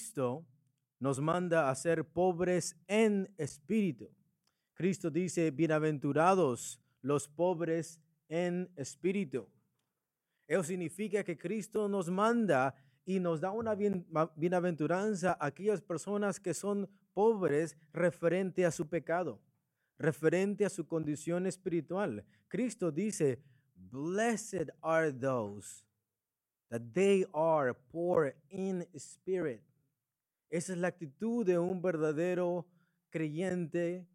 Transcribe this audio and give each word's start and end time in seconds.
Cristo 0.00 0.46
nos 0.98 1.20
manda 1.20 1.70
a 1.70 1.74
ser 1.74 2.04
pobres 2.04 2.76
en 2.86 3.32
espíritu. 3.38 4.10
Cristo 4.74 5.10
dice, 5.10 5.50
bienaventurados 5.50 6.80
los 7.02 7.28
pobres 7.28 8.00
en 8.28 8.70
espíritu. 8.76 9.48
Eso 10.46 10.64
significa 10.64 11.22
que 11.24 11.38
Cristo 11.38 11.88
nos 11.88 12.10
manda 12.10 12.74
y 13.04 13.20
nos 13.20 13.40
da 13.40 13.50
una 13.50 13.74
bienaventuranza 13.74 15.36
a 15.40 15.46
aquellas 15.46 15.80
personas 15.80 16.40
que 16.40 16.54
son 16.54 16.88
pobres 17.14 17.76
referente 17.92 18.64
a 18.64 18.70
su 18.70 18.88
pecado, 18.88 19.40
referente 19.98 20.64
a 20.64 20.70
su 20.70 20.86
condición 20.86 21.46
espiritual. 21.46 22.24
Cristo 22.48 22.90
dice, 22.90 23.42
blessed 23.74 24.70
are 24.80 25.12
those 25.12 25.84
that 26.70 26.82
they 26.92 27.26
are 27.32 27.74
poor 27.74 28.34
in 28.48 28.86
spirit. 28.94 29.62
Esa 30.48 30.72
es 30.72 30.78
la 30.78 30.88
actitud 30.88 31.46
de 31.46 31.58
un 31.58 31.80
verdadero 31.80 32.66
creyente 33.10 34.06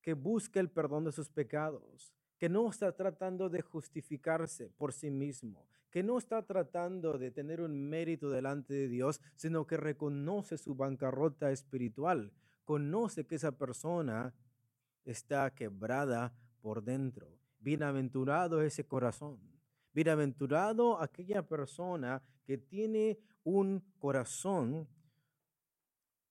que 0.00 0.14
busca 0.14 0.60
el 0.60 0.70
perdón 0.70 1.04
de 1.04 1.12
sus 1.12 1.28
pecados, 1.28 2.14
que 2.38 2.48
no 2.48 2.68
está 2.68 2.90
tratando 2.96 3.48
de 3.48 3.60
justificarse 3.60 4.70
por 4.70 4.92
sí 4.92 5.10
mismo, 5.10 5.66
que 5.90 6.02
no 6.02 6.18
está 6.18 6.42
tratando 6.42 7.18
de 7.18 7.30
tener 7.30 7.60
un 7.60 7.88
mérito 7.88 8.30
delante 8.30 8.74
de 8.74 8.88
Dios, 8.88 9.20
sino 9.36 9.66
que 9.66 9.76
reconoce 9.76 10.56
su 10.56 10.74
bancarrota 10.74 11.50
espiritual, 11.50 12.32
conoce 12.64 13.26
que 13.26 13.34
esa 13.36 13.52
persona 13.52 14.34
está 15.04 15.52
quebrada 15.54 16.34
por 16.60 16.84
dentro. 16.84 17.38
Bienaventurado 17.58 18.62
ese 18.62 18.86
corazón. 18.86 19.40
Bienaventurado 19.92 21.00
aquella 21.00 21.42
persona 21.42 22.22
que 22.44 22.58
tiene 22.58 23.18
un 23.42 23.82
corazón 23.98 24.88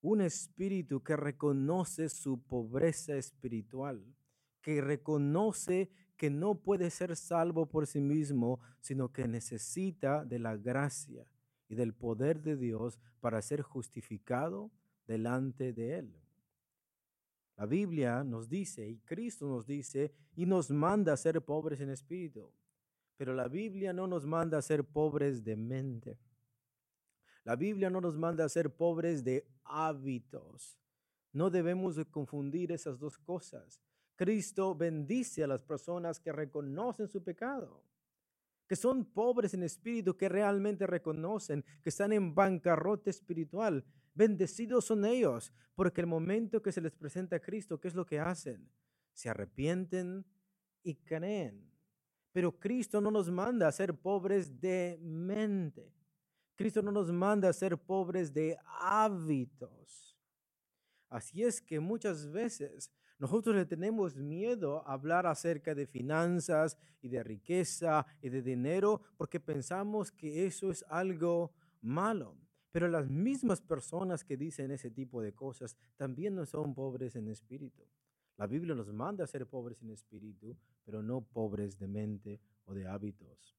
un 0.01 0.21
espíritu 0.21 1.03
que 1.03 1.15
reconoce 1.15 2.09
su 2.09 2.41
pobreza 2.41 3.15
espiritual, 3.15 4.03
que 4.61 4.81
reconoce 4.81 5.91
que 6.19 6.29
no 6.29 6.53
puede 6.55 6.89
ser 6.89 7.15
salvo 7.15 7.65
por 7.65 7.87
sí 7.87 8.01
mismo, 8.01 8.59
sino 8.81 9.09
que 9.13 9.25
necesita 9.25 10.25
de 10.25 10.37
la 10.37 10.57
gracia 10.57 11.25
y 11.69 11.75
del 11.75 11.93
poder 11.93 12.41
de 12.41 12.57
Dios 12.57 12.99
para 13.21 13.41
ser 13.41 13.61
justificado 13.61 14.69
delante 15.07 15.71
de 15.71 15.99
Él. 15.99 16.13
La 17.55 17.65
Biblia 17.65 18.21
nos 18.25 18.49
dice, 18.49 18.85
y 18.89 18.97
Cristo 18.99 19.47
nos 19.47 19.65
dice, 19.65 20.11
y 20.35 20.45
nos 20.45 20.69
manda 20.69 21.13
a 21.13 21.17
ser 21.17 21.41
pobres 21.41 21.79
en 21.79 21.89
espíritu, 21.89 22.51
pero 23.15 23.33
la 23.33 23.47
Biblia 23.47 23.93
no 23.93 24.05
nos 24.05 24.25
manda 24.25 24.57
a 24.57 24.61
ser 24.61 24.83
pobres 24.83 25.45
de 25.45 25.55
mente. 25.55 26.19
La 27.45 27.55
Biblia 27.55 27.89
no 27.89 28.01
nos 28.01 28.17
manda 28.17 28.43
a 28.43 28.49
ser 28.49 28.75
pobres 28.75 29.23
de 29.23 29.47
hábitos. 29.63 30.77
No 31.31 31.49
debemos 31.49 31.95
de 31.95 32.03
confundir 32.03 32.73
esas 32.73 32.99
dos 32.99 33.17
cosas. 33.17 33.79
Cristo 34.19 34.75
bendice 34.75 35.45
a 35.45 35.47
las 35.47 35.63
personas 35.63 36.19
que 36.19 36.33
reconocen 36.33 37.07
su 37.07 37.23
pecado, 37.23 37.85
que 38.67 38.75
son 38.75 39.05
pobres 39.05 39.53
en 39.53 39.63
espíritu, 39.63 40.17
que 40.17 40.27
realmente 40.27 40.85
reconocen 40.85 41.63
que 41.81 41.87
están 41.87 42.11
en 42.11 42.35
bancarrota 42.35 43.09
espiritual. 43.09 43.85
Bendecidos 44.13 44.83
son 44.83 45.05
ellos, 45.05 45.53
porque 45.73 46.01
el 46.01 46.07
momento 46.07 46.61
que 46.61 46.73
se 46.73 46.81
les 46.81 46.93
presenta 46.97 47.37
a 47.37 47.39
Cristo, 47.39 47.79
¿qué 47.79 47.87
es 47.87 47.95
lo 47.95 48.05
que 48.05 48.19
hacen? 48.19 48.69
Se 49.13 49.29
arrepienten 49.29 50.25
y 50.83 50.95
creen. 50.95 51.71
Pero 52.33 52.59
Cristo 52.59 52.99
no 52.99 53.11
nos 53.11 53.31
manda 53.31 53.69
a 53.69 53.71
ser 53.71 53.95
pobres 53.95 54.59
de 54.59 54.99
mente. 55.01 55.93
Cristo 56.57 56.81
no 56.81 56.91
nos 56.91 57.09
manda 57.09 57.47
a 57.47 57.53
ser 57.53 57.77
pobres 57.77 58.33
de 58.33 58.57
hábitos. 58.81 60.19
Así 61.07 61.41
es 61.41 61.61
que 61.61 61.79
muchas 61.79 62.29
veces 62.29 62.91
nosotros 63.19 63.53
le 63.53 63.65
tenemos 63.65 64.15
miedo 64.15 64.87
a 64.87 64.93
hablar 64.93 65.27
acerca 65.27 65.75
de 65.75 65.85
finanzas 65.85 66.77
y 67.01 67.09
de 67.09 67.21
riqueza 67.21 68.05
y 68.21 68.29
de 68.29 68.41
dinero 68.41 69.01
porque 69.17 69.41
pensamos 69.41 70.09
que 70.09 70.45
eso 70.45 70.71
es 70.71 70.85
algo 70.87 71.51
malo. 71.81 72.37
Pero 72.71 72.87
las 72.87 73.09
mismas 73.09 73.59
personas 73.59 74.23
que 74.23 74.37
dicen 74.37 74.71
ese 74.71 74.89
tipo 74.89 75.21
de 75.21 75.33
cosas 75.33 75.75
también 75.97 76.33
no 76.33 76.45
son 76.45 76.73
pobres 76.73 77.17
en 77.17 77.27
espíritu. 77.27 77.83
La 78.37 78.47
Biblia 78.47 78.73
nos 78.73 78.93
manda 78.93 79.25
a 79.25 79.27
ser 79.27 79.47
pobres 79.47 79.81
en 79.81 79.89
espíritu, 79.89 80.55
pero 80.85 81.03
no 81.03 81.19
pobres 81.19 81.77
de 81.77 81.87
mente 81.87 82.39
o 82.63 82.73
de 82.73 82.87
hábitos. 82.87 83.57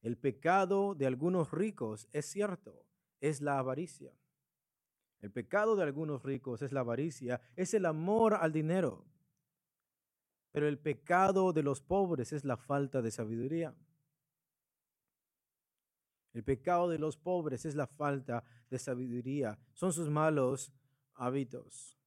El 0.00 0.16
pecado 0.16 0.94
de 0.94 1.06
algunos 1.06 1.52
ricos, 1.52 2.08
es 2.12 2.24
cierto, 2.24 2.86
es 3.20 3.42
la 3.42 3.58
avaricia. 3.58 4.14
El 5.22 5.30
pecado 5.30 5.74
de 5.76 5.82
algunos 5.82 6.22
ricos 6.22 6.60
es 6.60 6.72
la 6.72 6.80
avaricia, 6.80 7.40
es 7.56 7.72
el 7.72 7.86
amor 7.86 8.34
al 8.34 8.52
dinero. 8.52 9.06
Pero 10.50 10.68
el 10.68 10.78
pecado 10.78 11.54
de 11.54 11.62
los 11.62 11.80
pobres 11.80 12.34
es 12.34 12.44
la 12.44 12.58
falta 12.58 13.00
de 13.00 13.10
sabiduría. 13.10 13.74
El 16.34 16.44
pecado 16.44 16.90
de 16.90 16.98
los 16.98 17.16
pobres 17.16 17.64
es 17.64 17.74
la 17.74 17.86
falta 17.86 18.44
de 18.68 18.78
sabiduría. 18.78 19.58
Son 19.72 19.92
sus 19.92 20.10
malos 20.10 20.70
hábitos. 21.14 21.98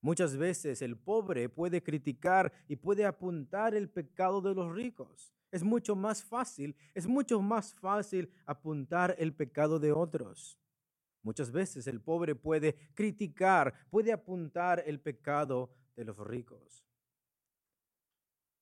Muchas 0.00 0.36
veces 0.36 0.82
el 0.82 0.96
pobre 0.96 1.48
puede 1.48 1.82
criticar 1.82 2.52
y 2.68 2.76
puede 2.76 3.04
apuntar 3.04 3.74
el 3.74 3.88
pecado 3.88 4.40
de 4.40 4.54
los 4.54 4.72
ricos 4.72 5.34
es 5.54 5.62
mucho 5.62 5.94
más 5.94 6.24
fácil, 6.24 6.74
es 6.94 7.06
mucho 7.06 7.40
más 7.40 7.74
fácil 7.74 8.28
apuntar 8.44 9.14
el 9.20 9.32
pecado 9.32 9.78
de 9.78 9.92
otros. 9.92 10.58
Muchas 11.24 11.50
veces 11.50 11.86
el 11.86 12.00
pobre 12.00 12.34
puede 12.34 12.76
criticar, 12.94 13.74
puede 13.90 14.12
apuntar 14.12 14.84
el 14.86 15.00
pecado 15.00 15.70
de 15.96 16.04
los 16.04 16.18
ricos. 16.18 16.84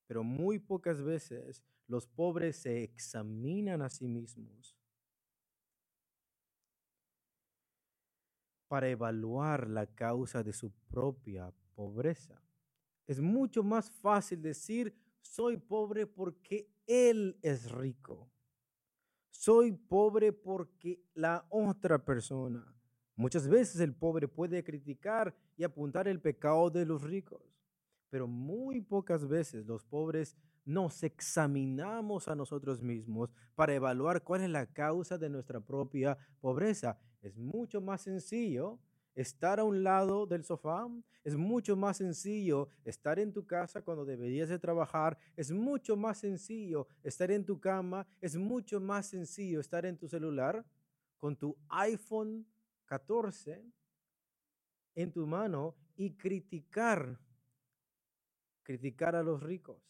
Pero 0.06 0.22
muy 0.22 0.60
pocas 0.60 1.02
veces 1.02 1.62
los 1.88 2.06
pobres 2.06 2.56
se 2.56 2.84
examinan 2.84 3.82
a 3.82 3.90
sí 3.90 4.06
mismos 4.06 4.76
para 8.68 8.88
evaluar 8.88 9.68
la 9.68 9.86
causa 9.86 10.42
de 10.42 10.52
su 10.52 10.70
propia 10.88 11.52
pobreza. 11.74 12.40
Es 13.06 13.20
mucho 13.20 13.62
más 13.62 13.90
fácil 13.90 14.40
decir, 14.40 14.96
soy 15.20 15.56
pobre 15.56 16.06
porque 16.06 16.70
Él 16.86 17.38
es 17.42 17.70
rico. 17.70 18.31
Soy 19.44 19.72
pobre 19.72 20.32
porque 20.32 21.02
la 21.14 21.44
otra 21.48 21.98
persona. 21.98 22.64
Muchas 23.16 23.48
veces 23.48 23.80
el 23.80 23.92
pobre 23.92 24.28
puede 24.28 24.62
criticar 24.62 25.34
y 25.56 25.64
apuntar 25.64 26.06
el 26.06 26.20
pecado 26.20 26.70
de 26.70 26.86
los 26.86 27.02
ricos, 27.02 27.42
pero 28.08 28.28
muy 28.28 28.80
pocas 28.82 29.26
veces 29.26 29.66
los 29.66 29.84
pobres 29.84 30.36
nos 30.64 31.02
examinamos 31.02 32.28
a 32.28 32.36
nosotros 32.36 32.80
mismos 32.80 33.34
para 33.56 33.74
evaluar 33.74 34.22
cuál 34.22 34.42
es 34.42 34.50
la 34.50 34.66
causa 34.66 35.18
de 35.18 35.28
nuestra 35.28 35.58
propia 35.58 36.16
pobreza. 36.40 37.00
Es 37.20 37.36
mucho 37.36 37.80
más 37.80 38.02
sencillo 38.02 38.78
estar 39.14 39.60
a 39.60 39.64
un 39.64 39.82
lado 39.82 40.26
del 40.26 40.44
sofá. 40.44 40.88
Es 41.24 41.36
mucho 41.36 41.76
más 41.76 41.98
sencillo 41.98 42.68
estar 42.84 43.18
en 43.18 43.32
tu 43.32 43.46
casa 43.46 43.82
cuando 43.82 44.04
deberías 44.04 44.48
de 44.48 44.58
trabajar. 44.58 45.16
Es 45.36 45.52
mucho 45.52 45.96
más 45.96 46.18
sencillo 46.18 46.88
estar 47.02 47.30
en 47.30 47.44
tu 47.44 47.60
cama. 47.60 48.06
Es 48.20 48.36
mucho 48.36 48.80
más 48.80 49.06
sencillo 49.06 49.60
estar 49.60 49.86
en 49.86 49.96
tu 49.96 50.08
celular 50.08 50.64
con 51.18 51.36
tu 51.36 51.56
iPhone 51.68 52.46
14 52.86 53.64
en 54.94 55.12
tu 55.12 55.26
mano 55.26 55.74
y 55.96 56.14
criticar, 56.16 57.18
criticar 58.62 59.16
a 59.16 59.22
los 59.22 59.42
ricos. 59.42 59.80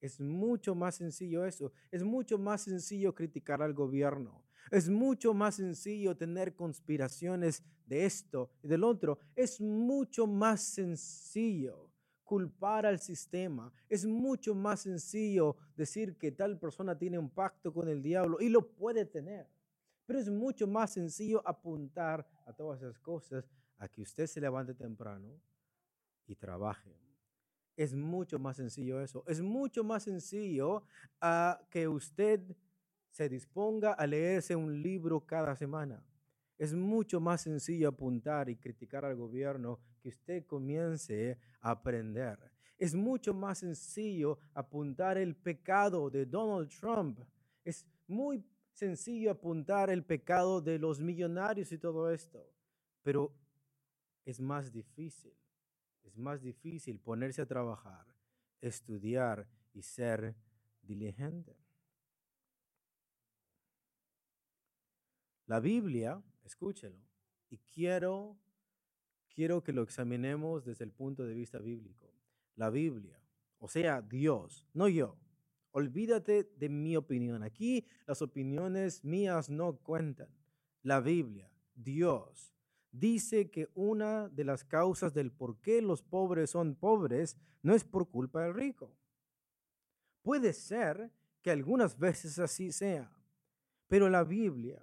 Es 0.00 0.20
mucho 0.20 0.74
más 0.74 0.96
sencillo 0.96 1.44
eso. 1.44 1.72
Es 1.90 2.02
mucho 2.02 2.38
más 2.38 2.62
sencillo 2.62 3.14
criticar 3.14 3.62
al 3.62 3.74
gobierno. 3.74 4.42
Es 4.70 4.88
mucho 4.88 5.34
más 5.34 5.56
sencillo 5.56 6.16
tener 6.16 6.54
conspiraciones 6.54 7.62
de 7.86 8.04
esto 8.04 8.50
y 8.62 8.68
del 8.68 8.84
otro. 8.84 9.18
Es 9.34 9.60
mucho 9.60 10.26
más 10.26 10.60
sencillo 10.62 11.90
culpar 12.30 12.86
al 12.86 13.00
sistema. 13.00 13.72
Es 13.88 14.06
mucho 14.06 14.54
más 14.54 14.82
sencillo 14.82 15.56
decir 15.76 16.16
que 16.16 16.30
tal 16.30 16.58
persona 16.58 16.96
tiene 16.96 17.18
un 17.18 17.28
pacto 17.28 17.72
con 17.72 17.88
el 17.88 18.00
diablo 18.00 18.40
y 18.40 18.48
lo 18.48 18.68
puede 18.68 19.04
tener. 19.04 19.48
Pero 20.06 20.20
es 20.20 20.30
mucho 20.30 20.68
más 20.68 20.92
sencillo 20.92 21.42
apuntar 21.44 22.24
a 22.46 22.52
todas 22.52 22.80
esas 22.80 22.98
cosas 23.00 23.48
a 23.78 23.88
que 23.88 24.02
usted 24.02 24.28
se 24.28 24.40
levante 24.40 24.74
temprano 24.74 25.40
y 26.26 26.36
trabaje. 26.36 26.96
Es 27.76 27.94
mucho 27.94 28.38
más 28.38 28.56
sencillo 28.56 29.00
eso. 29.00 29.24
Es 29.26 29.40
mucho 29.40 29.82
más 29.82 30.04
sencillo 30.04 30.84
a 31.20 31.60
que 31.70 31.88
usted 31.88 32.40
se 33.10 33.28
disponga 33.28 33.92
a 33.92 34.06
leerse 34.06 34.54
un 34.54 34.82
libro 34.82 35.26
cada 35.26 35.56
semana. 35.56 36.04
Es 36.58 36.74
mucho 36.74 37.20
más 37.20 37.42
sencillo 37.42 37.88
apuntar 37.88 38.48
y 38.48 38.56
criticar 38.56 39.04
al 39.04 39.16
gobierno 39.16 39.80
que 40.00 40.10
usted 40.10 40.46
comience 40.46 41.38
a 41.60 41.70
aprender. 41.70 42.38
Es 42.76 42.94
mucho 42.94 43.34
más 43.34 43.58
sencillo 43.58 44.38
apuntar 44.54 45.18
el 45.18 45.36
pecado 45.36 46.10
de 46.10 46.26
Donald 46.26 46.68
Trump. 46.68 47.20
Es 47.64 47.86
muy 48.06 48.44
sencillo 48.72 49.30
apuntar 49.30 49.90
el 49.90 50.04
pecado 50.04 50.60
de 50.60 50.78
los 50.78 51.00
millonarios 51.00 51.72
y 51.72 51.78
todo 51.78 52.10
esto. 52.10 52.46
Pero 53.02 53.34
es 54.24 54.40
más 54.40 54.72
difícil. 54.72 55.34
Es 56.02 56.16
más 56.16 56.42
difícil 56.42 56.98
ponerse 56.98 57.42
a 57.42 57.46
trabajar, 57.46 58.06
estudiar 58.60 59.46
y 59.72 59.82
ser 59.82 60.34
diligente. 60.82 61.56
La 65.50 65.58
Biblia, 65.58 66.22
escúchelo, 66.44 66.96
y 67.48 67.58
quiero, 67.58 68.38
quiero 69.34 69.64
que 69.64 69.72
lo 69.72 69.82
examinemos 69.82 70.64
desde 70.64 70.84
el 70.84 70.92
punto 70.92 71.24
de 71.24 71.34
vista 71.34 71.58
bíblico. 71.58 72.14
La 72.54 72.70
Biblia, 72.70 73.20
o 73.58 73.66
sea, 73.66 74.00
Dios, 74.00 74.64
no 74.74 74.86
yo. 74.86 75.18
Olvídate 75.72 76.44
de 76.44 76.68
mi 76.68 76.96
opinión. 76.96 77.42
Aquí 77.42 77.84
las 78.06 78.22
opiniones 78.22 79.04
mías 79.04 79.50
no 79.50 79.76
cuentan. 79.78 80.28
La 80.84 81.00
Biblia, 81.00 81.50
Dios, 81.74 82.54
dice 82.92 83.50
que 83.50 83.70
una 83.74 84.28
de 84.28 84.44
las 84.44 84.62
causas 84.62 85.14
del 85.14 85.32
por 85.32 85.60
qué 85.60 85.82
los 85.82 86.00
pobres 86.00 86.50
son 86.50 86.76
pobres 86.76 87.36
no 87.60 87.74
es 87.74 87.82
por 87.82 88.08
culpa 88.08 88.44
del 88.44 88.54
rico. 88.54 88.96
Puede 90.22 90.52
ser 90.52 91.10
que 91.42 91.50
algunas 91.50 91.98
veces 91.98 92.38
así 92.38 92.70
sea, 92.70 93.10
pero 93.88 94.08
la 94.08 94.22
Biblia 94.22 94.80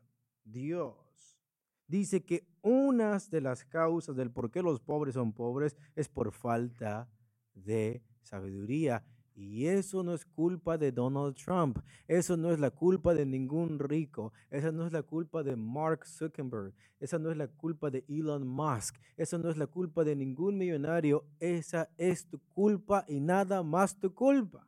Dios. 0.52 1.40
Dice 1.88 2.24
que 2.24 2.46
una 2.62 3.18
de 3.32 3.42
las 3.42 3.64
causas 3.64 4.16
del 4.16 4.32
por 4.32 4.52
qué 4.52 4.62
los 4.62 4.80
pobres 4.82 5.14
son 5.14 5.32
pobres 5.32 5.78
es 5.96 6.10
por 6.10 6.32
falta 6.32 7.10
de 7.54 8.04
sabiduría. 8.22 9.06
Y 9.34 9.68
eso 9.68 10.02
no 10.04 10.16
es 10.16 10.26
culpa 10.26 10.80
de 10.80 10.92
Donald 10.92 11.36
Trump. 11.36 11.78
Eso 12.08 12.36
no 12.36 12.52
es 12.52 12.60
la 12.60 12.72
culpa 12.72 13.14
de 13.14 13.26
ningún 13.26 13.78
rico. 13.78 14.34
Esa 14.50 14.72
no 14.72 14.88
es 14.88 14.92
la 14.92 15.04
culpa 15.04 15.44
de 15.44 15.56
Mark 15.56 16.08
Zuckerberg. 16.08 16.74
Esa 17.00 17.20
no 17.20 17.30
es 17.30 17.38
la 17.38 17.48
culpa 17.48 17.92
de 17.92 18.04
Elon 18.10 18.48
Musk. 18.48 18.98
Esa 19.16 19.38
no 19.38 19.52
es 19.52 19.58
la 19.58 19.68
culpa 19.68 20.04
de 20.04 20.16
ningún 20.16 20.58
millonario. 20.58 21.24
Esa 21.40 21.88
es 21.98 22.28
tu 22.28 22.40
culpa 22.40 23.06
y 23.08 23.20
nada 23.20 23.62
más 23.62 24.00
tu 24.00 24.12
culpa. 24.12 24.68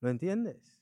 ¿Lo 0.00 0.10
entiendes? 0.10 0.73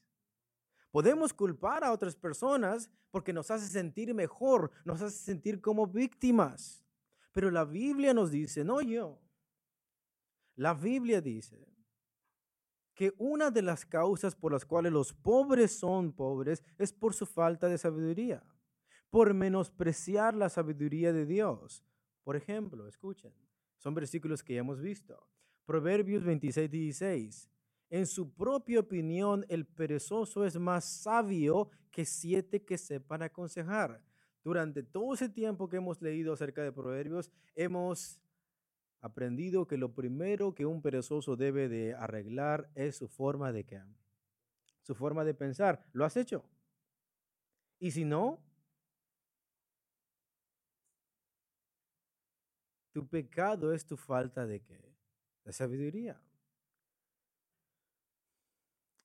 Podemos 0.93 1.33
culpar 1.33 1.83
a 1.83 1.91
otras 1.91 2.15
personas 2.15 2.91
porque 3.11 3.33
nos 3.33 3.51
hace 3.51 3.67
sentir 3.67 4.15
mejor, 4.15 4.71
nos 4.85 5.01
hace 5.01 5.17
sentir 5.17 5.61
como 5.61 5.87
víctimas. 5.87 6.85
Pero 7.33 7.51
la 7.51 7.65
Biblia 7.65 8.13
nos 8.13 8.31
dice, 8.31 8.63
no 8.63 8.83
yo. 8.83 9.19
La 10.55 10.75
Biblia 10.75 11.23
dice 11.23 11.67
que 12.95 13.15
una 13.17 13.51
de 13.51 13.63
las 13.63 13.87
causas 13.87 14.37
por 14.37 14.53
las 14.53 14.67
cuales 14.67 14.93
los 14.93 15.15
pobres 15.15 15.79
son 15.79 16.13
pobres 16.13 16.63
es 16.77 16.93
por 16.93 17.15
su 17.15 17.25
falta 17.25 17.69
de 17.69 17.79
sabiduría, 17.79 18.45
por 19.09 19.33
menospreciar 19.33 20.35
la 20.35 20.51
sabiduría 20.51 21.15
de 21.15 21.25
Dios. 21.25 21.83
Por 22.23 22.37
ejemplo, 22.37 22.87
escuchen, 22.87 23.33
son 23.79 23.95
versículos 23.95 24.43
que 24.43 24.55
ya 24.55 24.61
hemos 24.61 24.79
visto. 24.79 25.27
Proverbios 25.65 26.23
26, 26.23 26.71
16. 26.71 27.52
En 27.93 28.07
su 28.07 28.33
propia 28.33 28.81
opinión, 28.81 29.45
el 29.51 29.67
perezoso 29.67 30.47
es 30.47 30.59
más 30.59 30.83
sabio 30.83 31.69
que 31.91 32.07
siete 32.07 32.65
que 32.65 32.79
sepan 32.79 33.21
aconsejar. 33.21 34.03
Durante 34.43 34.83
todo 34.83 35.13
ese 35.13 35.29
tiempo 35.29 35.69
que 35.69 35.77
hemos 35.77 36.01
leído 36.01 36.33
acerca 36.33 36.63
de 36.63 36.73
proverbios, 36.73 37.31
hemos 37.55 38.19
aprendido 39.03 39.67
que 39.67 39.77
lo 39.77 39.93
primero 39.93 40.55
que 40.55 40.65
un 40.65 40.81
perezoso 40.81 41.37
debe 41.37 41.69
de 41.69 41.93
arreglar 41.93 42.71
es 42.75 42.97
su 42.97 43.09
forma 43.09 43.53
de 43.53 43.65
qué? 43.65 43.83
Su 44.81 44.95
forma 44.95 45.23
de 45.23 45.35
pensar. 45.35 45.85
¿Lo 45.93 46.07
has 46.07 46.17
hecho? 46.17 46.49
Y 47.79 47.91
si 47.91 48.07
no, 48.07 48.43
tu 52.91 53.07
pecado 53.07 53.75
es 53.75 53.85
tu 53.85 53.99
falta 53.99 54.47
de 54.47 54.63
qué? 54.63 54.81
De 55.45 55.53
sabiduría. 55.53 56.19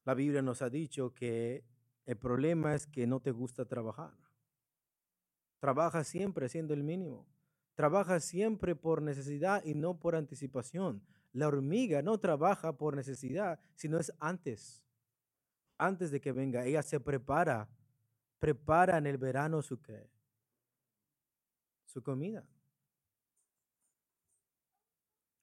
La 0.07 0.13
Biblia 0.13 0.42
nos 0.42 0.62
ha 0.62 0.69
dicho 0.69 1.13
que 1.13 1.65
el 2.06 2.15
problema 2.15 2.74
es 2.74 2.88
que 2.88 3.06
no 3.06 3.19
te 3.19 3.31
gusta 3.31 3.65
trabajar. 3.65 4.13
Trabaja 5.59 6.06
siempre 6.06 6.45
haciendo 6.45 6.74
el 6.74 6.81
mínimo. 6.81 7.27
Trabaja 7.75 8.21
siempre 8.21 8.74
por 8.74 9.01
necesidad 9.01 9.62
y 9.65 9.75
no 9.75 10.00
por 10.00 10.15
anticipación. 10.15 11.04
La 11.33 11.50
hormiga 11.50 12.01
no 12.01 12.18
trabaja 12.19 12.77
por 12.77 12.95
necesidad, 12.95 13.59
sino 13.75 14.00
es 14.00 14.13
antes. 14.21 14.81
Antes 15.77 16.09
de 16.09 16.21
que 16.21 16.31
venga, 16.31 16.63
ella 16.63 16.83
se 16.83 17.01
prepara. 17.01 17.68
Prepara 18.39 18.98
en 19.00 19.07
el 19.07 19.18
verano 19.18 19.62
su 19.62 19.81
qué? 19.81 20.09
Su 21.83 22.01
comida. 22.01 22.48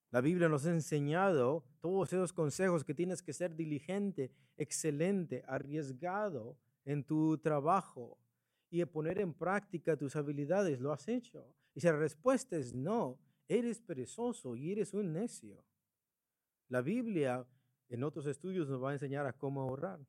La 0.09 0.21
Biblia 0.21 0.49
nos 0.49 0.65
ha 0.65 0.71
enseñado 0.71 1.63
todos 1.85 2.11
esos 2.11 2.33
consejos 2.33 2.83
que 2.83 2.95
tienes 2.95 3.21
que 3.21 3.31
ser 3.31 3.55
diligente, 3.55 4.31
excelente, 4.57 5.43
arriesgado 5.47 6.57
en 6.83 7.03
tu 7.03 7.37
trabajo 7.37 8.17
y 8.71 8.83
poner 8.85 9.19
en 9.19 9.35
práctica 9.35 9.95
tus 9.95 10.15
habilidades. 10.15 10.79
¿Lo 10.79 10.91
has 10.91 11.07
hecho? 11.07 11.45
Y 11.75 11.81
si 11.81 11.85
la 11.85 11.95
respuesta 11.95 12.57
es 12.57 12.73
no, 12.73 13.19
eres 13.47 13.81
perezoso 13.81 14.55
y 14.55 14.71
eres 14.71 14.95
un 14.95 15.13
necio. 15.13 15.63
La 16.69 16.81
Biblia 16.81 17.45
en 17.89 18.03
otros 18.03 18.25
estudios 18.25 18.67
nos 18.67 18.83
va 18.83 18.89
a 18.89 18.93
enseñar 18.93 19.27
a 19.27 19.33
cómo 19.33 19.61
ahorrar. 19.61 19.99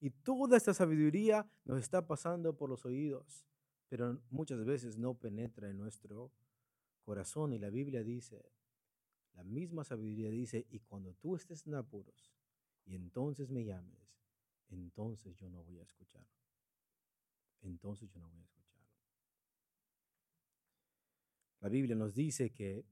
Y 0.00 0.08
toda 0.08 0.56
esta 0.56 0.72
sabiduría 0.72 1.46
nos 1.66 1.78
está 1.78 2.06
pasando 2.06 2.56
por 2.56 2.70
los 2.70 2.86
oídos, 2.86 3.46
pero 3.90 4.18
muchas 4.30 4.64
veces 4.64 4.96
no 4.96 5.12
penetra 5.12 5.68
en 5.68 5.76
nuestro 5.76 6.32
corazón. 7.02 7.52
Y 7.52 7.58
la 7.58 7.68
Biblia 7.68 8.02
dice, 8.02 8.55
la 9.36 9.44
misma 9.44 9.84
sabiduría 9.84 10.30
dice, 10.30 10.66
y 10.70 10.80
cuando 10.80 11.12
tú 11.14 11.36
estés 11.36 11.66
en 11.66 11.74
apuros 11.74 12.32
y 12.86 12.94
entonces 12.94 13.50
me 13.50 13.64
llames, 13.64 14.16
entonces 14.68 15.36
yo 15.36 15.50
no 15.50 15.62
voy 15.62 15.78
a 15.78 15.82
escuchar. 15.82 16.26
Entonces 17.60 18.10
yo 18.10 18.18
no 18.18 18.28
voy 18.30 18.40
a 18.40 18.44
escuchar. 18.44 18.80
La 21.60 21.68
Biblia 21.68 21.94
nos 21.96 22.14
dice 22.14 22.50
que 22.50 22.86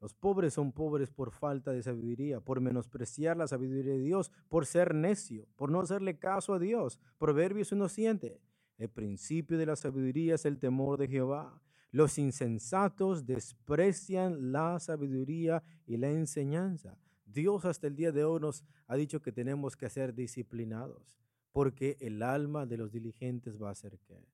los 0.00 0.14
pobres 0.14 0.54
son 0.54 0.72
pobres 0.72 1.10
por 1.10 1.30
falta 1.30 1.72
de 1.72 1.82
sabiduría, 1.82 2.40
por 2.40 2.60
menospreciar 2.60 3.36
la 3.36 3.46
sabiduría 3.46 3.92
de 3.92 4.00
Dios, 4.00 4.32
por 4.48 4.66
ser 4.66 4.94
necio, 4.94 5.46
por 5.54 5.70
no 5.70 5.80
hacerle 5.80 6.18
caso 6.18 6.54
a 6.54 6.58
Dios. 6.58 6.98
Proverbios 7.18 7.72
1.7. 7.72 8.40
El 8.78 8.88
principio 8.88 9.58
de 9.58 9.66
la 9.66 9.76
sabiduría 9.76 10.34
es 10.34 10.44
el 10.46 10.58
temor 10.58 10.98
de 10.98 11.08
Jehová 11.08 11.60
los 11.92 12.18
insensatos 12.18 13.26
desprecian 13.26 14.50
la 14.50 14.80
sabiduría 14.80 15.62
y 15.86 15.98
la 15.98 16.10
enseñanza. 16.10 16.98
Dios 17.26 17.66
hasta 17.66 17.86
el 17.86 17.94
día 17.94 18.12
de 18.12 18.24
hoy 18.24 18.40
nos 18.40 18.64
ha 18.86 18.96
dicho 18.96 19.20
que 19.20 19.30
tenemos 19.30 19.76
que 19.76 19.90
ser 19.90 20.14
disciplinados, 20.14 21.20
porque 21.52 21.98
el 22.00 22.22
alma 22.22 22.64
de 22.64 22.78
los 22.78 22.90
diligentes 22.90 23.62
va 23.62 23.70
a 23.70 23.74
ser 23.74 23.98
¿qué? 24.00 24.26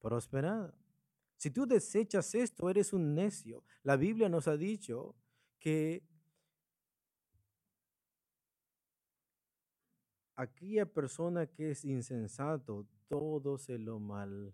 prosperada. 0.00 0.74
Si 1.38 1.50
tú 1.50 1.66
desechas 1.66 2.34
esto, 2.34 2.68
eres 2.68 2.92
un 2.92 3.14
necio. 3.14 3.64
La 3.82 3.96
Biblia 3.96 4.28
nos 4.28 4.46
ha 4.46 4.56
dicho 4.58 5.16
que 5.58 6.04
aquella 10.36 10.84
persona 10.86 11.46
que 11.46 11.70
es 11.70 11.86
insensato, 11.86 12.86
todo 13.08 13.56
se 13.56 13.78
lo 13.78 13.98
malgasta. 13.98 14.52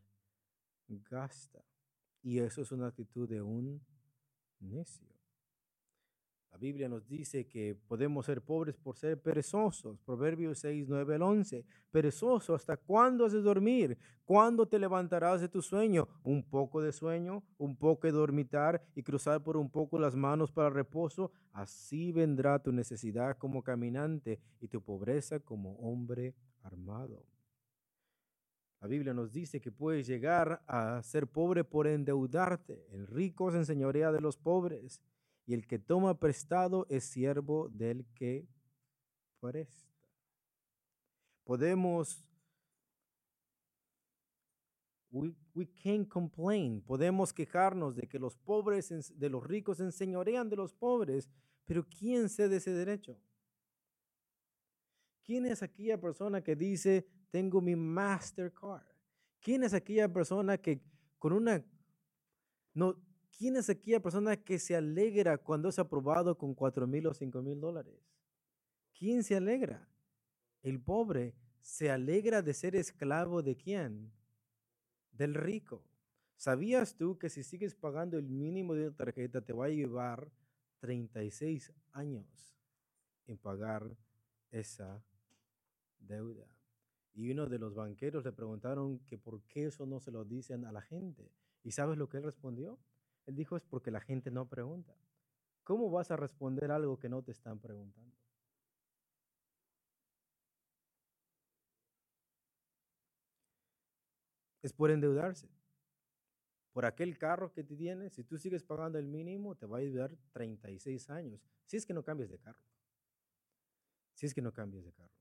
Y 2.23 2.39
eso 2.39 2.63
es 2.63 2.73
una 2.73 2.89
actitud 2.89 3.29
de 3.29 3.41
un 3.41 3.81
necio. 4.61 5.09
La 6.51 6.57
Biblia 6.57 6.89
nos 6.89 7.07
dice 7.07 7.47
que 7.47 7.77
podemos 7.87 8.27
ser 8.27 8.43
pobres 8.43 8.77
por 8.77 8.97
ser 8.97 9.21
perezosos. 9.21 10.01
Proverbios 10.01 10.59
6, 10.59 10.87
9 10.89 11.15
al 11.15 11.23
11. 11.23 11.65
Perezoso, 11.91 12.55
¿hasta 12.55 12.77
cuándo 12.77 13.25
has 13.25 13.33
de 13.33 13.41
dormir? 13.41 13.99
¿Cuándo 14.25 14.67
te 14.67 14.79
levantarás 14.79 15.41
de 15.41 15.49
tu 15.49 15.63
sueño? 15.63 16.09
Un 16.25 16.43
poco 16.43 16.81
de 16.81 16.93
sueño, 16.93 17.45
un 17.59 17.77
poco 17.77 18.07
de 18.07 18.13
dormitar 18.13 18.83
y 18.95 19.03
cruzar 19.03 19.43
por 19.43 19.57
un 19.57 19.71
poco 19.71 19.99
las 19.99 20.17
manos 20.17 20.51
para 20.51 20.71
reposo. 20.71 21.31
Así 21.53 22.13
vendrá 22.13 22.59
tu 22.59 22.73
necesidad 22.73 23.37
como 23.37 23.63
caminante 23.63 24.41
y 24.61 24.69
tu 24.69 24.83
pobreza 24.83 25.41
como 25.41 25.77
hombre 25.77 26.35
armado. 26.63 27.25
La 28.81 28.87
Biblia 28.87 29.13
nos 29.13 29.33
dice 29.33 29.61
que 29.61 29.73
puedes 29.73 30.07
llegar 30.07 30.63
a 30.67 31.03
ser 31.03 31.27
pobre 31.27 31.65
por 31.65 31.87
endeudarte. 31.87 32.87
El 32.93 33.07
rico 33.07 33.51
se 33.51 33.59
enseñorea 33.59 34.13
de 34.13 34.21
los 34.21 34.37
pobres 34.37 35.01
y 35.47 35.55
el 35.55 35.67
que 35.67 35.79
toma 35.79 36.21
prestado 36.21 36.87
es 36.89 37.05
siervo 37.05 37.69
del 37.71 38.07
que 38.15 38.47
presta. 39.41 39.89
Podemos 41.45 42.25
we, 45.11 45.35
we 45.55 45.67
can't 45.67 46.09
complain. 46.09 46.81
Podemos 46.83 47.33
quejarnos 47.33 47.97
de 47.97 48.07
que 48.07 48.19
los 48.19 48.37
pobres, 48.37 49.19
de 49.19 49.31
los 49.31 49.45
ricos 49.45 49.81
enseñorean 49.81 50.49
de 50.49 50.57
los 50.57 50.73
pobres, 50.73 51.29
pero 51.65 51.87
¿quién 51.87 52.29
cede 52.29 52.57
ese 52.57 52.73
derecho? 52.73 53.19
¿Quién 55.25 55.47
es 55.47 55.63
aquella 55.63 56.01
persona 56.01 56.43
que 56.43 56.57
dice, 56.57 57.07
tengo 57.31 57.61
mi 57.61 57.77
Mastercard? 57.77 58.87
¿Quién 59.41 59.63
es 59.63 59.75
aquella 59.75 60.13
persona 60.13 60.59
que 60.59 60.81
con 61.19 61.33
una... 61.33 61.65
No, 62.75 62.97
¿Quién 63.39 63.57
es 63.57 63.71
aquella 63.71 64.01
persona 64.01 64.37
que 64.37 64.59
se 64.59 64.75
alegra 64.75 65.39
cuando 65.39 65.69
es 65.69 65.79
aprobado 65.79 66.37
con 66.37 66.55
cuatro 66.55 66.89
mil 66.89 67.07
o 67.07 67.15
cinco 67.15 67.41
mil 67.41 67.61
dólares? 67.61 67.95
¿Quién 68.99 69.23
se 69.23 69.37
alegra? 69.37 69.89
El 70.61 70.81
pobre 70.81 71.37
se 71.61 71.89
alegra 71.91 72.43
de 72.43 72.53
ser 72.53 72.75
esclavo 72.75 73.43
de 73.43 73.57
quién? 73.57 74.13
Del 75.13 75.35
rico. 75.35 75.85
¿Sabías 76.37 76.97
tú 76.97 77.17
que 77.17 77.31
si 77.31 77.45
sigues 77.45 77.77
pagando 77.77 78.19
el 78.19 78.29
mínimo 78.29 78.75
de 78.75 78.89
una 78.89 78.97
tarjeta 78.97 79.41
te 79.41 79.53
va 79.53 79.67
a 79.67 79.71
llevar 79.71 80.29
36 80.81 81.73
años 81.93 82.27
en 83.27 83.39
pagar 83.39 83.97
esa 84.51 85.01
deuda? 86.01 86.58
Y 87.19 87.33
uno 87.33 87.47
de 87.47 87.59
los 87.59 87.75
banqueros 87.75 88.25
le 88.25 88.31
preguntaron 88.31 89.01
que 89.01 89.19
por 89.19 89.43
qué 89.43 89.67
eso 89.67 89.87
no 89.87 89.99
se 89.99 90.13
lo 90.13 90.25
dicen 90.25 90.65
a 90.65 90.71
la 90.71 90.83
gente. 90.83 91.33
¿Y 91.65 91.73
sabes 91.73 91.99
lo 91.99 92.09
que 92.09 92.19
él 92.19 92.23
respondió? 92.23 92.79
Él 93.27 93.35
dijo 93.35 93.57
es 93.57 93.65
porque 93.65 93.91
la 93.91 94.01
gente 94.01 94.31
no 94.31 94.49
pregunta. 94.49 94.95
¿Cómo 95.65 95.91
vas 95.91 96.13
a 96.13 96.17
responder 96.17 96.71
algo 96.71 96.97
que 96.97 97.09
no 97.09 97.21
te 97.25 97.33
están 97.33 97.59
preguntando? 97.59 98.17
es 104.63 104.73
por 104.73 104.93
endeudarse. 104.93 105.49
Por 106.73 106.85
aquel 106.87 107.19
carro 107.19 107.53
que 107.53 107.65
te 107.65 107.75
tienes, 107.75 108.13
si 108.13 108.23
tú 108.23 108.39
sigues 108.39 108.63
pagando 108.63 108.99
el 108.99 109.09
mínimo, 109.09 109.57
te 109.57 109.67
va 109.67 109.79
a 109.79 109.81
ayudar 109.81 110.17
36 110.33 111.11
años. 111.11 111.41
Si 111.67 111.77
es 111.77 111.85
que 111.85 111.95
no 111.95 112.05
cambias 112.05 112.31
de 112.31 112.39
carro. 112.39 112.63
Si 114.15 114.27
es 114.27 114.35
que 114.35 114.43
no 114.43 114.53
cambias 114.53 114.85
de 114.85 114.93
carro. 114.93 115.18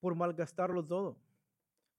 Por 0.00 0.14
malgastarlo 0.14 0.84
todo. 0.84 1.16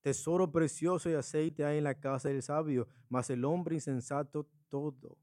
Tesoro 0.02 0.52
precioso 0.52 1.10
y 1.10 1.14
aceite 1.14 1.64
hay 1.64 1.78
en 1.78 1.84
la 1.84 2.00
casa 2.00 2.30
del 2.30 2.42
sabio, 2.42 2.88
mas 3.08 3.30
el 3.30 3.46
hombre 3.46 3.76
insensato 3.76 4.48
todo 4.68 5.18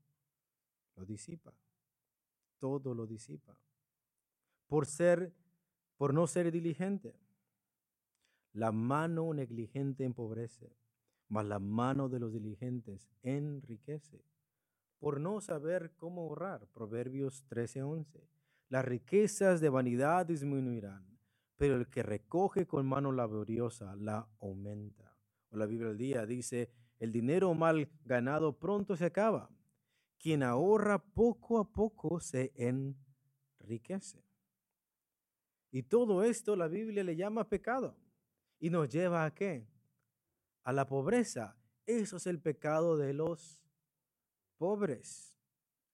lo 0.94 1.04
disipa. 1.04 1.52
Todo 2.58 2.94
lo 2.94 3.06
disipa. 3.06 3.58
Por 4.68 4.86
ser, 4.86 5.32
por 5.96 6.14
no 6.14 6.26
ser 6.26 6.50
diligente. 6.52 7.14
La 8.52 8.72
mano 8.72 9.32
negligente 9.34 10.04
empobrece, 10.04 10.72
mas 11.28 11.46
la 11.46 11.58
mano 11.58 12.08
de 12.08 12.18
los 12.18 12.32
diligentes 12.32 13.10
enriquece. 13.22 14.24
Por 14.98 15.20
no 15.20 15.40
saber 15.40 15.92
cómo 15.96 16.22
ahorrar, 16.22 16.66
Proverbios 16.68 17.44
13:11. 17.48 18.28
Las 18.68 18.84
riquezas 18.84 19.60
de 19.60 19.68
vanidad 19.68 20.26
disminuirán, 20.26 21.17
pero 21.58 21.74
el 21.74 21.88
que 21.88 22.02
recoge 22.02 22.66
con 22.66 22.86
mano 22.86 23.12
laboriosa 23.12 23.94
la 23.96 24.28
aumenta. 24.40 25.18
O 25.50 25.56
la 25.56 25.66
Biblia 25.66 25.88
del 25.88 25.98
día 25.98 26.24
dice, 26.24 26.70
el 26.98 27.12
dinero 27.12 27.52
mal 27.54 27.90
ganado 28.04 28.58
pronto 28.58 28.96
se 28.96 29.04
acaba. 29.04 29.50
Quien 30.18 30.42
ahorra 30.42 30.98
poco 30.98 31.58
a 31.58 31.70
poco 31.70 32.20
se 32.20 32.52
enriquece. 32.54 34.24
Y 35.70 35.82
todo 35.82 36.22
esto 36.22 36.56
la 36.56 36.68
Biblia 36.68 37.04
le 37.04 37.16
llama 37.16 37.48
pecado 37.48 37.96
y 38.60 38.70
nos 38.70 38.88
lleva 38.88 39.24
a 39.24 39.34
qué? 39.34 39.68
A 40.62 40.72
la 40.72 40.86
pobreza. 40.86 41.56
Eso 41.86 42.18
es 42.18 42.26
el 42.26 42.40
pecado 42.40 42.96
de 42.96 43.14
los 43.14 43.62
pobres. 44.58 45.36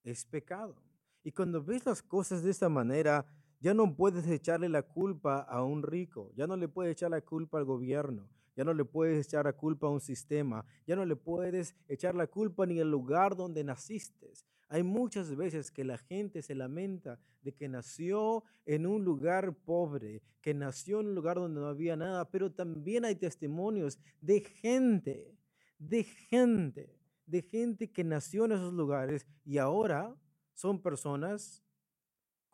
Es 0.03 0.25
pecado. 0.25 0.81
Y 1.23 1.31
cuando 1.31 1.63
ves 1.63 1.85
las 1.85 2.03
cosas 2.03 2.43
de 2.43 2.51
esta 2.51 2.69
manera, 2.69 3.25
ya 3.65 3.73
no 3.73 3.95
puedes 3.95 4.27
echarle 4.27 4.69
la 4.69 4.83
culpa 4.83 5.39
a 5.39 5.63
un 5.63 5.81
rico, 5.81 6.31
ya 6.35 6.45
no 6.45 6.55
le 6.55 6.67
puedes 6.67 6.91
echar 6.91 7.09
la 7.09 7.21
culpa 7.21 7.57
al 7.57 7.65
gobierno, 7.65 8.29
ya 8.55 8.63
no 8.63 8.75
le 8.75 8.85
puedes 8.85 9.25
echar 9.25 9.45
la 9.45 9.53
culpa 9.53 9.87
a 9.87 9.89
un 9.89 10.01
sistema, 10.01 10.63
ya 10.85 10.95
no 10.95 11.03
le 11.03 11.15
puedes 11.15 11.73
echar 11.87 12.13
la 12.13 12.27
culpa 12.27 12.67
ni 12.67 12.79
al 12.79 12.91
lugar 12.91 13.35
donde 13.35 13.63
naciste. 13.63 14.31
Hay 14.69 14.83
muchas 14.83 15.35
veces 15.35 15.71
que 15.71 15.83
la 15.83 15.97
gente 15.97 16.43
se 16.43 16.53
lamenta 16.53 17.17
de 17.41 17.55
que 17.55 17.67
nació 17.67 18.43
en 18.67 18.85
un 18.85 19.03
lugar 19.03 19.55
pobre, 19.55 20.21
que 20.41 20.53
nació 20.53 20.99
en 20.99 21.07
un 21.07 21.15
lugar 21.15 21.37
donde 21.37 21.59
no 21.59 21.65
había 21.65 21.95
nada, 21.95 22.29
pero 22.29 22.51
también 22.51 23.03
hay 23.03 23.15
testimonios 23.15 23.97
de 24.21 24.41
gente, 24.41 25.35
de 25.79 26.03
gente, 26.03 26.99
de 27.25 27.41
gente 27.41 27.91
que 27.91 28.03
nació 28.03 28.45
en 28.45 28.51
esos 28.51 28.73
lugares 28.73 29.25
y 29.43 29.57
ahora 29.57 30.15
son 30.53 30.79
personas 30.83 31.64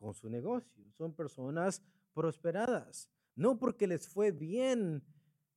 con 0.02 0.14
su 0.14 0.30
negocio, 0.30 0.84
son 0.98 1.14
personas 1.14 1.82
prosperadas, 2.14 3.08
no 3.36 3.58
porque 3.58 3.88
les 3.88 4.10
fue 4.10 4.32
bien 4.32 5.02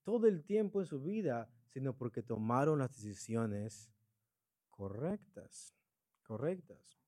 todo 0.05 0.29
el 0.29 0.45
tiempo 0.45 0.81
en 0.81 0.87
su 0.87 1.03
vida, 1.03 1.51
sino 1.71 1.97
porque 1.97 2.23
tomaron 2.23 2.79
las 2.79 2.93
decisiones 2.93 3.91
correctas 4.71 5.75
correctas. 6.25 6.99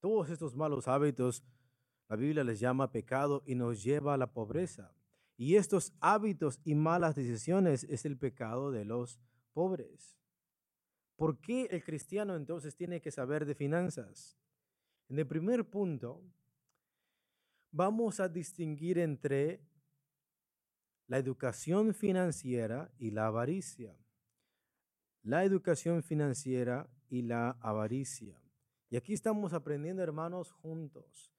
Todos 0.00 0.28
estos 0.28 0.54
malos 0.54 0.86
hábitos, 0.86 1.42
la 2.08 2.16
Biblia 2.16 2.44
les 2.44 2.60
llama 2.60 2.92
pecado 2.92 3.42
y 3.46 3.54
nos 3.54 3.82
lleva 3.82 4.12
a 4.12 4.18
la 4.18 4.32
pobreza. 4.32 4.94
Y 5.36 5.56
estos 5.56 5.94
hábitos 6.00 6.60
y 6.64 6.74
malas 6.74 7.14
decisiones 7.14 7.84
es 7.84 8.04
el 8.04 8.18
pecado 8.18 8.70
de 8.70 8.84
los 8.84 9.18
pobres. 9.54 10.18
¿Por 11.16 11.40
qué 11.40 11.66
el 11.70 11.82
cristiano 11.82 12.36
entonces 12.36 12.76
tiene 12.76 13.00
que 13.00 13.10
saber 13.10 13.46
de 13.46 13.54
finanzas? 13.54 14.36
En 15.08 15.18
el 15.18 15.26
primer 15.26 15.68
punto, 15.68 16.22
vamos 17.70 18.20
a 18.20 18.28
distinguir 18.28 18.98
entre 18.98 19.60
la 21.06 21.18
educación 21.18 21.92
financiera 21.92 22.90
y 22.98 23.10
la 23.10 23.26
avaricia. 23.26 23.96
La 25.22 25.44
educación 25.44 26.02
financiera 26.02 26.88
y 27.08 27.22
la 27.22 27.50
avaricia. 27.60 28.40
Y 28.90 28.96
aquí 28.96 29.12
estamos 29.12 29.52
aprendiendo, 29.52 30.02
hermanos, 30.02 30.52
juntos. 30.52 31.32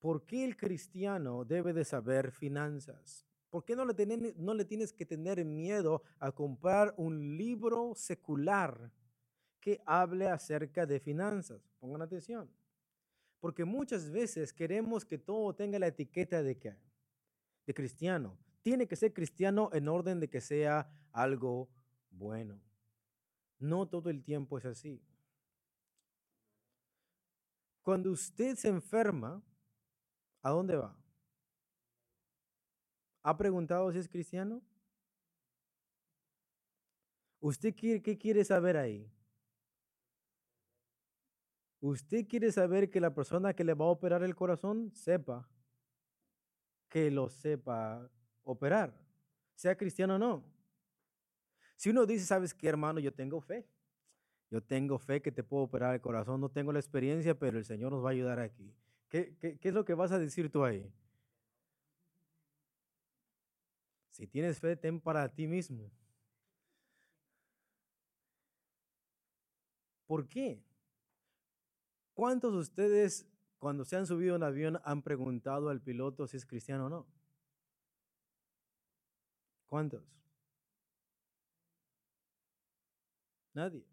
¿Por 0.00 0.24
qué 0.24 0.44
el 0.44 0.56
cristiano 0.56 1.44
debe 1.44 1.72
de 1.72 1.84
saber 1.84 2.30
finanzas? 2.32 3.26
¿Por 3.50 3.64
qué 3.64 3.74
no 3.74 3.84
le, 3.84 4.34
no 4.36 4.54
le 4.54 4.64
tienes 4.64 4.92
que 4.92 5.06
tener 5.06 5.44
miedo 5.44 6.02
a 6.18 6.32
comprar 6.32 6.94
un 6.96 7.36
libro 7.36 7.94
secular 7.94 8.92
que 9.60 9.80
hable 9.86 10.28
acerca 10.28 10.86
de 10.86 11.00
finanzas? 11.00 11.68
Pongan 11.78 12.02
atención. 12.02 12.48
Porque 13.40 13.64
muchas 13.64 14.10
veces 14.10 14.52
queremos 14.52 15.04
que 15.04 15.18
todo 15.18 15.54
tenga 15.54 15.78
la 15.78 15.86
etiqueta 15.86 16.42
de 16.42 16.58
qué? 16.58 16.76
De 17.66 17.74
cristiano. 17.74 18.36
Tiene 18.62 18.88
que 18.88 18.96
ser 18.96 19.12
cristiano 19.12 19.70
en 19.72 19.88
orden 19.88 20.20
de 20.20 20.28
que 20.28 20.40
sea 20.40 20.90
algo 21.12 21.68
bueno. 22.10 22.60
No 23.58 23.86
todo 23.88 24.10
el 24.10 24.22
tiempo 24.22 24.58
es 24.58 24.64
así. 24.64 25.00
Cuando 27.82 28.10
usted 28.10 28.56
se 28.56 28.68
enferma, 28.68 29.42
¿a 30.42 30.50
dónde 30.50 30.76
va? 30.76 30.96
¿Ha 33.22 33.36
preguntado 33.36 33.90
si 33.92 33.98
es 33.98 34.08
cristiano? 34.08 34.62
¿Usted 37.40 37.74
quiere, 37.74 38.02
qué 38.02 38.18
quiere 38.18 38.44
saber 38.44 38.76
ahí? 38.76 39.10
¿Usted 41.80 42.26
quiere 42.26 42.50
saber 42.50 42.90
que 42.90 43.00
la 43.00 43.14
persona 43.14 43.54
que 43.54 43.64
le 43.64 43.74
va 43.74 43.84
a 43.84 43.88
operar 43.88 44.22
el 44.22 44.34
corazón 44.34 44.90
sepa 44.94 45.48
que 46.88 47.10
lo 47.10 47.28
sepa 47.28 48.10
operar, 48.42 48.98
sea 49.54 49.76
cristiano 49.76 50.16
o 50.16 50.18
no? 50.18 50.44
Si 51.76 51.90
uno 51.90 52.06
dice, 52.06 52.26
¿sabes 52.26 52.52
qué, 52.52 52.68
hermano? 52.68 52.98
Yo 52.98 53.12
tengo 53.12 53.40
fe. 53.40 53.68
Yo 54.50 54.62
tengo 54.62 54.98
fe 54.98 55.22
que 55.22 55.30
te 55.30 55.44
puedo 55.44 55.64
operar 55.64 55.94
el 55.94 56.00
corazón. 56.00 56.40
No 56.40 56.48
tengo 56.48 56.72
la 56.72 56.80
experiencia, 56.80 57.38
pero 57.38 57.58
el 57.58 57.64
Señor 57.64 57.92
nos 57.92 58.04
va 58.04 58.08
a 58.08 58.12
ayudar 58.12 58.40
aquí. 58.40 58.74
¿Qué, 59.08 59.36
qué, 59.38 59.58
es 59.60 59.74
lo 59.74 59.84
que 59.84 59.94
vas 59.94 60.10
a 60.10 60.18
decir 60.18 60.50
tú 60.50 60.64
ahí? 60.64 60.90
Si 64.10 64.26
tienes 64.26 64.58
fe, 64.58 64.74
ten 64.74 65.00
para 65.00 65.28
ti 65.28 65.46
mismo. 65.46 65.88
¿Por 70.06 70.26
qué? 70.26 70.60
¿Cuántos 72.18 72.52
de 72.52 72.58
ustedes, 72.58 73.28
cuando 73.60 73.84
se 73.84 73.94
han 73.94 74.04
subido 74.04 74.34
en 74.34 74.42
avión, 74.42 74.80
han 74.82 75.02
preguntado 75.02 75.68
al 75.68 75.80
piloto 75.80 76.26
si 76.26 76.36
es 76.36 76.44
cristiano 76.44 76.86
o 76.86 76.88
no? 76.88 77.06
¿Cuántos? 79.68 80.02
Nadie. 83.54 83.86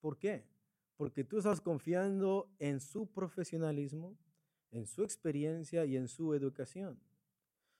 ¿Por 0.00 0.16
qué? 0.16 0.46
Porque 0.96 1.24
tú 1.24 1.38
estás 1.38 1.60
confiando 1.60 2.54
en 2.60 2.78
su 2.78 3.08
profesionalismo, 3.08 4.16
en 4.70 4.86
su 4.86 5.02
experiencia 5.02 5.84
y 5.84 5.96
en 5.96 6.06
su 6.06 6.34
educación. 6.34 7.00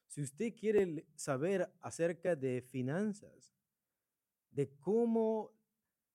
Si 0.08 0.20
usted 0.20 0.52
quiere 0.56 1.06
saber 1.14 1.72
acerca 1.80 2.34
de 2.34 2.60
finanzas, 2.60 3.54
de 4.50 4.68
cómo 4.80 5.52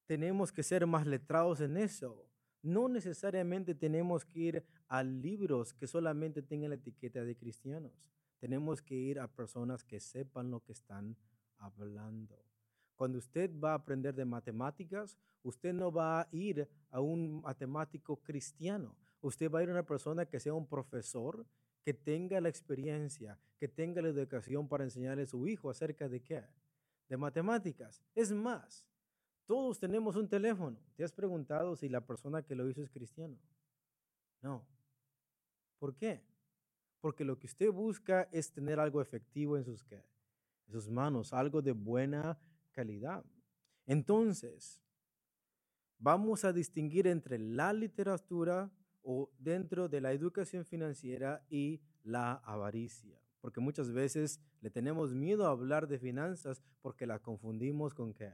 tenemos 0.10 0.52
que 0.52 0.64
ser 0.64 0.88
más 0.88 1.06
letrados 1.06 1.62
en 1.62 1.78
eso, 1.78 2.26
no 2.64 2.90
necesariamente 2.90 3.76
tenemos 3.76 4.26
que 4.26 4.40
ir 4.40 4.66
a 4.88 5.04
libros 5.04 5.72
que 5.72 5.86
solamente 5.86 6.42
tengan 6.42 6.72
la 6.72 6.78
etiqueta 6.78 7.24
de 7.24 7.36
cristianos. 7.36 7.92
Tenemos 8.40 8.82
que 8.82 8.96
ir 8.96 9.20
a 9.20 9.28
personas 9.28 9.84
que 9.84 10.00
sepan 10.00 10.50
lo 10.50 10.62
que 10.62 10.72
están 10.72 11.16
hablando. 11.60 12.44
Cuando 12.96 13.20
usted 13.20 13.52
va 13.64 13.74
a 13.74 13.76
aprender 13.76 14.16
de 14.16 14.26
matemáticas, 14.26 15.16
usted 15.44 15.74
no 15.74 15.92
va 15.92 16.22
a 16.22 16.28
ir 16.32 16.68
a 16.90 17.02
un 17.02 17.44
matemático 17.44 18.18
cristiano. 18.18 18.96
Usted 19.22 19.52
va 19.52 19.60
a 19.60 19.64
ir 19.64 19.70
a 19.70 19.74
una 19.74 19.86
persona 19.86 20.26
que 20.26 20.40
sea 20.40 20.56
un 20.56 20.66
profesor, 20.66 21.46
que 21.84 21.94
tenga 21.94 22.42
la 22.42 22.50
experiencia, 22.50 23.38
que 23.60 23.68
tenga 23.68 24.02
la 24.02 24.10
educación 24.10 24.68
para 24.68 24.86
enseñarle 24.86 25.22
a 25.22 25.28
su 25.28 25.48
hijo 25.48 25.70
acerca 25.70 26.10
de 26.10 26.24
qué? 26.24 26.44
De 27.08 27.16
matemáticas. 27.16 28.02
Es 28.16 28.32
más, 28.32 28.90
todos 29.50 29.80
tenemos 29.80 30.16
un 30.16 30.28
teléfono. 30.28 30.78
¿Te 30.96 31.04
has 31.04 31.12
preguntado 31.12 31.76
si 31.76 31.90
la 31.90 32.06
persona 32.06 32.44
que 32.44 32.54
lo 32.54 32.70
hizo 32.70 32.84
es 32.84 32.92
cristiano? 32.92 33.36
No. 34.44 34.64
¿Por 35.80 35.96
qué? 35.96 36.22
Porque 37.02 37.26
lo 37.26 37.40
que 37.40 37.48
usted 37.48 37.72
busca 37.72 38.30
es 38.32 38.52
tener 38.52 38.80
algo 38.80 39.02
efectivo 39.02 39.58
en 39.58 39.64
sus, 39.64 39.84
en 39.92 40.04
sus 40.72 40.88
manos, 40.88 41.34
algo 41.34 41.64
de 41.64 41.72
buena 41.72 42.38
calidad. 42.74 43.26
Entonces, 43.88 44.80
vamos 45.98 46.46
a 46.46 46.54
distinguir 46.54 47.08
entre 47.08 47.40
la 47.40 47.74
literatura 47.74 48.70
o 49.02 49.32
dentro 49.40 49.90
de 49.90 50.00
la 50.00 50.12
educación 50.12 50.64
financiera 50.64 51.44
y 51.50 51.82
la 52.04 52.34
avaricia. 52.34 53.20
Porque 53.42 53.62
muchas 53.62 53.92
veces 53.92 54.40
le 54.62 54.70
tenemos 54.70 55.16
miedo 55.16 55.48
a 55.48 55.52
hablar 55.52 55.88
de 55.88 55.98
finanzas 55.98 56.62
porque 56.84 57.08
la 57.08 57.18
confundimos 57.18 57.96
con 57.96 58.14
qué? 58.14 58.32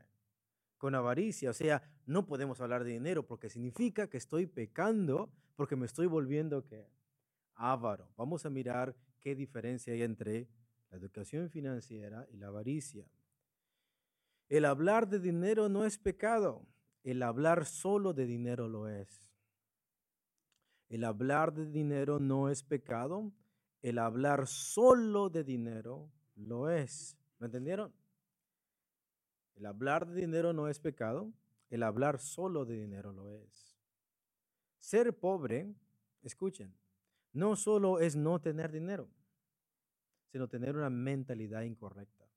Con 0.77 0.95
avaricia. 0.95 1.49
O 1.49 1.53
sea, 1.53 1.81
no 2.05 2.25
podemos 2.25 2.61
hablar 2.61 2.83
de 2.83 2.91
dinero 2.91 3.25
porque 3.25 3.49
significa 3.49 4.07
que 4.07 4.17
estoy 4.17 4.45
pecando 4.45 5.31
porque 5.55 5.75
me 5.75 5.85
estoy 5.85 6.07
volviendo 6.07 6.65
qué? 6.65 6.89
Avaro. 7.55 8.09
Vamos 8.17 8.45
a 8.45 8.49
mirar 8.49 8.95
qué 9.19 9.35
diferencia 9.35 9.93
hay 9.93 10.03
entre 10.03 10.47
la 10.89 10.97
educación 10.97 11.49
financiera 11.49 12.27
y 12.31 12.37
la 12.37 12.47
avaricia. 12.47 13.07
El 14.49 14.65
hablar 14.65 15.07
de 15.07 15.19
dinero 15.19 15.69
no 15.69 15.85
es 15.85 15.97
pecado, 15.97 16.67
el 17.03 17.23
hablar 17.23 17.65
solo 17.65 18.13
de 18.13 18.25
dinero 18.27 18.67
lo 18.67 18.87
es. 18.87 19.23
El 20.89 21.03
hablar 21.03 21.53
de 21.53 21.65
dinero 21.65 22.19
no 22.19 22.49
es 22.49 22.61
pecado, 22.61 23.31
el 23.81 23.97
hablar 23.97 24.47
solo 24.47 25.29
de 25.29 25.43
dinero 25.43 26.11
lo 26.35 26.69
es. 26.69 27.17
¿Me 27.39 27.47
entendieron? 27.47 27.91
El 29.55 29.65
hablar 29.65 30.05
de 30.05 30.21
dinero 30.21 30.53
no 30.53 30.67
es 30.67 30.79
pecado, 30.79 31.31
el 31.69 31.83
hablar 31.83 32.19
solo 32.19 32.65
de 32.65 32.79
dinero 32.79 33.11
lo 33.11 33.29
es. 33.29 33.77
Ser 34.77 35.17
pobre, 35.17 35.73
escuchen, 36.21 36.75
no 37.33 37.55
solo 37.55 37.99
es 37.99 38.15
no 38.15 38.39
tener 38.39 38.71
dinero, 38.71 39.09
sino 40.27 40.47
tener 40.47 40.75
una 40.75 40.89
mentalidad 40.89 41.63
incorrecta. 41.63 42.29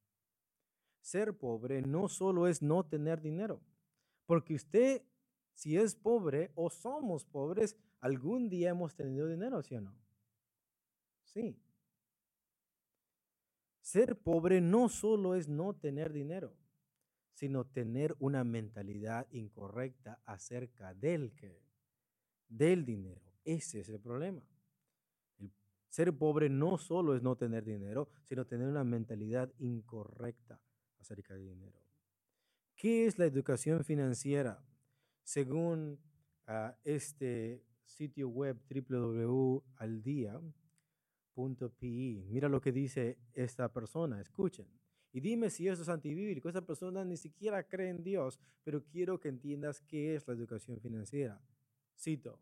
Ser 1.01 1.37
pobre 1.37 1.83
no 1.83 2.09
solo 2.09 2.47
es 2.47 2.63
no 2.63 2.85
tener 2.85 3.21
dinero, 3.21 3.61
porque 4.27 4.55
usted, 4.55 5.03
si 5.55 5.77
es 5.77 5.95
pobre 5.95 6.53
o 6.55 6.71
somos 6.71 7.25
pobres, 7.25 7.77
algún 8.01 8.49
día 8.49 8.71
hemos 8.71 8.95
tenido 8.95 9.27
dinero, 9.27 9.63
¿sí 9.63 9.75
o 9.75 9.81
no? 9.81 9.95
Sí. 11.25 11.59
Ser 13.81 14.17
pobre 14.17 14.61
no 14.61 14.89
solo 14.89 15.35
es 15.35 15.49
no 15.49 15.75
tener 15.75 16.13
dinero, 16.13 16.55
sino 17.39 17.65
tener 17.65 18.17
una 18.19 18.43
mentalidad 18.43 19.29
incorrecta 19.31 20.21
acerca 20.25 20.93
del 20.93 21.33
que 21.37 21.63
del 22.49 22.85
dinero. 22.85 23.33
Ese 23.45 23.79
es 23.79 23.89
el 23.89 24.01
problema. 24.01 24.43
ser 25.89 26.13
pobre 26.19 26.49
no 26.51 26.79
solo 26.79 27.15
es 27.15 27.23
no 27.23 27.37
tener 27.37 27.65
dinero, 27.65 28.09
sino 28.25 28.45
tener 28.45 28.67
una 28.67 28.83
mentalidad 28.83 29.53
incorrecta 29.59 30.61
acerca 30.99 31.35
de 31.35 31.45
dinero. 31.45 31.79
¿Qué 32.75 33.07
es 33.07 33.21
la 33.21 33.27
educación 33.27 33.85
financiera? 33.85 34.61
Según 35.23 36.01
ah, 36.49 36.77
este 36.83 37.65
sitio 37.85 38.29
web 38.31 38.59
www.aldia.pi, 38.69 39.63
mira 42.27 42.49
lo 42.49 42.61
que 42.61 42.73
dice 42.73 43.17
esta 43.33 43.73
persona, 43.73 44.21
escuchen. 44.21 44.67
Y 45.19 45.21
dime 45.21 45.51
si 45.51 45.67
eso 45.67 45.83
es 45.83 45.89
antibíblico. 45.89 46.49
Esa 46.49 46.65
persona 46.65 47.05
ni 47.05 47.17
siquiera 47.17 47.65
cree 47.65 47.89
en 47.89 48.05
Dios, 48.05 48.39
pero 48.63 48.85
quiero 48.85 49.19
que 49.19 49.29
entiendas 49.29 49.81
qué 49.81 50.15
es 50.15 50.29
la 50.29 50.35
educación 50.35 50.79
financiera. 50.81 51.43
Cito, 51.99 52.39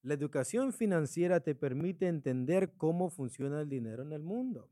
la 0.00 0.14
educación 0.14 0.72
financiera 0.72 1.40
te 1.40 1.54
permite 1.54 2.08
entender 2.08 2.72
cómo 2.78 3.10
funciona 3.10 3.60
el 3.60 3.68
dinero 3.68 4.02
en 4.02 4.14
el 4.14 4.22
mundo. 4.22 4.70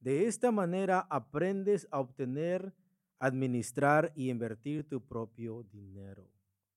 De 0.00 0.26
esta 0.26 0.50
manera 0.50 1.00
aprendes 1.10 1.86
a 1.90 2.00
obtener, 2.00 2.72
administrar 3.18 4.10
y 4.16 4.30
invertir 4.30 4.88
tu 4.88 5.02
propio 5.04 5.62
dinero. 5.64 6.30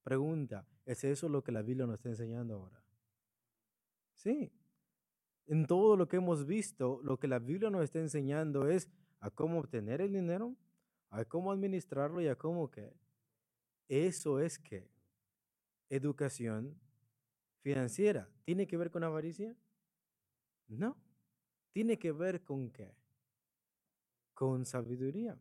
Pregunta, 0.03 0.67
¿es 0.85 1.05
eso 1.05 1.29
lo 1.29 1.41
que 1.41 1.53
la 1.53 1.61
Biblia 1.61 1.85
nos 1.85 1.95
está 1.95 2.09
enseñando 2.09 2.55
ahora? 2.55 2.83
Sí. 4.13 4.51
En 5.45 5.65
todo 5.65 5.95
lo 5.95 6.09
que 6.09 6.17
hemos 6.17 6.45
visto, 6.45 6.99
lo 7.01 7.17
que 7.17 7.29
la 7.29 7.39
Biblia 7.39 7.69
nos 7.69 7.85
está 7.85 7.99
enseñando 7.99 8.67
es 8.67 8.89
a 9.19 9.29
cómo 9.29 9.59
obtener 9.59 10.01
el 10.01 10.13
dinero, 10.13 10.55
a 11.09 11.25
cómo 11.25 11.51
administrarlo 11.51 12.21
y 12.21 12.27
a 12.27 12.35
cómo 12.35 12.69
qué. 12.69 12.93
Eso 13.87 14.39
es 14.39 14.59
que 14.59 14.89
educación 15.89 16.79
financiera. 17.61 18.29
¿Tiene 18.43 18.67
que 18.67 18.77
ver 18.77 18.91
con 18.91 19.03
avaricia? 19.03 19.55
No. 20.67 20.97
Tiene 21.71 21.97
que 21.97 22.11
ver 22.11 22.43
con 22.43 22.69
qué? 22.71 22.95
con 24.37 24.65
sabiduría. 24.65 25.35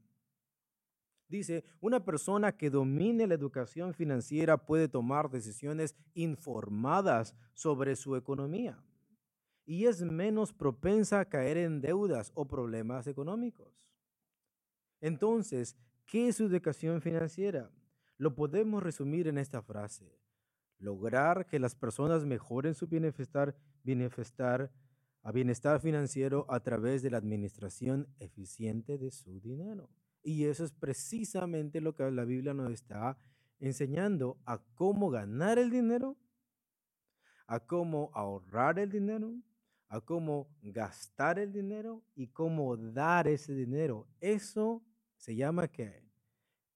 Dice, 1.29 1.65
una 1.83 2.03
persona 2.03 2.57
que 2.57 2.71
domine 2.71 3.27
la 3.27 3.35
educación 3.35 3.93
financiera 3.93 4.57
puede 4.57 4.89
tomar 4.89 5.29
decisiones 5.29 5.95
informadas 6.15 7.37
sobre 7.53 7.95
su 7.95 8.17
economía 8.17 8.83
y 9.67 9.87
es 9.87 10.01
menos 10.03 10.53
propensa 10.53 11.21
a 11.21 11.25
caer 11.29 11.57
en 11.59 11.81
deudas 11.81 12.31
o 12.35 12.47
problemas 12.47 13.09
económicos. 13.09 13.83
Entonces, 15.01 15.77
¿qué 16.07 16.29
es 16.29 16.41
educación 16.41 17.03
financiera? 17.03 17.71
Lo 18.17 18.35
podemos 18.35 18.83
resumir 18.83 19.29
en 19.29 19.39
esta 19.39 19.61
frase. 19.61 20.19
Lograr 20.79 21.47
que 21.47 21.59
las 21.59 21.75
personas 21.75 22.25
mejoren 22.25 22.75
su 22.75 22.87
bienestar, 22.87 23.57
bienestar 23.83 24.71
financiero 25.81 26.47
a 26.49 26.61
través 26.61 27.03
de 27.03 27.11
la 27.11 27.19
administración 27.19 28.07
eficiente 28.21 28.99
de 28.99 29.11
su 29.11 29.41
dinero. 29.41 29.91
Y 30.23 30.45
eso 30.45 30.65
es 30.65 30.73
precisamente 30.73 31.81
lo 31.81 31.95
que 31.95 32.11
la 32.11 32.25
Biblia 32.25 32.55
nos 32.55 32.71
está 32.73 33.19
enseñando 33.59 34.39
a 34.45 34.59
cómo 34.75 35.11
ganar 35.11 35.59
el 35.59 35.71
dinero, 35.71 36.17
a 37.47 37.61
cómo 37.61 38.11
ahorrar 38.13 38.79
el 38.79 38.91
dinero, 38.91 39.35
a 39.89 40.01
cómo 40.01 40.49
gastar 40.63 41.39
el 41.39 41.53
dinero 41.53 42.03
y 42.15 42.29
cómo 42.29 42.77
dar 42.77 43.29
ese 43.29 43.55
dinero. 43.55 44.07
Eso 44.21 44.83
se 45.17 45.37
llama 45.37 45.69
qué? 45.69 46.05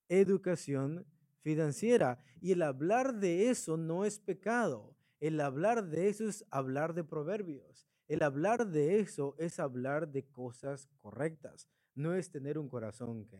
Educación 0.08 1.06
financiera. 1.40 2.18
Y 2.40 2.52
el 2.52 2.62
hablar 2.62 3.14
de 3.14 3.50
eso 3.50 3.76
no 3.76 4.04
es 4.04 4.18
pecado. 4.18 4.96
El 5.18 5.40
hablar 5.40 5.84
de 5.88 6.08
eso 6.08 6.28
es 6.28 6.44
hablar 6.50 6.94
de 6.94 7.04
proverbios. 7.04 7.90
El 8.10 8.24
hablar 8.24 8.66
de 8.66 8.98
eso 8.98 9.36
es 9.38 9.60
hablar 9.60 10.08
de 10.08 10.26
cosas 10.26 10.88
correctas, 10.98 11.68
no 11.94 12.12
es 12.12 12.28
tener 12.28 12.58
un 12.58 12.68
corazón 12.68 13.24
que 13.24 13.38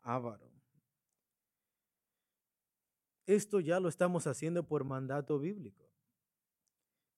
avaro. 0.00 0.50
Esto 3.26 3.60
ya 3.60 3.80
lo 3.80 3.90
estamos 3.90 4.26
haciendo 4.26 4.66
por 4.66 4.84
mandato 4.84 5.38
bíblico. 5.38 5.91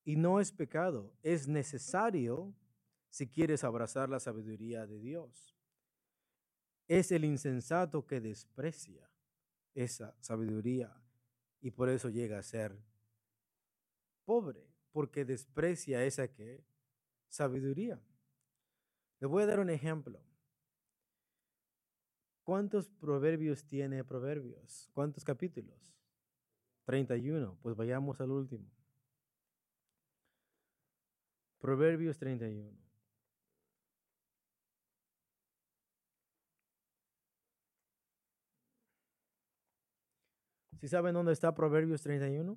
Y 0.05 0.15
no 0.15 0.39
es 0.39 0.51
pecado, 0.51 1.11
es 1.23 1.47
necesario 1.47 2.55
si 3.09 3.27
quieres 3.27 3.63
abrazar 3.63 4.07
la 4.07 4.19
sabiduría 4.19 4.85
de 4.85 4.99
Dios. 4.99 5.57
Es 6.87 7.11
el 7.11 7.25
insensato 7.25 8.05
que 8.05 8.21
desprecia 8.21 9.09
esa 9.73 10.15
sabiduría 10.21 10.95
y 11.59 11.71
por 11.71 11.89
eso 11.89 12.09
llega 12.09 12.37
a 12.37 12.43
ser 12.43 12.77
pobre 14.25 14.69
porque 14.91 15.25
desprecia 15.25 16.05
esa 16.05 16.27
que 16.27 16.63
sabiduría. 17.27 17.99
Le 19.19 19.27
voy 19.27 19.43
a 19.43 19.47
dar 19.47 19.59
un 19.59 19.71
ejemplo. 19.71 20.21
¿Cuántos 22.43 22.89
proverbios 22.89 23.65
tiene 23.65 24.03
Proverbios? 24.03 24.87
¿Cuántos 24.93 25.23
capítulos? 25.23 25.97
31. 26.85 27.57
Pues 27.61 27.75
vayamos 27.75 28.21
al 28.21 28.29
último. 28.29 28.74
Proverbios 31.65 32.19
31. 32.19 32.77
¿Sí 40.79 40.87
saben 40.87 41.15
dónde 41.15 41.33
está 41.33 41.55
Proverbios 41.55 42.03
31? 42.03 42.55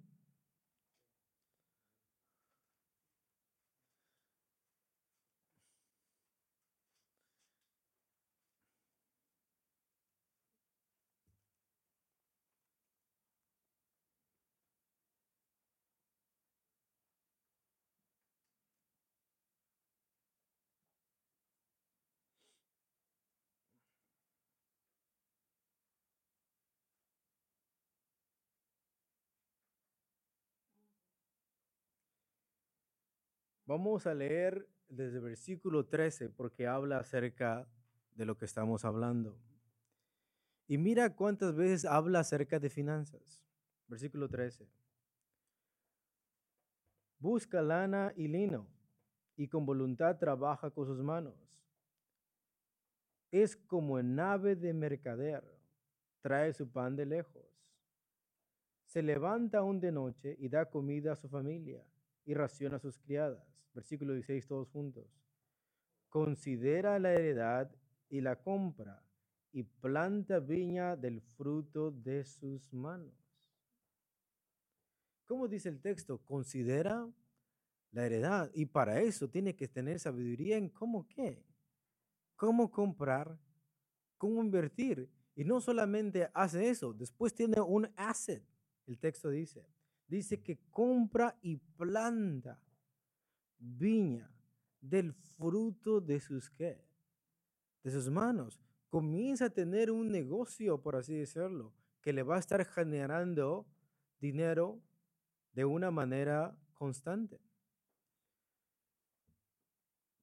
Vamos 33.68 34.06
a 34.06 34.14
leer 34.14 34.66
desde 34.88 35.20
versículo 35.20 35.84
13 35.84 36.30
porque 36.30 36.66
habla 36.66 37.00
acerca 37.00 37.68
de 38.14 38.24
lo 38.24 38.38
que 38.38 38.46
estamos 38.46 38.86
hablando. 38.86 39.38
Y 40.66 40.78
mira 40.78 41.14
cuántas 41.14 41.54
veces 41.54 41.84
habla 41.84 42.20
acerca 42.20 42.58
de 42.58 42.70
finanzas. 42.70 43.44
Versículo 43.86 44.26
13. 44.26 44.66
Busca 47.18 47.60
lana 47.60 48.14
y 48.16 48.28
lino 48.28 48.66
y 49.36 49.48
con 49.48 49.66
voluntad 49.66 50.16
trabaja 50.16 50.70
con 50.70 50.86
sus 50.86 51.02
manos. 51.02 51.34
Es 53.30 53.54
como 53.54 53.98
en 53.98 54.14
nave 54.14 54.56
de 54.56 54.72
mercader, 54.72 55.44
trae 56.22 56.54
su 56.54 56.72
pan 56.72 56.96
de 56.96 57.04
lejos. 57.04 57.44
Se 58.86 59.02
levanta 59.02 59.58
aún 59.58 59.78
de 59.78 59.92
noche 59.92 60.36
y 60.38 60.48
da 60.48 60.70
comida 60.70 61.12
a 61.12 61.16
su 61.16 61.28
familia 61.28 61.84
y 62.24 62.32
raciona 62.32 62.76
a 62.76 62.80
sus 62.80 62.96
criadas 62.98 63.47
versículo 63.74 64.12
16 64.14 64.46
todos 64.46 64.68
juntos. 64.70 65.06
Considera 66.08 66.98
la 66.98 67.12
heredad 67.12 67.70
y 68.08 68.20
la 68.20 68.36
compra 68.36 69.02
y 69.52 69.62
planta 69.62 70.38
viña 70.38 70.96
del 70.96 71.20
fruto 71.20 71.90
de 71.90 72.24
sus 72.24 72.72
manos. 72.72 73.14
¿Cómo 75.26 75.46
dice 75.48 75.68
el 75.68 75.80
texto? 75.80 76.18
Considera 76.24 77.06
la 77.92 78.06
heredad 78.06 78.50
y 78.54 78.66
para 78.66 79.00
eso 79.00 79.28
tiene 79.28 79.54
que 79.54 79.68
tener 79.68 79.98
sabiduría 79.98 80.56
en 80.56 80.68
cómo 80.68 81.06
qué, 81.08 81.44
cómo 82.36 82.70
comprar, 82.70 83.38
cómo 84.16 84.42
invertir. 84.42 85.10
Y 85.34 85.44
no 85.44 85.60
solamente 85.60 86.30
hace 86.34 86.68
eso, 86.68 86.92
después 86.92 87.34
tiene 87.34 87.60
un 87.60 87.88
asset, 87.96 88.42
el 88.86 88.98
texto 88.98 89.28
dice. 89.28 89.64
Dice 90.06 90.40
que 90.42 90.58
compra 90.70 91.36
y 91.42 91.56
planta 91.56 92.58
viña 93.58 94.30
del 94.80 95.12
fruto 95.12 96.00
de 96.00 96.20
sus 96.20 96.50
qué? 96.50 96.84
De 97.82 97.90
sus 97.90 98.10
manos. 98.10 98.60
Comienza 98.88 99.46
a 99.46 99.50
tener 99.50 99.90
un 99.90 100.10
negocio, 100.10 100.80
por 100.80 100.96
así 100.96 101.14
decirlo, 101.14 101.74
que 102.00 102.12
le 102.12 102.22
va 102.22 102.36
a 102.36 102.40
estar 102.40 102.64
generando 102.64 103.66
dinero 104.20 104.80
de 105.52 105.64
una 105.64 105.90
manera 105.90 106.56
constante. 106.74 107.40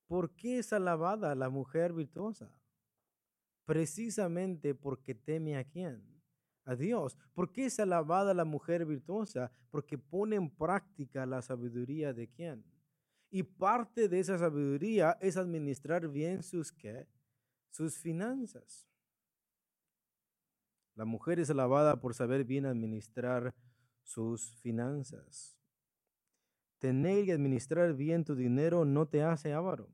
¿Por 0.08 0.36
qué 0.36 0.60
es 0.60 0.72
alabada 0.72 1.36
la 1.36 1.50
mujer 1.50 1.94
virtuosa? 1.94 2.52
Precisamente 3.66 4.76
porque 4.76 5.16
teme 5.16 5.58
a 5.58 5.64
quién? 5.64 6.04
A 6.64 6.76
Dios. 6.76 7.18
¿Por 7.34 7.52
qué 7.52 7.66
es 7.66 7.80
alabada 7.80 8.34
la 8.34 8.46
mujer 8.46 8.86
virtuosa? 8.86 9.52
Porque 9.72 9.98
pone 9.98 10.36
en 10.36 10.50
práctica 10.50 11.26
la 11.26 11.42
sabiduría 11.42 12.14
de 12.14 12.28
quién? 12.28 12.64
Y 13.36 13.44
parte 13.44 14.08
de 14.08 14.22
esa 14.22 14.38
sabiduría 14.38 15.18
es 15.20 15.36
administrar 15.36 16.08
bien 16.08 16.42
sus, 16.42 16.72
¿qué? 16.72 17.06
sus 17.70 17.98
finanzas. 17.98 18.88
La 20.94 21.04
mujer 21.04 21.42
es 21.42 21.50
alabada 21.50 22.00
por 22.00 22.14
saber 22.14 22.46
bien 22.46 22.66
administrar 22.66 23.54
sus 24.04 24.56
finanzas. 24.62 25.60
Tener 26.80 27.26
y 27.26 27.32
administrar 27.32 27.94
bien 27.94 28.24
tu 28.24 28.36
dinero 28.36 28.86
no 28.86 29.06
te 29.06 29.22
hace 29.22 29.52
avaro. 29.52 29.90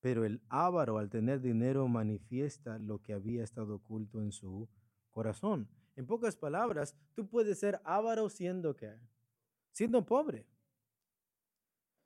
Pero 0.00 0.24
el 0.24 0.42
avaro 0.48 0.98
al 0.98 1.08
tener 1.08 1.40
dinero 1.40 1.86
manifiesta 1.86 2.80
lo 2.80 3.00
que 3.00 3.12
había 3.12 3.44
estado 3.44 3.76
oculto 3.76 4.20
en 4.20 4.32
su 4.32 4.68
corazón. 5.12 5.68
En 5.94 6.08
pocas 6.08 6.34
palabras, 6.34 6.96
tú 7.14 7.28
puedes 7.28 7.60
ser 7.60 7.80
avaro 7.84 8.28
siendo 8.28 8.74
qué? 8.74 8.98
Siendo 9.70 10.04
pobre. 10.04 10.48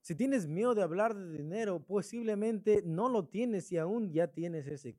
Si 0.06 0.14
tienes 0.14 0.46
miedo 0.46 0.72
de 0.76 0.84
hablar 0.84 1.16
de 1.16 1.36
dinero, 1.36 1.80
posiblemente 1.80 2.80
no 2.84 3.08
lo 3.08 3.24
tienes 3.24 3.72
y 3.72 3.78
aún 3.78 4.12
ya 4.12 4.28
tienes 4.28 4.68
ese 4.68 4.96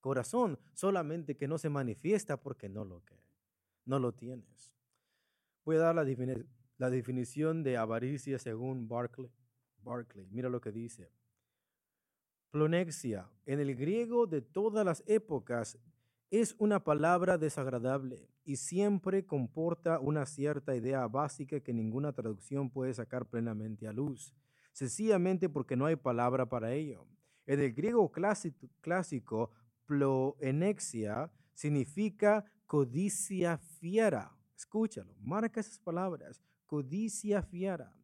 corazón, 0.00 0.60
solamente 0.74 1.36
que 1.36 1.48
no 1.48 1.58
se 1.58 1.68
manifiesta 1.68 2.40
porque 2.40 2.68
no 2.68 2.84
lo, 2.84 3.02
no 3.84 3.98
lo 3.98 4.12
tienes. 4.12 4.72
Voy 5.64 5.74
a 5.74 5.80
dar 5.80 5.96
la, 5.96 6.06
la 6.76 6.88
definición 6.88 7.64
de 7.64 7.78
avaricia 7.78 8.38
según 8.38 8.86
Barclay. 8.86 9.32
Barclay. 9.82 10.28
Mira 10.30 10.48
lo 10.48 10.60
que 10.60 10.70
dice. 10.70 11.10
Plonexia, 12.52 13.28
en 13.44 13.58
el 13.58 13.74
griego 13.74 14.28
de 14.28 14.40
todas 14.40 14.86
las 14.86 15.02
épocas, 15.08 15.80
es 16.30 16.54
una 16.58 16.84
palabra 16.84 17.38
desagradable 17.38 18.28
y 18.44 18.56
siempre 18.56 19.24
comporta 19.24 19.98
una 19.98 20.26
cierta 20.26 20.76
idea 20.76 21.06
básica 21.06 21.60
que 21.60 21.72
ninguna 21.72 22.12
traducción 22.12 22.70
puede 22.70 22.92
sacar 22.92 23.26
plenamente 23.26 23.88
a 23.88 23.92
luz, 23.92 24.34
sencillamente 24.72 25.48
porque 25.48 25.76
no 25.76 25.86
hay 25.86 25.96
palabra 25.96 26.46
para 26.46 26.74
ello. 26.74 27.06
En 27.46 27.60
el 27.60 27.72
griego 27.72 28.12
clásico, 28.12 29.50
ploenexia 29.86 31.32
significa 31.54 32.44
codicia 32.66 33.56
fiera. 33.56 34.36
Escúchalo, 34.54 35.14
marca 35.20 35.60
esas 35.60 35.78
palabras, 35.78 36.42
codicia 36.66 37.42
fiera. 37.42 37.94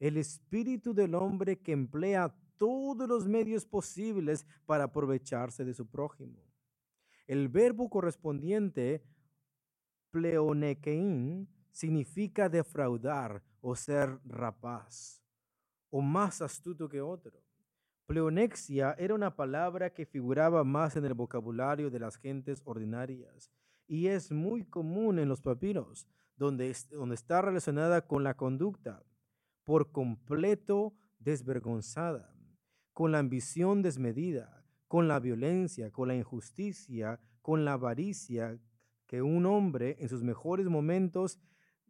El 0.00 0.16
espíritu 0.16 0.92
del 0.92 1.14
hombre 1.14 1.60
que 1.60 1.72
emplea 1.72 2.34
todos 2.56 3.08
los 3.08 3.28
medios 3.28 3.64
posibles 3.64 4.44
para 4.66 4.84
aprovecharse 4.84 5.64
de 5.64 5.72
su 5.72 5.86
prójimo. 5.86 6.49
El 7.30 7.48
verbo 7.48 7.88
correspondiente, 7.88 9.04
pleonekein, 10.10 11.48
significa 11.70 12.48
defraudar 12.48 13.44
o 13.60 13.76
ser 13.76 14.18
rapaz, 14.24 15.22
o 15.90 16.02
más 16.02 16.42
astuto 16.42 16.88
que 16.88 17.00
otro. 17.00 17.40
Pleonexia 18.06 18.96
era 18.98 19.14
una 19.14 19.36
palabra 19.36 19.94
que 19.94 20.06
figuraba 20.06 20.64
más 20.64 20.96
en 20.96 21.04
el 21.04 21.14
vocabulario 21.14 21.88
de 21.88 22.00
las 22.00 22.16
gentes 22.16 22.62
ordinarias 22.64 23.48
y 23.86 24.08
es 24.08 24.32
muy 24.32 24.64
común 24.64 25.20
en 25.20 25.28
los 25.28 25.40
papiros, 25.40 26.08
donde, 26.36 26.76
donde 26.90 27.14
está 27.14 27.42
relacionada 27.42 28.08
con 28.08 28.24
la 28.24 28.34
conducta 28.34 29.04
por 29.62 29.92
completo 29.92 30.96
desvergonzada, 31.20 32.34
con 32.92 33.12
la 33.12 33.20
ambición 33.20 33.82
desmedida, 33.82 34.59
con 34.90 35.06
la 35.06 35.20
violencia, 35.20 35.92
con 35.92 36.08
la 36.08 36.16
injusticia, 36.16 37.20
con 37.42 37.64
la 37.64 37.74
avaricia 37.74 38.58
que 39.06 39.22
un 39.22 39.46
hombre 39.46 39.96
en 40.00 40.08
sus 40.08 40.24
mejores 40.24 40.66
momentos 40.66 41.38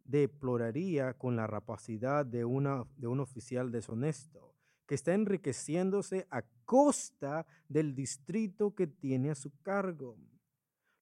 deploraría 0.03 1.15
con 1.15 1.35
la 1.35 1.47
rapacidad 1.47 2.27
de, 2.27 2.45
una, 2.45 2.85
de 2.97 3.07
un 3.07 3.19
oficial 3.19 3.71
deshonesto, 3.71 4.53
que 4.85 4.93
está 4.93 5.15
enriqueciéndose 5.15 6.27
a 6.29 6.43
costa 6.63 7.47
del 7.67 7.95
distrito 7.95 8.75
que 8.75 8.85
tiene 8.85 9.31
a 9.31 9.35
su 9.35 9.51
cargo. 9.63 10.15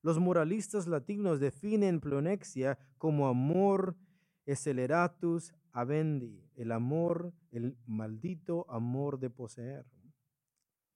Los 0.02 0.20
moralistas 0.20 0.88
latinos 0.88 1.42
definen 1.42 2.00
plonexia 2.00 2.80
como 2.98 3.28
amor 3.28 3.98
esceleratus 4.46 5.54
avendi, 5.74 6.50
el 6.56 6.72
amor, 6.72 7.34
el 7.52 7.78
maldito 7.86 8.66
amor 8.72 9.20
de 9.20 9.30
poseer. 9.30 9.86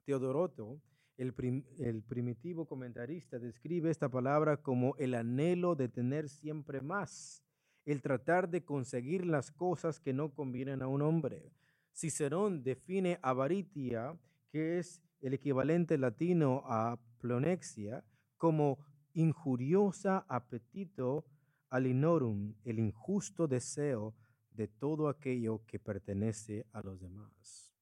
Teodoroto 0.06 0.80
el, 1.16 2.02
primitivo 2.02 2.66
comentarista 2.66 3.38
describe 3.38 3.90
esta 3.90 4.08
palabra 4.08 4.56
como 4.56 4.96
el 4.96 5.14
anhelo 5.14 5.74
de 5.74 5.88
tener 5.88 6.28
siempre 6.28 6.80
más, 6.80 7.44
el 7.84 8.02
tratar 8.02 8.48
de 8.48 8.64
conseguir 8.64 9.26
las 9.26 9.50
cosas 9.52 10.00
que 10.00 10.12
no 10.12 10.34
convienen 10.34 10.82
a 10.82 10.88
un 10.88 11.02
hombre. 11.02 11.52
Cicerón 11.92 12.62
define 12.62 13.18
avaritia, 13.22 14.18
que 14.50 14.78
es 14.78 15.00
el 15.20 15.34
equivalente 15.34 15.98
latino 15.98 16.62
a 16.66 16.98
plonexia, 17.20 18.04
como 18.36 18.78
injuriosa 19.12 20.26
apetito 20.28 21.24
alinorum, 21.70 22.54
el 22.64 22.78
injusto 22.78 23.46
deseo 23.46 24.14
de 24.50 24.68
todo 24.68 25.08
aquello 25.08 25.62
que 25.66 25.78
pertenece 25.78 26.66
a 26.72 26.82
los 26.82 27.00
demás. 27.00 27.73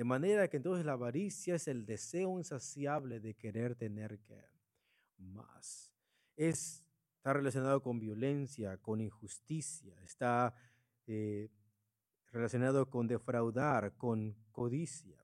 De 0.00 0.04
manera 0.04 0.48
que 0.48 0.56
entonces 0.56 0.86
la 0.86 0.92
avaricia 0.92 1.56
es 1.56 1.68
el 1.68 1.84
deseo 1.84 2.38
insaciable 2.38 3.20
de 3.20 3.34
querer 3.34 3.74
tener 3.74 4.18
que 4.20 4.40
más. 5.18 5.92
Es 6.36 6.82
está 7.18 7.34
relacionado 7.34 7.82
con 7.82 8.00
violencia, 8.00 8.78
con 8.78 9.02
injusticia, 9.02 9.94
está 10.02 10.54
eh, 11.06 11.50
relacionado 12.32 12.88
con 12.88 13.08
defraudar, 13.08 13.92
con 13.98 14.34
codicia. 14.52 15.22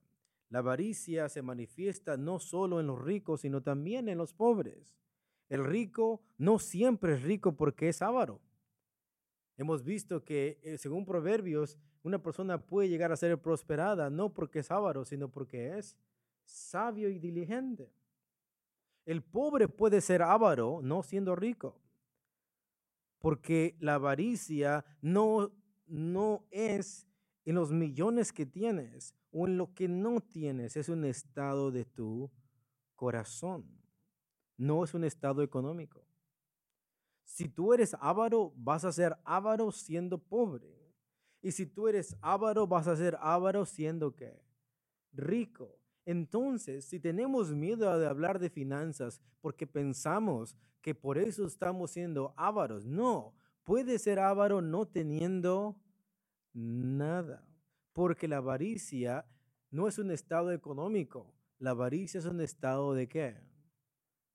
La 0.49 0.59
avaricia 0.59 1.27
se 1.27 1.41
manifiesta 1.41 2.15
no 2.15 2.37
solo 2.37 2.79
en 2.79 2.85
los 2.85 3.03
ricos, 3.03 3.41
sino 3.41 3.63
también 3.63 4.07
en 4.09 4.19
los 4.19 4.31
pobres. 4.31 4.95
El 5.49 5.65
rico 5.65 6.21
no 6.37 6.59
siempre 6.59 7.15
es 7.15 7.23
rico 7.23 7.55
porque 7.55 7.89
es 7.89 8.03
avaro. 8.03 8.39
Hemos 9.57 9.83
visto 9.83 10.23
que, 10.23 10.59
eh, 10.61 10.77
según 10.77 11.03
Proverbios, 11.03 11.79
una 12.07 12.23
persona 12.23 12.57
puede 12.57 12.87
llegar 12.87 13.11
a 13.11 13.17
ser 13.17 13.37
prosperada 13.37 14.09
no 14.09 14.33
porque 14.33 14.59
es 14.59 14.71
avaro, 14.71 15.03
sino 15.03 15.29
porque 15.29 15.77
es 15.77 15.97
sabio 16.45 17.09
y 17.09 17.19
diligente. 17.19 17.91
El 19.05 19.21
pobre 19.21 19.67
puede 19.67 19.99
ser 19.99 20.21
avaro 20.21 20.79
no 20.81 21.03
siendo 21.03 21.35
rico, 21.35 21.79
porque 23.19 23.75
la 23.79 23.95
avaricia 23.95 24.85
no, 25.01 25.51
no 25.85 26.45
es 26.49 27.07
en 27.45 27.55
los 27.55 27.71
millones 27.71 28.31
que 28.31 28.45
tienes 28.45 29.13
o 29.31 29.47
en 29.47 29.57
lo 29.57 29.73
que 29.73 29.87
no 29.89 30.21
tienes, 30.21 30.77
es 30.77 30.89
un 30.89 31.03
estado 31.03 31.71
de 31.71 31.83
tu 31.83 32.31
corazón, 32.95 33.65
no 34.57 34.83
es 34.83 34.93
un 34.93 35.03
estado 35.03 35.43
económico. 35.43 36.05
Si 37.25 37.49
tú 37.49 37.73
eres 37.73 37.95
avaro, 37.99 38.53
vas 38.55 38.85
a 38.85 38.93
ser 38.93 39.17
avaro 39.25 39.71
siendo 39.71 40.17
pobre. 40.17 40.86
Y 41.41 41.51
si 41.51 41.65
tú 41.65 41.87
eres 41.87 42.15
avaro, 42.21 42.67
vas 42.67 42.87
a 42.87 42.95
ser 42.95 43.17
avaro 43.21 43.65
siendo 43.65 44.15
qué? 44.15 44.41
Rico. 45.13 45.79
Entonces, 46.05 46.85
si 46.85 46.99
tenemos 46.99 47.53
miedo 47.53 47.97
de 47.99 48.07
hablar 48.07 48.39
de 48.39 48.49
finanzas 48.49 49.21
porque 49.41 49.67
pensamos 49.67 50.57
que 50.81 50.95
por 50.95 51.17
eso 51.17 51.45
estamos 51.45 51.91
siendo 51.91 52.33
ávaros, 52.37 52.85
no, 52.85 53.35
puede 53.63 53.99
ser 53.99 54.19
avaro 54.19 54.61
no 54.61 54.87
teniendo 54.87 55.75
nada, 56.53 57.45
porque 57.91 58.27
la 58.27 58.37
avaricia 58.37 59.25
no 59.69 59.87
es 59.87 59.99
un 59.99 60.11
estado 60.11 60.53
económico, 60.53 61.33
la 61.59 61.71
avaricia 61.71 62.19
es 62.19 62.25
un 62.25 62.39
estado 62.39 62.93
de 62.93 63.09
qué? 63.09 63.41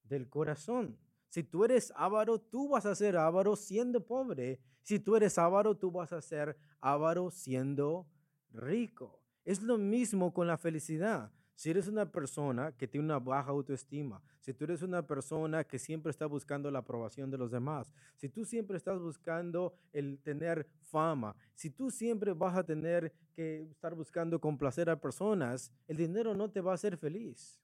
Del 0.04 0.28
corazón. 0.28 0.98
Si 1.32 1.42
tú 1.42 1.64
eres 1.64 1.94
avaro, 1.96 2.38
tú 2.38 2.68
vas 2.68 2.84
a 2.84 2.94
ser 2.94 3.16
avaro 3.16 3.56
siendo 3.56 4.04
pobre. 4.04 4.60
Si 4.82 4.98
tú 4.98 5.16
eres 5.16 5.38
avaro, 5.38 5.74
tú 5.74 5.90
vas 5.90 6.12
a 6.12 6.20
ser 6.20 6.58
avaro 6.78 7.30
siendo 7.30 8.06
rico. 8.50 9.18
Es 9.42 9.62
lo 9.62 9.78
mismo 9.78 10.34
con 10.34 10.46
la 10.46 10.58
felicidad. 10.58 11.32
Si 11.54 11.70
eres 11.70 11.88
una 11.88 12.12
persona 12.12 12.72
que 12.72 12.86
tiene 12.86 13.06
una 13.06 13.18
baja 13.18 13.50
autoestima, 13.50 14.22
si 14.40 14.52
tú 14.52 14.64
eres 14.64 14.82
una 14.82 15.06
persona 15.06 15.64
que 15.64 15.78
siempre 15.78 16.10
está 16.10 16.26
buscando 16.26 16.70
la 16.70 16.80
aprobación 16.80 17.30
de 17.30 17.38
los 17.38 17.50
demás, 17.50 17.94
si 18.16 18.28
tú 18.28 18.44
siempre 18.44 18.76
estás 18.76 19.00
buscando 19.00 19.72
el 19.94 20.18
tener 20.18 20.68
fama, 20.82 21.34
si 21.54 21.70
tú 21.70 21.90
siempre 21.90 22.34
vas 22.34 22.58
a 22.58 22.64
tener 22.64 23.10
que 23.34 23.62
estar 23.70 23.94
buscando 23.94 24.38
complacer 24.38 24.90
a 24.90 25.00
personas, 25.00 25.72
el 25.88 25.96
dinero 25.96 26.34
no 26.34 26.50
te 26.50 26.60
va 26.60 26.72
a 26.72 26.74
hacer 26.74 26.98
feliz. 26.98 27.58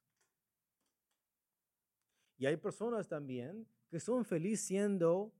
Y 2.39 2.47
hay 2.47 2.57
personas 2.57 3.09
también 3.09 3.67
que 3.91 4.01
son 4.01 4.25
felices 4.25 4.67
siendo 4.67 5.33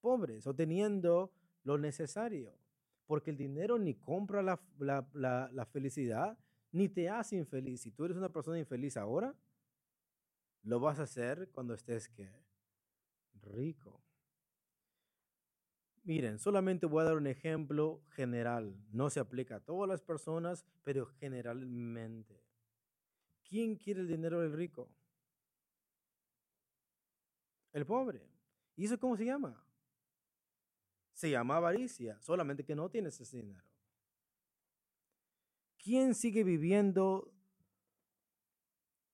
pobres 0.00 0.46
o 0.46 0.54
teniendo 0.54 1.32
lo 1.62 1.78
necesario, 1.78 2.54
porque 3.06 3.30
el 3.30 3.38
dinero 3.38 3.78
ni 3.78 3.94
compra 3.94 4.42
la, 4.42 4.60
la, 4.78 5.66
felicidad, 5.72 6.38
ni 6.70 6.90
te 6.90 7.08
hace 7.08 7.36
infeliz. 7.36 7.80
Si 7.80 7.90
tú 7.90 8.04
eres 8.04 8.16
una 8.18 8.28
persona 8.28 8.58
infeliz 8.58 8.98
ahora, 8.98 9.34
lo 10.62 10.80
vas 10.80 10.98
a 10.98 11.04
hacer 11.04 11.48
cuando 11.52 11.72
estés 11.72 12.08
¿qué? 12.10 12.30
rico. 13.40 14.02
Miren, 16.02 16.38
solamente 16.38 16.84
voy 16.84 17.00
a 17.00 17.04
dar 17.04 17.16
un 17.16 17.26
ejemplo 17.26 18.02
general. 18.10 18.76
No 18.92 19.08
se 19.08 19.20
aplica 19.20 19.56
a 19.56 19.60
todas 19.60 19.88
las 19.88 20.02
personas, 20.02 20.66
pero 20.82 21.06
generalmente. 21.06 22.42
¿Quién 23.48 23.76
quiere 23.76 24.00
el 24.00 24.08
dinero 24.08 24.40
del 24.40 24.52
rico? 24.52 24.90
El 27.74 27.84
pobre. 27.84 28.22
¿Y 28.76 28.86
eso 28.86 28.98
cómo 28.98 29.16
se 29.16 29.24
llama? 29.24 29.62
Se 31.12 31.28
llama 31.28 31.56
avaricia, 31.56 32.18
solamente 32.20 32.64
que 32.64 32.74
no 32.74 32.88
tienes 32.88 33.20
ese 33.20 33.36
dinero. 33.36 33.64
¿Quién 35.76 36.14
sigue 36.14 36.44
viviendo 36.44 37.30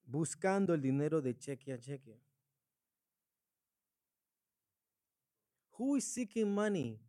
buscando 0.03 0.73
el 0.73 0.81
dinero 0.81 1.21
de 1.21 1.37
cheque 1.37 1.73
a 1.73 1.79
cheque? 1.79 2.21
Who 5.77 5.97
is 5.97 6.05
seeking 6.05 6.53
money 6.53 6.99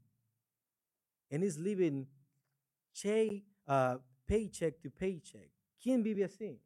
and 1.31 1.45
is 1.45 1.59
living 1.59 2.09
uh, 3.67 3.99
paycheck 4.27 4.81
to 4.81 4.91
paycheck? 4.91 5.51
¿Quién 5.79 6.03
vive 6.03 6.25
así? 6.25 6.59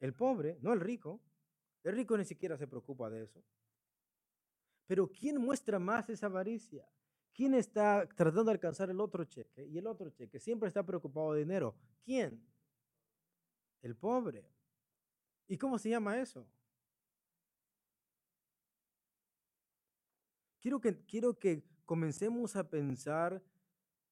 El 0.00 0.12
pobre, 0.12 0.58
no 0.60 0.72
el 0.72 0.80
rico. 0.80 1.20
El 1.84 1.94
rico 1.94 2.16
ni 2.16 2.24
siquiera 2.24 2.56
se 2.56 2.66
preocupa 2.66 3.08
de 3.10 3.22
eso. 3.22 3.44
Pero 4.86 5.10
¿quién 5.10 5.40
muestra 5.40 5.78
más 5.78 6.08
esa 6.08 6.26
avaricia? 6.26 6.88
¿Quién 7.34 7.54
está 7.54 8.08
tratando 8.16 8.44
de 8.44 8.52
alcanzar 8.52 8.90
el 8.90 9.00
otro 9.00 9.24
cheque 9.24 9.66
y 9.66 9.78
el 9.78 9.86
otro 9.86 10.10
cheque? 10.10 10.38
Siempre 10.40 10.68
está 10.68 10.82
preocupado 10.84 11.34
de 11.34 11.40
dinero. 11.40 11.76
¿Quién? 12.02 12.42
El 13.82 13.96
pobre. 13.96 14.48
¿Y 15.46 15.58
cómo 15.58 15.78
se 15.78 15.90
llama 15.90 16.18
eso? 16.18 16.46
Quiero 20.60 20.80
que, 20.80 20.96
quiero 21.04 21.38
que 21.38 21.62
comencemos 21.84 22.56
a 22.56 22.68
pensar 22.68 23.42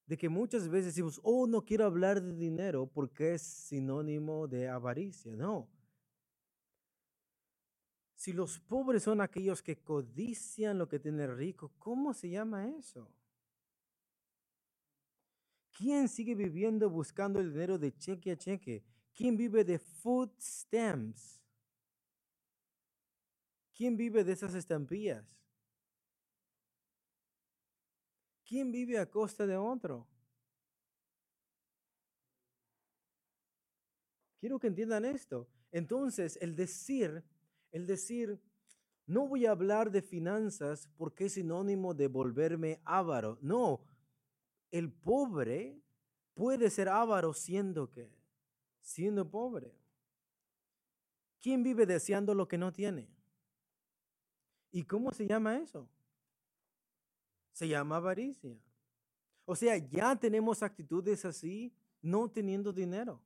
de 0.07 0.19
que 0.19 0.29
muchas 0.29 0.69
veces 0.69 0.87
decimos, 0.87 1.21
oh, 1.23 1.47
no 1.47 1.65
quiero 1.65 1.87
hablar 1.87 2.21
de 2.21 2.35
dinero 2.35 2.87
porque 2.87 3.35
es 3.35 3.43
sinónimo 3.43 4.47
de 4.47 4.69
avaricia. 4.69 5.35
No, 5.35 5.71
si 8.23 8.33
los 8.33 8.61
pobres 8.61 9.03
son 9.03 9.21
aquellos 9.21 9.65
que 9.65 9.83
codician 9.83 10.79
lo 10.79 10.89
que 10.89 11.01
tiene 11.01 11.27
rico, 11.27 11.73
¿cómo 11.81 12.15
se 12.15 12.31
llama 12.31 12.69
eso? 12.69 13.13
¿Quién 15.77 16.09
sigue 16.09 16.37
viviendo 16.37 16.89
buscando 16.89 17.41
el 17.41 17.53
dinero 17.53 17.79
de 17.79 17.93
cheque 17.99 18.31
a 18.31 18.37
cheque? 18.37 18.85
¿Quién 19.13 19.37
vive 19.37 19.65
de 19.65 19.81
food 19.81 20.31
stamps? 20.41 21.43
¿Quién 23.75 23.97
vive 23.97 24.23
de 24.23 24.35
esas 24.35 24.55
estampillas? 24.55 25.27
¿Quién 28.45 28.71
vive 28.71 29.01
a 29.01 29.11
costa 29.11 29.49
de 29.49 29.57
otro? 29.57 30.07
Quiero 34.39 34.61
que 34.61 34.69
entiendan 34.69 35.07
esto. 35.07 35.49
Entonces, 35.73 36.39
el 36.41 36.55
decir 36.55 37.25
el 37.73 37.87
decir, 37.87 38.41
no 39.07 39.27
voy 39.27 39.47
a 39.47 39.51
hablar 39.51 39.91
de 39.91 40.03
finanzas 40.03 40.89
porque 40.97 41.27
es 41.27 41.35
sinónimo 41.35 41.95
de 41.95 42.07
volverme 42.07 42.81
avaro. 42.85 43.39
No, 43.41 43.85
el 44.71 44.93
pobre 44.93 45.83
puede 46.35 46.71
ser 46.71 46.89
avaro 46.89 47.33
siendo 47.35 47.91
que, 47.91 48.15
siendo 48.81 49.29
pobre. 49.29 49.75
¿Quién 51.41 51.63
vive 51.63 51.87
deseando 51.87 52.35
lo 52.35 52.47
que 52.47 52.59
no 52.59 52.73
tiene? 52.73 53.09
¿Y 54.71 54.85
cómo 54.85 55.11
se 55.13 55.27
llama 55.27 55.59
eso? 55.59 55.89
Se 57.53 57.69
llama 57.69 57.97
avaricia. 57.97 58.57
O 59.45 59.57
sea, 59.57 59.77
ya 59.77 60.15
tenemos 60.17 60.63
actitudes 60.63 61.25
así 61.25 61.75
no 62.01 62.31
teniendo 62.31 62.73
dinero. 62.73 63.21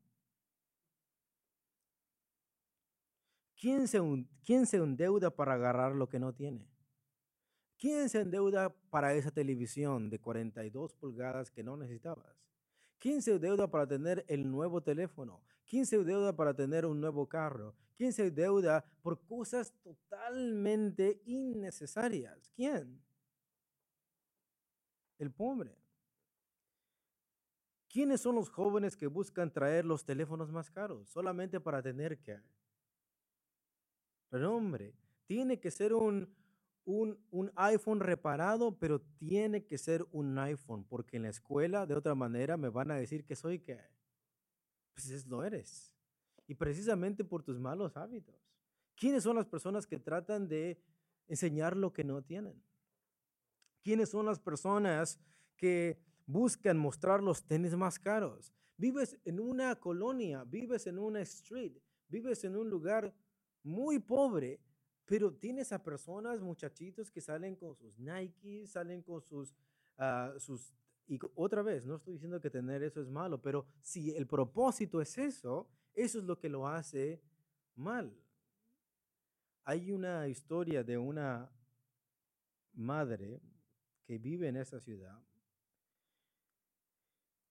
¿Quién 3.58 3.88
se, 3.88 4.00
¿Quién 4.44 4.66
se 4.66 4.76
endeuda 4.76 5.30
para 5.30 5.54
agarrar 5.54 5.94
lo 5.94 6.08
que 6.08 6.18
no 6.18 6.34
tiene? 6.34 6.68
¿Quién 7.78 8.08
se 8.08 8.20
endeuda 8.20 8.74
para 8.90 9.14
esa 9.14 9.30
televisión 9.30 10.10
de 10.10 10.18
42 10.18 10.94
pulgadas 10.94 11.50
que 11.50 11.62
no 11.62 11.76
necesitabas? 11.76 12.36
¿Quién 12.98 13.22
se 13.22 13.32
endeuda 13.32 13.70
para 13.70 13.86
tener 13.86 14.24
el 14.28 14.50
nuevo 14.50 14.82
teléfono? 14.82 15.42
¿Quién 15.66 15.86
se 15.86 15.96
endeuda 15.96 16.34
para 16.34 16.54
tener 16.54 16.86
un 16.86 17.00
nuevo 17.00 17.28
carro? 17.28 17.74
¿Quién 17.94 18.12
se 18.12 18.26
endeuda 18.26 18.84
por 19.02 19.20
cosas 19.26 19.72
totalmente 19.82 21.22
innecesarias? 21.24 22.50
¿Quién? 22.54 23.02
El 25.18 25.30
pobre. 25.32 25.76
¿Quiénes 27.88 28.20
son 28.20 28.34
los 28.34 28.50
jóvenes 28.50 28.96
que 28.96 29.06
buscan 29.06 29.50
traer 29.50 29.86
los 29.86 30.04
teléfonos 30.04 30.50
más 30.52 30.70
caros 30.70 31.08
solamente 31.08 31.60
para 31.60 31.82
tener 31.82 32.18
que 32.18 32.38
pero 34.36 34.54
hombre, 34.54 34.92
tiene 35.24 35.58
que 35.58 35.70
ser 35.70 35.94
un, 35.94 36.28
un, 36.84 37.50
iPhone 37.56 38.00
reparado, 38.00 38.76
pero 38.78 39.00
tiene 39.00 39.64
que 39.64 39.78
ser 39.78 40.06
un 40.12 40.38
iPhone, 40.38 40.84
porque 40.84 41.16
en 41.16 41.22
la 41.22 41.30
escuela 41.30 41.86
de 41.86 41.94
otra 41.94 42.14
manera 42.14 42.58
me 42.58 42.68
van 42.68 42.90
a 42.90 42.96
decir 42.96 43.24
que 43.24 43.34
soy 43.34 43.60
que, 43.60 43.80
pues 44.92 45.26
lo 45.26 45.42
eres. 45.42 45.94
Y 46.46 46.54
precisamente 46.54 47.24
por 47.24 47.42
tus 47.42 47.58
malos 47.58 47.96
hábitos. 47.96 48.36
¿Quiénes 48.94 49.22
son 49.22 49.36
las 49.36 49.46
personas 49.46 49.86
que 49.86 49.98
tratan 49.98 50.48
de 50.48 50.78
enseñar 51.26 51.78
lo 51.78 51.94
que 51.94 52.04
no 52.04 52.20
tienen. 52.20 52.62
¿Quiénes 53.82 54.10
son 54.10 54.26
las 54.26 54.38
personas 54.38 55.18
que 55.56 55.98
buscan 56.26 56.76
mostrar 56.76 57.22
los 57.22 57.42
tenis 57.42 57.74
más 57.74 57.98
caros? 57.98 58.52
Vives 58.76 59.16
en 59.24 59.40
una 59.40 59.76
colonia, 59.76 60.44
vives 60.44 60.86
en 60.86 60.98
una 60.98 61.22
street, 61.22 61.78
vives 62.08 62.44
en 62.44 62.54
un 62.54 62.68
lugar 62.68 63.14
muy 63.66 63.98
pobre, 63.98 64.60
pero 65.04 65.32
tienes 65.32 65.72
a 65.72 65.82
personas, 65.82 66.40
muchachitos, 66.40 67.10
que 67.10 67.20
salen 67.20 67.56
con 67.56 67.74
sus 67.74 67.98
Nike, 67.98 68.66
salen 68.66 69.02
con 69.02 69.20
sus, 69.20 69.54
ah, 69.98 70.32
sus... 70.38 70.74
Y 71.06 71.18
otra 71.34 71.62
vez, 71.62 71.86
no 71.86 71.96
estoy 71.96 72.14
diciendo 72.14 72.40
que 72.40 72.50
tener 72.50 72.82
eso 72.82 73.00
es 73.00 73.08
malo, 73.08 73.40
pero 73.40 73.66
si 73.82 74.10
el 74.16 74.26
propósito 74.26 75.00
es 75.00 75.16
eso, 75.18 75.68
eso 75.94 76.18
es 76.18 76.24
lo 76.24 76.38
que 76.38 76.48
lo 76.48 76.66
hace 76.66 77.22
mal. 77.74 78.12
Hay 79.64 79.92
una 79.92 80.26
historia 80.28 80.82
de 80.82 80.98
una 80.98 81.50
madre 82.72 83.40
que 84.04 84.18
vive 84.18 84.48
en 84.48 84.56
esa 84.56 84.80
ciudad 84.80 85.20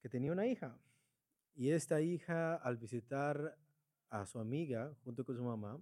que 0.00 0.08
tenía 0.08 0.32
una 0.32 0.46
hija. 0.46 0.78
Y 1.54 1.70
esta 1.70 2.00
hija, 2.00 2.54
al 2.56 2.76
visitar 2.76 3.58
a 4.10 4.26
su 4.26 4.38
amiga 4.38 4.94
junto 5.02 5.24
con 5.24 5.36
su 5.36 5.42
mamá, 5.42 5.80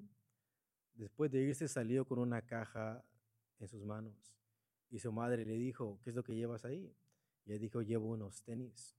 Después 0.94 1.30
de 1.30 1.42
irse 1.42 1.68
salió 1.68 2.04
con 2.04 2.18
una 2.18 2.42
caja 2.42 3.04
en 3.58 3.68
sus 3.68 3.84
manos 3.84 4.34
y 4.90 4.98
su 5.00 5.10
madre 5.12 5.44
le 5.44 5.54
dijo, 5.54 5.98
¿qué 6.02 6.10
es 6.10 6.16
lo 6.16 6.22
que 6.22 6.34
llevas 6.34 6.64
ahí? 6.64 6.94
Y 7.44 7.52
él 7.52 7.60
dijo, 7.60 7.82
llevo 7.82 8.10
unos 8.10 8.42
tenis. 8.42 8.96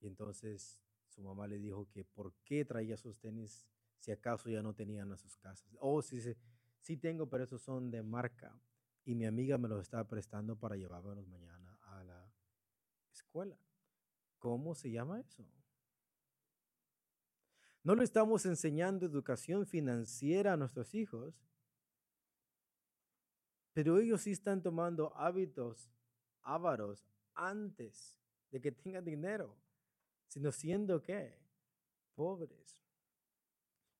Y 0.00 0.06
entonces 0.06 0.80
su 1.08 1.22
mamá 1.22 1.46
le 1.46 1.58
dijo 1.58 1.88
que 1.90 2.04
por 2.04 2.32
qué 2.44 2.64
traía 2.64 2.96
sus 2.96 3.18
tenis 3.18 3.66
si 3.98 4.12
acaso 4.12 4.50
ya 4.50 4.62
no 4.62 4.74
tenían 4.74 5.10
a 5.12 5.16
sus 5.16 5.36
casas. 5.36 5.76
Oh, 5.80 6.02
sí, 6.02 6.20
sí, 6.20 6.34
sí 6.80 6.96
tengo, 6.96 7.28
pero 7.28 7.44
esos 7.44 7.62
son 7.62 7.90
de 7.90 8.02
marca. 8.02 8.56
Y 9.04 9.14
mi 9.14 9.26
amiga 9.26 9.58
me 9.58 9.68
los 9.68 9.82
estaba 9.82 10.06
prestando 10.06 10.56
para 10.56 10.76
llevármelos 10.76 11.26
mañana 11.26 11.78
a 11.82 12.04
la 12.04 12.32
escuela. 13.12 13.58
¿Cómo 14.38 14.74
se 14.74 14.90
llama 14.90 15.20
eso? 15.20 15.44
No 17.84 17.94
le 17.94 18.02
estamos 18.02 18.46
enseñando 18.46 19.04
educación 19.04 19.66
financiera 19.66 20.54
a 20.54 20.56
nuestros 20.56 20.94
hijos, 20.94 21.34
pero 23.74 23.98
ellos 23.98 24.22
sí 24.22 24.30
están 24.30 24.62
tomando 24.62 25.14
hábitos 25.14 25.90
ávaros 26.40 27.06
antes 27.34 28.16
de 28.50 28.62
que 28.62 28.72
tengan 28.72 29.04
dinero, 29.04 29.54
sino 30.28 30.50
siendo 30.50 31.02
qué? 31.02 31.38
Pobres. 32.14 32.80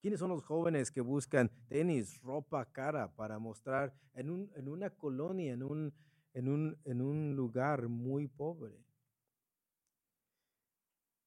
¿Quiénes 0.00 0.20
son 0.20 0.30
los 0.30 0.42
jóvenes 0.44 0.90
que 0.90 1.02
buscan 1.02 1.50
tenis, 1.68 2.22
ropa 2.22 2.64
cara 2.72 3.14
para 3.14 3.38
mostrar 3.38 3.94
en, 4.14 4.30
un, 4.30 4.50
en 4.54 4.68
una 4.68 4.88
colonia, 4.88 5.52
en 5.52 5.62
un, 5.62 5.94
en, 6.32 6.48
un, 6.48 6.78
en 6.84 7.02
un 7.02 7.36
lugar 7.36 7.88
muy 7.88 8.28
pobre? 8.28 8.83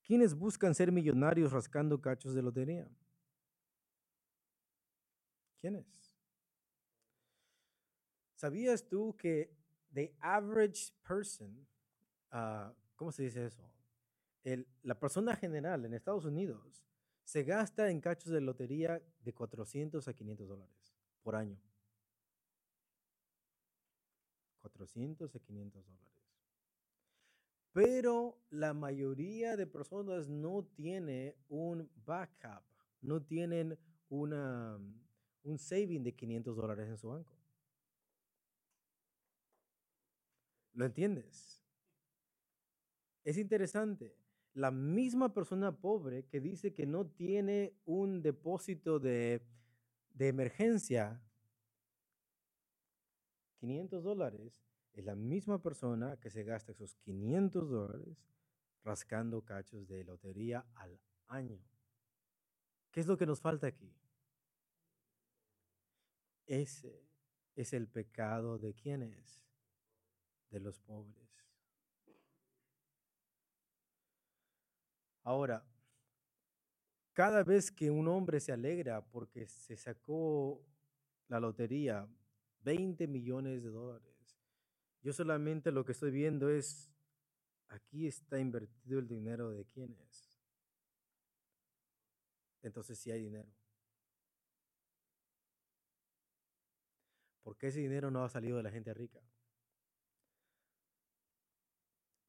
¿Quiénes 0.08 0.34
buscan 0.34 0.74
ser 0.74 0.89
millonarios 0.89 1.52
rascando 1.52 2.00
cachos 2.00 2.34
de 2.34 2.41
lotería? 2.41 2.88
¿Quiénes? 5.60 5.86
¿Sabías 8.36 8.88
tú 8.88 9.17
que 9.17 9.54
the 9.93 10.15
average 10.22 10.93
person, 11.06 11.67
uh, 12.32 12.72
¿cómo 12.96 13.12
se 13.12 13.24
dice 13.24 13.46
eso? 13.48 13.70
La 14.84 14.98
persona 14.98 15.36
general 15.36 15.84
en 15.84 15.93
Estados 15.93 16.24
Unidos 16.24 16.86
se 17.26 17.43
gasta 17.43 17.89
en 17.89 18.00
cachos 18.00 18.32
de 18.32 18.39
lotería 18.39 19.02
de 19.20 19.34
400 19.34 20.08
a 20.08 20.13
500 20.13 20.48
dólares 20.48 20.96
por 21.22 21.36
año. 21.36 21.60
400 24.62 25.36
a 25.36 25.39
500 25.39 25.86
dólares. 25.86 26.17
Pero 27.78 28.42
la 28.50 28.74
mayoría 28.74 29.56
de 29.56 29.68
personas 29.68 30.28
no 30.28 30.63
tiene 30.63 31.36
un 31.48 31.88
backup, 32.08 32.63
no 33.02 33.22
tienen 33.22 33.78
una, 34.10 34.80
un 35.44 35.60
saving 35.60 36.02
de 36.02 36.16
500 36.16 36.58
dólares 36.58 36.90
en 36.90 36.98
su 36.98 37.10
banco. 37.10 37.38
¿Lo 40.74 40.86
entiendes? 40.86 41.63
Es 43.24 43.38
interesante. 43.38 44.18
La 44.56 44.72
misma 44.72 45.32
persona 45.32 45.72
pobre 45.72 46.26
que 46.26 46.42
dice 46.42 46.74
que 46.74 46.88
no 46.88 47.06
tiene 47.06 47.76
un 47.86 48.24
depósito 48.24 48.98
de, 48.98 49.46
de 50.16 50.28
emergencia, 50.30 51.22
500 53.60 54.04
dólares, 54.04 54.67
es 54.98 55.06
la 55.06 55.16
misma 55.16 55.62
persona 55.62 56.18
que 56.18 56.32
se 56.32 56.44
gasta 56.44 56.72
esos 56.72 56.96
500 56.96 57.70
dólares 57.70 58.18
rascando 58.84 59.44
cachos 59.44 59.88
de 59.88 60.04
lotería 60.04 60.66
al 60.74 61.00
año. 61.28 61.62
¿Qué 62.90 63.02
es 63.02 63.06
lo 63.06 63.16
que 63.16 63.28
nos 63.28 63.40
falta 63.40 63.68
aquí? 63.68 63.94
Ese 66.48 67.06
es 67.56 67.74
el 67.74 67.88
pecado 67.88 68.58
de 68.58 68.74
quienes? 68.74 69.46
De 70.50 70.60
los 70.60 70.80
pobres. 70.80 71.30
Ahora, 75.22 75.64
cada 77.14 77.44
vez 77.44 77.70
que 77.70 77.92
un 77.92 78.08
hombre 78.08 78.40
se 78.40 78.52
alegra 78.52 79.06
porque 79.06 79.46
se 79.46 79.78
sacó 79.78 80.66
la 81.28 81.40
lotería, 81.40 82.08
20 82.62 83.08
millones 83.08 83.62
de 83.62 83.70
dólares, 83.70 84.17
yo 85.08 85.13
solamente 85.13 85.72
lo 85.72 85.86
que 85.86 85.93
estoy 85.93 86.12
viendo 86.12 86.50
es, 86.50 86.91
aquí 87.70 88.08
está 88.08 88.39
invertido 88.39 89.00
el 89.00 89.08
dinero 89.08 89.52
de 89.52 89.63
quién 89.63 89.96
es. 90.02 90.38
Entonces 92.62 93.00
sí 93.00 93.10
hay 93.10 93.22
dinero. 93.22 93.48
¿Por 97.41 97.56
qué 97.56 97.67
ese 97.67 97.80
dinero 97.80 98.12
no 98.12 98.22
ha 98.26 98.28
salido 98.28 98.58
de 98.58 98.63
la 98.63 98.70
gente 98.70 98.93
rica? 98.93 99.22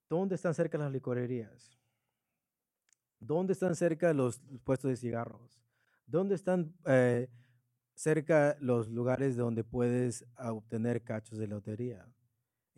¿Dónde 0.08 0.36
están 0.36 0.54
cerca 0.54 0.78
las 0.78 0.92
licorerías? 0.92 1.76
¿Dónde 3.18 3.54
están 3.54 3.74
cerca 3.74 4.14
los 4.14 4.40
puestos 4.62 4.90
de 4.90 4.96
cigarros? 4.96 5.60
¿Dónde 6.06 6.36
están 6.36 6.72
eh, 6.84 7.28
cerca 7.96 8.56
los 8.60 8.88
lugares 8.88 9.34
donde 9.34 9.64
puedes 9.64 10.24
obtener 10.36 11.02
cachos 11.02 11.38
de 11.38 11.48
lotería? 11.48 12.08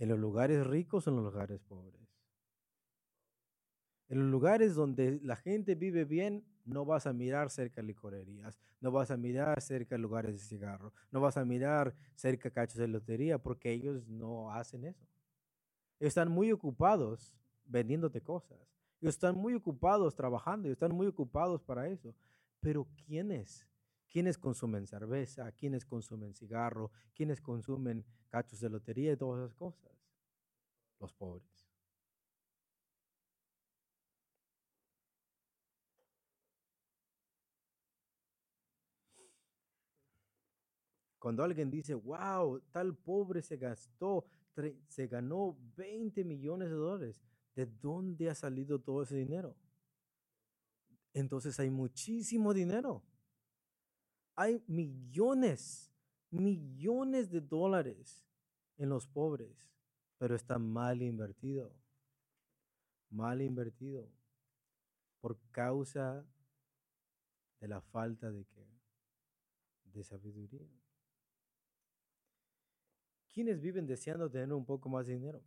¿En 0.01 0.09
los 0.09 0.19
lugares 0.19 0.67
ricos 0.67 1.07
o 1.07 1.11
en 1.11 1.17
los 1.17 1.25
lugares 1.27 1.61
pobres? 1.61 2.01
En 4.09 4.19
los 4.19 4.31
lugares 4.31 4.75
donde 4.75 5.21
la 5.23 5.37
gente 5.37 5.75
vive 5.75 6.07
bien, 6.07 6.43
no 6.65 6.87
vas 6.87 7.07
a 7.07 7.13
mirar 7.13 7.51
cerca 7.51 7.83
licorerías, 7.83 8.59
no 8.81 8.91
vas 8.91 9.11
a 9.11 9.19
mirar 9.19 9.61
cerca 9.61 9.99
lugares 9.99 10.33
de 10.33 10.39
cigarro, 10.39 10.95
no 11.11 11.21
vas 11.21 11.37
a 11.37 11.45
mirar 11.45 11.95
cerca 12.15 12.51
cachos 12.51 12.79
de 12.79 12.89
lotería, 12.89 13.37
porque 13.37 13.73
ellos 13.73 14.09
no 14.09 14.51
hacen 14.51 14.87
eso. 14.87 15.07
Están 15.99 16.31
muy 16.31 16.51
ocupados 16.51 17.37
vendiéndote 17.67 18.23
cosas. 18.23 18.59
Ellos 19.03 19.17
están 19.17 19.37
muy 19.37 19.53
ocupados 19.53 20.17
trabajando, 20.17 20.67
ellos 20.67 20.77
están 20.77 20.95
muy 20.95 21.09
ocupados 21.09 21.63
para 21.63 21.89
eso. 21.89 22.15
Pero 22.61 22.89
¿quiénes? 23.07 23.70
¿Quiénes 24.11 24.39
consumen 24.39 24.89
cerveza? 24.89 25.53
¿Quiénes 25.53 25.87
consumen 25.87 26.35
cigarro? 26.35 26.91
¿Quiénes 27.15 27.41
consumen 27.41 28.05
cachos 28.29 28.59
de 28.59 28.69
lotería 28.69 29.13
y 29.13 29.17
todas 29.17 29.45
esas 29.45 29.55
cosas? 29.55 29.89
Los 30.99 31.13
pobres. 31.13 31.69
Cuando 41.21 41.45
alguien 41.45 41.71
dice, 41.71 41.95
wow, 41.95 42.61
tal 42.73 42.97
pobre 42.97 43.43
se 43.43 43.59
gastó, 43.59 44.25
se 44.89 45.07
ganó 45.07 45.57
20 45.77 46.25
millones 46.25 46.71
de 46.71 46.75
dólares, 46.75 47.23
¿de 47.55 47.67
dónde 47.67 48.31
ha 48.31 48.35
salido 48.35 48.81
todo 48.81 49.03
ese 49.03 49.17
dinero? 49.17 49.55
Entonces 51.13 51.61
hay 51.61 51.71
muchísimo 51.71 52.55
dinero 52.55 53.05
hay 54.41 54.65
millones, 54.69 55.93
millones 56.31 57.31
de 57.31 57.43
dólares 57.43 58.25
en 58.79 58.89
los 58.89 59.07
pobres, 59.07 59.71
pero 60.17 60.35
está 60.35 60.59
mal 60.59 61.03
invertido. 61.03 61.77
Mal 63.11 63.43
invertido 63.43 64.09
por 65.21 65.39
causa 65.51 66.25
de 67.61 67.69
la 67.69 67.83
falta 67.83 68.31
de 68.31 68.47
qué? 68.47 68.67
De 69.93 70.03
sabiduría. 70.03 70.71
¿Quiénes 73.35 73.61
viven 73.61 73.87
deseando 73.87 74.31
tener 74.31 74.55
un 74.55 74.65
poco 74.65 74.89
más 74.89 75.07
de 75.07 75.13
dinero? 75.17 75.43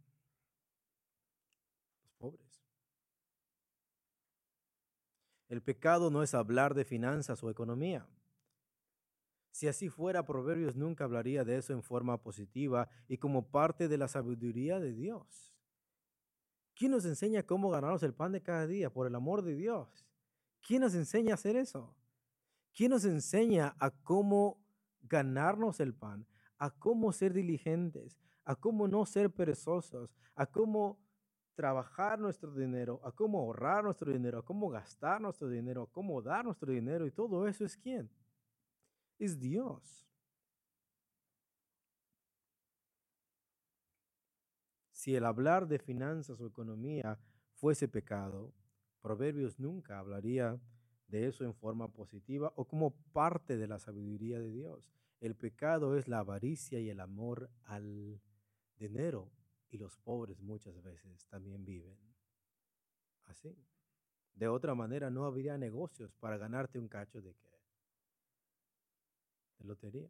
Los 2.04 2.14
pobres. 2.20 2.64
El 5.50 5.64
pecado 5.64 6.12
no 6.12 6.22
es 6.22 6.36
hablar 6.36 6.76
de 6.76 6.86
finanzas 6.86 7.42
o 7.42 7.50
economía 7.50 8.08
Si 9.54 9.68
así 9.68 9.88
fuera, 9.88 10.26
Proverbios 10.26 10.76
nunca 10.76 11.04
hablaría 11.04 11.44
de 11.46 11.58
eso 11.58 11.74
en 11.74 11.84
forma 11.84 12.18
positiva 12.18 12.90
y 13.08 13.20
como 13.20 13.52
parte 13.52 13.88
de 13.88 14.00
la 14.00 14.08
sabiduría 14.08 14.80
de 14.80 14.94
Dios. 14.94 15.54
¿Quién 16.74 16.90
nos 16.90 17.06
enseña 17.06 17.44
cómo 17.44 17.70
ganarnos 17.70 18.02
el 18.02 18.16
pan 18.16 18.32
de 18.32 18.42
cada 18.42 18.66
día? 18.66 18.92
Por 18.92 19.06
el 19.06 19.14
amor 19.14 19.44
de 19.44 19.56
Dios. 19.56 20.08
¿Quién 20.60 20.82
nos 20.82 20.96
enseña 20.96 21.34
a 21.34 21.36
hacer 21.36 21.56
eso? 21.56 21.96
¿Quién 22.74 22.90
nos 22.90 23.06
enseña 23.06 23.76
a 23.78 23.92
cómo 23.92 24.60
ganarnos 25.04 25.80
el 25.80 25.94
pan? 25.94 26.26
A 26.58 26.72
cómo 26.72 27.14
ser 27.14 27.32
diligentes, 27.32 28.18
a 28.46 28.56
cómo 28.56 28.88
no 28.88 29.06
ser 29.06 29.30
perezosos, 29.30 30.16
a 30.34 30.48
cómo 30.48 31.00
trabajar 31.54 32.18
nuestro 32.18 32.56
dinero, 32.56 33.00
a 33.04 33.12
cómo 33.12 33.38
ahorrar 33.38 33.84
nuestro 33.84 34.12
dinero, 34.12 34.40
a 34.40 34.46
cómo 34.46 34.70
gastar 34.70 35.22
nuestro 35.22 35.48
dinero, 35.48 35.84
a 35.84 35.92
cómo 35.92 36.24
dar 36.24 36.44
nuestro 36.44 36.72
dinero 36.72 37.06
y 37.06 37.12
todo 37.12 37.48
eso 37.48 37.64
es 37.66 37.78
quién? 37.78 38.10
Es 39.20 39.40
Dios. 39.40 40.08
Si 44.92 45.16
el 45.16 45.26
hablar 45.26 45.68
de 45.68 45.80
finanzas 45.80 46.40
o 46.40 46.48
economía 46.48 47.20
fuese 47.54 47.88
pecado, 47.88 48.54
Proverbios 49.02 49.60
nunca 49.60 50.00
hablaría 50.00 50.58
de 51.08 51.28
eso 51.28 51.44
en 51.44 51.54
forma 51.54 51.90
positiva 51.90 52.54
o 52.56 52.66
como 52.66 52.92
parte 53.12 53.58
de 53.58 53.68
la 53.68 53.80
sabiduría 53.80 54.40
de 54.40 54.50
Dios. 54.50 54.90
El 55.20 55.36
pecado 55.36 55.98
es 55.98 56.08
la 56.08 56.20
avaricia 56.20 56.80
y 56.80 56.90
el 56.90 57.02
amor 57.02 57.50
al 57.66 58.22
dinero 58.78 59.30
y 59.70 59.78
los 59.78 59.98
pobres 59.98 60.42
muchas 60.42 60.82
veces 60.82 61.28
también 61.28 61.66
viven 61.66 61.98
así. 63.26 63.58
De 64.34 64.48
otra 64.48 64.74
manera 64.74 65.10
no 65.10 65.26
habría 65.26 65.58
negocios 65.58 66.14
para 66.16 66.38
ganarte 66.38 66.80
un 66.80 66.88
cacho 66.88 67.22
de 67.22 67.36
qué? 67.36 67.53
Lotería. 69.64 70.10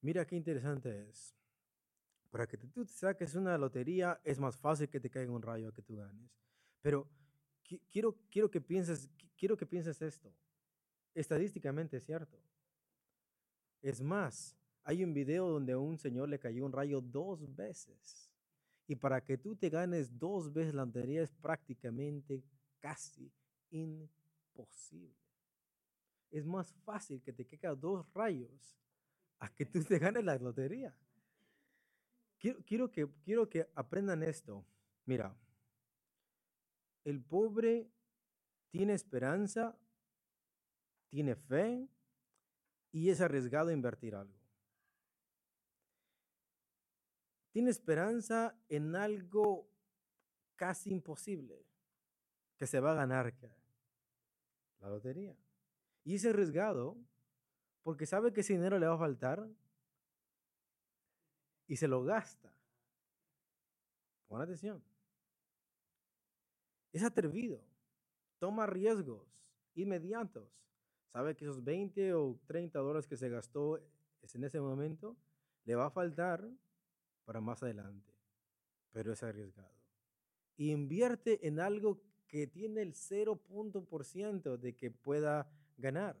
Mira 0.00 0.26
qué 0.26 0.36
interesante 0.36 1.08
es. 1.08 1.34
Para 2.30 2.46
que 2.46 2.56
tú 2.56 2.84
saques 2.86 3.34
una 3.34 3.56
lotería 3.56 4.20
es 4.24 4.38
más 4.38 4.56
fácil 4.56 4.88
que 4.88 5.00
te 5.00 5.10
caiga 5.10 5.32
un 5.32 5.42
rayo 5.42 5.72
que 5.72 5.82
tú 5.82 5.96
ganes. 5.96 6.30
Pero 6.82 7.08
quiero, 7.90 8.16
quiero, 8.30 8.50
que 8.50 8.60
pienses, 8.60 9.08
quiero 9.36 9.56
que 9.56 9.66
pienses 9.66 10.00
esto. 10.02 10.32
Estadísticamente 11.14 11.96
es 11.96 12.04
cierto. 12.04 12.38
Es 13.82 14.00
más, 14.00 14.56
hay 14.84 15.02
un 15.02 15.12
video 15.12 15.48
donde 15.48 15.72
a 15.72 15.78
un 15.78 15.98
señor 15.98 16.28
le 16.28 16.38
cayó 16.38 16.64
un 16.64 16.72
rayo 16.72 17.00
dos 17.00 17.54
veces. 17.54 18.30
Y 18.86 18.96
para 18.96 19.24
que 19.24 19.38
tú 19.38 19.56
te 19.56 19.68
ganes 19.68 20.16
dos 20.18 20.52
veces 20.52 20.74
la 20.74 20.84
lotería 20.84 21.22
es 21.22 21.32
prácticamente 21.32 22.44
casi 22.80 23.32
imposible. 23.70 25.25
Es 26.30 26.44
más 26.44 26.72
fácil 26.84 27.22
que 27.22 27.32
te 27.32 27.46
caigan 27.46 27.80
dos 27.80 28.06
rayos 28.12 28.78
a 29.38 29.48
que 29.48 29.66
tú 29.66 29.82
te 29.84 29.98
ganes 29.98 30.24
la 30.24 30.36
lotería. 30.36 30.96
Quiero, 32.38 32.90
que, 32.90 33.08
quiero 33.24 33.48
que 33.48 33.68
aprendan 33.74 34.22
esto. 34.22 34.64
Mira, 35.04 35.34
el 37.04 37.22
pobre 37.22 37.90
tiene 38.70 38.92
esperanza, 38.92 39.76
tiene 41.08 41.34
fe 41.34 41.88
y 42.92 43.10
es 43.10 43.20
arriesgado 43.20 43.70
invertir 43.70 44.14
algo. 44.14 44.46
tiene 47.56 47.70
esperanza 47.70 48.54
en 48.68 48.94
algo 48.94 49.66
casi 50.56 50.90
imposible, 50.90 51.64
que 52.58 52.66
se 52.66 52.80
va 52.80 52.92
a 52.92 52.96
ganar 52.96 53.32
la 54.78 54.90
lotería. 54.90 55.34
Y 56.06 56.14
es 56.14 56.24
arriesgado 56.24 56.96
porque 57.82 58.06
sabe 58.06 58.32
que 58.32 58.42
ese 58.42 58.52
dinero 58.52 58.78
le 58.78 58.86
va 58.86 58.94
a 58.94 58.98
faltar 58.98 59.44
y 61.66 61.76
se 61.76 61.88
lo 61.88 62.04
gasta. 62.04 62.54
Pon 64.28 64.40
atención. 64.40 64.80
Es 66.92 67.02
atrevido, 67.02 67.60
toma 68.38 68.66
riesgos 68.66 69.26
inmediatos. 69.74 70.48
Sabe 71.08 71.34
que 71.34 71.44
esos 71.44 71.64
20 71.64 72.14
o 72.14 72.38
30 72.46 72.78
dólares 72.78 73.08
que 73.08 73.16
se 73.16 73.28
gastó 73.28 73.78
en 73.78 74.44
ese 74.44 74.60
momento 74.60 75.16
le 75.64 75.74
va 75.74 75.86
a 75.86 75.90
faltar 75.90 76.48
para 77.24 77.40
más 77.40 77.64
adelante, 77.64 78.14
pero 78.92 79.12
es 79.12 79.24
arriesgado. 79.24 79.74
invierte 80.56 81.48
en 81.48 81.58
algo 81.58 82.00
que 82.28 82.46
tiene 82.46 82.82
el 82.82 82.94
0% 82.94 84.56
de 84.56 84.76
que 84.76 84.92
pueda 84.92 85.50
ganar. 85.76 86.16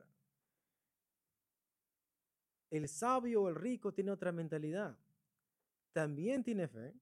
El 2.70 2.88
sabio 2.88 3.42
o 3.42 3.48
el 3.48 3.54
rico 3.54 3.92
tiene 3.92 4.10
otra 4.10 4.32
mentalidad. 4.32 4.96
También 5.92 6.42
tiene 6.42 6.68
fe, 6.68 6.94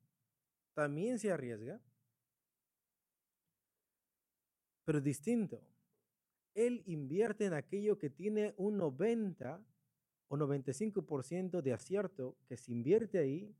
también 0.74 1.18
se 1.18 1.32
arriesga, 1.32 1.80
pero 4.84 5.00
distinto. 5.00 5.62
Él 6.54 6.82
invierte 6.86 7.46
en 7.46 7.54
aquello 7.54 7.98
que 7.98 8.10
tiene 8.10 8.54
un 8.56 8.76
90 8.76 9.60
o 10.28 10.36
95% 10.36 11.60
de 11.60 11.72
acierto, 11.72 12.36
que 12.46 12.56
se 12.56 12.70
invierte 12.70 13.18
ahí 13.18 13.56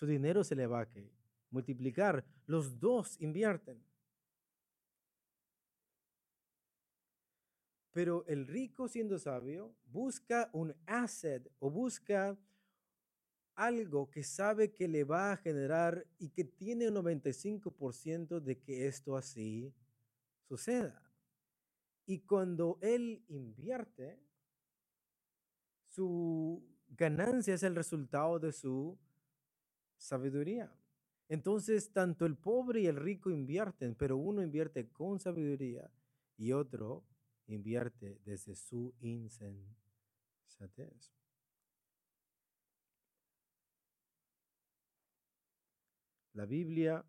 su 0.00 0.06
dinero 0.06 0.42
se 0.44 0.54
le 0.54 0.66
va 0.66 0.80
a 0.80 0.88
multiplicar. 1.50 2.24
Los 2.46 2.80
dos 2.80 3.20
invierten. 3.20 3.84
Pero 7.92 8.24
el 8.26 8.46
rico 8.46 8.88
siendo 8.88 9.18
sabio 9.18 9.74
busca 9.86 10.48
un 10.52 10.74
asset 10.86 11.50
o 11.58 11.70
busca 11.70 12.38
algo 13.54 14.10
que 14.10 14.22
sabe 14.22 14.72
que 14.72 14.88
le 14.88 15.04
va 15.04 15.32
a 15.32 15.36
generar 15.36 16.06
y 16.18 16.30
que 16.30 16.44
tiene 16.44 16.88
un 16.88 16.94
95% 16.94 18.40
de 18.40 18.58
que 18.58 18.86
esto 18.86 19.16
así 19.16 19.74
suceda. 20.48 21.02
Y 22.06 22.20
cuando 22.20 22.78
él 22.80 23.22
invierte, 23.28 24.18
su 25.88 26.64
ganancia 26.88 27.54
es 27.54 27.62
el 27.62 27.74
resultado 27.74 28.38
de 28.38 28.52
su 28.52 28.98
sabiduría. 29.96 30.72
Entonces, 31.28 31.92
tanto 31.92 32.26
el 32.26 32.36
pobre 32.36 32.80
y 32.80 32.86
el 32.86 32.96
rico 32.96 33.30
invierten, 33.30 33.94
pero 33.94 34.16
uno 34.16 34.42
invierte 34.42 34.88
con 34.88 35.20
sabiduría 35.20 35.90
y 36.36 36.52
otro 36.52 37.04
invierte 37.54 38.20
desde 38.24 38.54
su 38.54 38.94
insensatez. 39.00 39.74
La 46.32 46.46
Biblia 46.46 47.04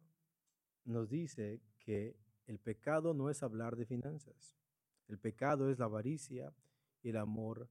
nos 0.86 1.10
dice 1.10 1.62
que 1.80 2.18
el 2.48 2.60
pecado 2.60 3.14
no 3.14 3.30
es 3.30 3.44
hablar 3.44 3.76
de 3.76 3.86
finanzas. 3.86 4.58
El 5.08 5.20
pecado 5.20 5.70
es 5.70 5.80
la 5.80 5.86
avaricia 5.86 6.54
y 7.04 7.10
el 7.10 7.18
amor 7.18 7.70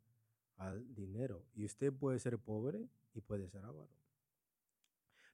al 0.56 0.94
dinero. 0.94 1.44
Y 1.54 1.64
usted 1.64 1.92
puede 1.92 2.18
ser 2.18 2.38
pobre 2.38 2.88
y 3.14 3.20
puede 3.20 3.48
ser 3.48 3.64
avaro. 3.64 3.90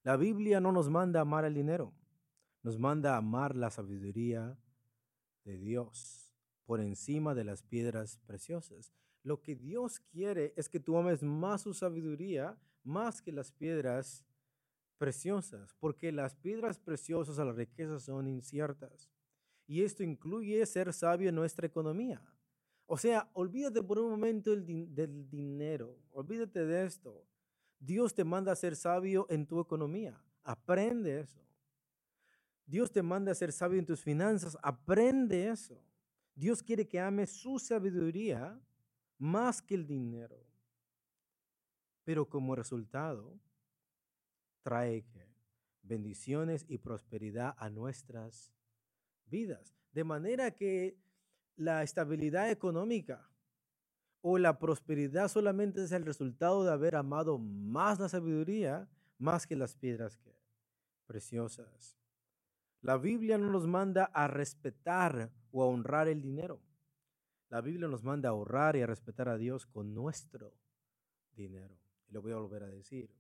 La 0.03 0.16
Biblia 0.16 0.61
no 0.61 0.72
nos 0.72 0.89
manda 0.89 1.20
amar 1.20 1.45
el 1.45 1.55
dinero, 1.55 1.93
nos 2.62 2.78
manda 2.78 3.16
amar 3.16 3.57
la 3.57 3.70
sabiduría 3.70 4.57
de 5.45 5.59
Dios 5.59 6.26
por 6.67 6.81
encima 6.81 7.35
de 7.35 7.45
las 7.45 7.62
piedras 7.62 8.19
preciosas. 8.27 8.93
Lo 9.23 9.41
que 9.41 9.57
Dios 9.57 10.01
quiere 10.01 10.53
es 10.57 10.69
que 10.69 10.81
tú 10.81 10.99
ames 10.99 11.23
más 11.23 11.62
su 11.62 11.73
sabiduría 11.73 12.59
más 12.85 13.21
que 13.21 13.33
las 13.33 13.51
piedras 13.51 14.25
preciosas, 14.99 15.75
porque 15.81 16.12
las 16.12 16.35
piedras 16.37 16.79
preciosas 16.79 17.39
a 17.39 17.45
las 17.45 17.57
riquezas 17.57 18.05
son 18.05 18.29
inciertas. 18.29 19.11
Y 19.67 19.83
esto 19.83 20.05
incluye 20.05 20.64
ser 20.67 20.93
sabio 20.93 21.29
en 21.29 21.35
nuestra 21.35 21.67
economía. 21.67 22.23
O 22.87 22.97
sea, 22.97 23.29
olvídate 23.33 23.83
por 23.83 23.99
un 23.99 24.11
momento 24.11 24.51
del 24.55 25.29
dinero, 25.29 25.99
olvídate 26.12 26.64
de 26.64 26.87
esto. 26.87 27.27
Dios 27.81 28.14
te 28.14 28.23
manda 28.25 28.53
a 28.53 28.57
ser 28.57 28.77
sabio 28.77 29.27
en 29.29 29.45
tu 29.47 29.61
economía. 29.61 30.23
Aprende 30.45 31.21
eso. 31.21 31.45
Dios 32.64 32.91
te 32.93 33.03
manda 33.03 33.33
a 33.33 33.35
ser 33.35 33.53
sabio 33.53 33.79
en 33.79 33.87
tus 33.87 34.01
finanzas. 34.01 34.57
Aprende 34.62 35.49
eso. 35.49 35.83
Dios 36.37 36.62
quiere 36.62 36.87
que 36.87 37.01
ames 37.01 37.30
su 37.30 37.59
sabiduría 37.59 38.61
más 39.18 39.62
que 39.62 39.74
el 39.74 39.87
dinero. 39.87 40.39
Pero 42.05 42.28
como 42.28 42.55
resultado, 42.55 43.41
trae 44.62 45.05
bendiciones 45.82 46.66
y 46.68 46.78
prosperidad 46.78 47.55
a 47.59 47.70
nuestras 47.70 48.53
vidas. 49.24 49.74
De 49.93 50.05
manera 50.05 50.51
que 50.51 50.99
la 51.57 51.82
estabilidad 51.82 52.51
económica 52.51 53.30
o 54.20 54.37
la 54.37 54.59
prosperidad 54.59 55.28
solamente 55.28 55.82
es 55.82 55.93
el 55.93 56.05
resultado 56.05 56.64
de 56.64 56.72
haber 56.72 56.97
amado 56.97 57.39
más 57.39 57.99
la 57.99 58.11
sabiduría 58.11 58.89
más 59.18 59.47
que 59.47 59.57
las 59.57 59.74
piedras 59.74 60.20
preciosas. 61.07 61.97
La 62.82 62.99
Biblia 62.99 63.39
no 63.39 63.51
nos 63.51 63.66
manda 63.66 64.05
a 64.05 64.28
respetar 64.28 65.32
o 65.57 65.63
a 65.63 65.67
honrar 65.67 66.07
el 66.07 66.21
dinero. 66.21 66.61
La 67.49 67.63
Biblia 67.63 67.89
nos 67.89 68.05
manda 68.05 68.29
a 68.29 68.33
ahorrar 68.33 68.77
y 68.77 68.83
a 68.83 68.87
respetar 68.87 69.31
a 69.31 69.39
Dios 69.39 69.65
con 69.65 69.95
nuestro 69.95 70.53
dinero. 71.33 71.79
Y 72.09 72.13
lo 72.13 72.21
voy 72.21 72.33
a 72.33 72.37
volver 72.37 72.65
a 72.65 72.69
decir. 72.69 73.11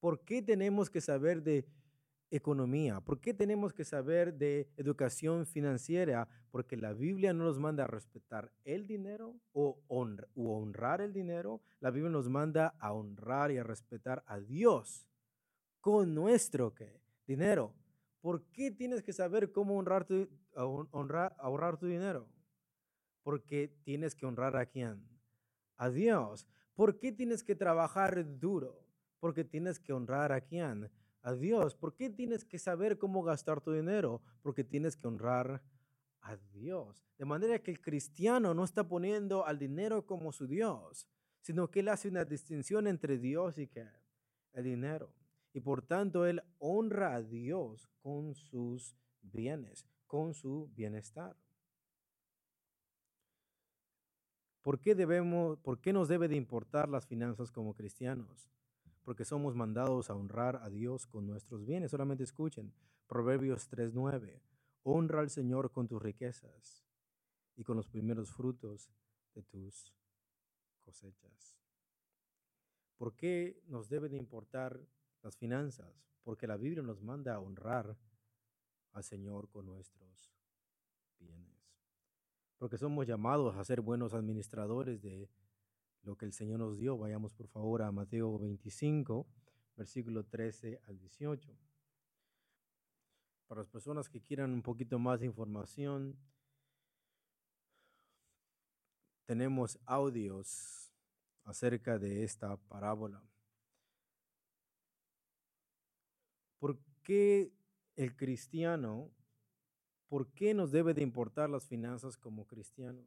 ¿Por 0.00 0.24
qué 0.24 0.40
tenemos 0.40 0.88
que 0.88 1.02
saber 1.02 1.42
de 1.42 1.66
economía? 2.30 3.02
¿Por 3.02 3.20
qué 3.20 3.34
tenemos 3.34 3.74
que 3.74 3.84
saber 3.84 4.32
de 4.32 4.70
educación 4.78 5.44
financiera? 5.44 6.28
Porque 6.50 6.78
la 6.78 6.94
Biblia 6.94 7.34
no 7.34 7.44
nos 7.44 7.58
manda 7.58 7.84
a 7.84 7.88
respetar 7.88 8.50
el 8.64 8.86
dinero 8.86 9.36
o 9.52 9.82
honrar 9.86 11.02
el 11.02 11.12
dinero. 11.12 11.60
La 11.80 11.90
Biblia 11.90 12.10
nos 12.10 12.30
manda 12.30 12.74
a 12.78 12.94
honrar 12.94 13.50
y 13.50 13.58
a 13.58 13.64
respetar 13.64 14.24
a 14.26 14.40
Dios 14.40 15.06
con 15.82 16.14
nuestro 16.14 16.74
¿qué? 16.74 17.02
dinero. 17.26 17.74
¿Por 18.26 18.42
qué 18.50 18.72
tienes 18.72 19.04
que 19.04 19.12
saber 19.12 19.52
cómo 19.52 19.78
honrar 19.78 20.04
tu, 20.04 20.28
honrar, 20.90 21.36
ahorrar 21.38 21.76
tu 21.76 21.86
dinero? 21.86 22.28
Porque 23.22 23.68
tienes 23.84 24.16
que 24.16 24.26
honrar 24.26 24.56
a 24.56 24.66
quién? 24.66 25.00
A 25.76 25.90
Dios. 25.90 26.44
¿Por 26.74 26.98
qué 26.98 27.12
tienes 27.12 27.44
que 27.44 27.54
trabajar 27.54 28.36
duro? 28.40 28.84
Porque 29.20 29.44
tienes 29.44 29.78
que 29.78 29.92
honrar 29.92 30.32
a 30.32 30.40
quién? 30.40 30.90
A 31.22 31.34
Dios. 31.34 31.76
¿Por 31.76 31.94
qué 31.94 32.10
tienes 32.10 32.44
que 32.44 32.58
saber 32.58 32.98
cómo 32.98 33.22
gastar 33.22 33.60
tu 33.60 33.70
dinero? 33.70 34.20
Porque 34.42 34.64
tienes 34.64 34.96
que 34.96 35.06
honrar 35.06 35.62
a 36.20 36.36
Dios. 36.36 37.04
De 37.18 37.26
manera 37.26 37.60
que 37.60 37.70
el 37.70 37.80
cristiano 37.80 38.54
no 38.54 38.64
está 38.64 38.88
poniendo 38.88 39.46
al 39.46 39.56
dinero 39.56 40.04
como 40.04 40.32
su 40.32 40.48
Dios, 40.48 41.06
sino 41.42 41.70
que 41.70 41.78
él 41.78 41.88
hace 41.90 42.08
una 42.08 42.24
distinción 42.24 42.88
entre 42.88 43.18
Dios 43.18 43.56
y 43.56 43.68
¿qué? 43.68 43.86
el 44.52 44.64
dinero 44.64 45.14
y 45.56 45.60
por 45.62 45.80
tanto 45.80 46.26
él 46.26 46.42
honra 46.58 47.14
a 47.14 47.22
Dios 47.22 47.88
con 48.02 48.34
sus 48.34 48.94
bienes, 49.22 49.86
con 50.06 50.34
su 50.34 50.70
bienestar. 50.74 51.34
¿Por 54.60 54.78
qué, 54.78 54.94
debemos, 54.94 55.58
¿Por 55.60 55.80
qué 55.80 55.94
nos 55.94 56.08
debe 56.08 56.28
de 56.28 56.36
importar 56.36 56.90
las 56.90 57.06
finanzas 57.06 57.50
como 57.50 57.72
cristianos? 57.72 58.50
Porque 59.02 59.24
somos 59.24 59.54
mandados 59.54 60.10
a 60.10 60.14
honrar 60.14 60.56
a 60.56 60.68
Dios 60.68 61.06
con 61.06 61.26
nuestros 61.26 61.64
bienes. 61.64 61.90
Solamente 61.90 62.24
escuchen 62.24 62.74
Proverbios 63.06 63.70
3.9. 63.70 64.42
Honra 64.82 65.20
al 65.20 65.30
Señor 65.30 65.72
con 65.72 65.88
tus 65.88 66.02
riquezas 66.02 66.84
y 67.56 67.64
con 67.64 67.78
los 67.78 67.88
primeros 67.88 68.30
frutos 68.30 68.90
de 69.34 69.42
tus 69.42 69.90
cosechas. 70.84 71.58
¿Por 72.98 73.16
qué 73.16 73.62
nos 73.68 73.88
debe 73.88 74.10
de 74.10 74.18
importar 74.18 74.78
las 75.22 75.36
finanzas, 75.36 75.92
porque 76.22 76.46
la 76.46 76.56
Biblia 76.56 76.82
nos 76.82 77.02
manda 77.02 77.34
a 77.34 77.40
honrar 77.40 77.96
al 78.92 79.04
Señor 79.04 79.48
con 79.50 79.66
nuestros 79.66 80.32
bienes. 81.18 81.54
Porque 82.58 82.78
somos 82.78 83.06
llamados 83.06 83.56
a 83.56 83.64
ser 83.64 83.80
buenos 83.80 84.14
administradores 84.14 85.02
de 85.02 85.28
lo 86.02 86.16
que 86.16 86.24
el 86.24 86.32
Señor 86.32 86.60
nos 86.60 86.78
dio. 86.78 86.96
Vayamos 86.96 87.32
por 87.32 87.48
favor 87.48 87.82
a 87.82 87.92
Mateo 87.92 88.38
25, 88.38 89.26
versículo 89.76 90.24
13 90.24 90.80
al 90.86 90.98
18. 90.98 91.54
Para 93.46 93.60
las 93.60 93.68
personas 93.68 94.08
que 94.08 94.20
quieran 94.20 94.52
un 94.52 94.62
poquito 94.62 94.98
más 94.98 95.20
de 95.20 95.26
información, 95.26 96.16
tenemos 99.26 99.78
audios 99.84 100.92
acerca 101.44 101.98
de 101.98 102.24
esta 102.24 102.56
parábola. 102.56 103.22
¿Por 106.58 106.78
qué 107.02 107.52
el 107.96 108.16
cristiano, 108.16 109.10
por 110.08 110.32
qué 110.32 110.54
nos 110.54 110.70
debe 110.70 110.94
de 110.94 111.02
importar 111.02 111.50
las 111.50 111.66
finanzas 111.66 112.16
como 112.16 112.46
cristianos? 112.46 113.06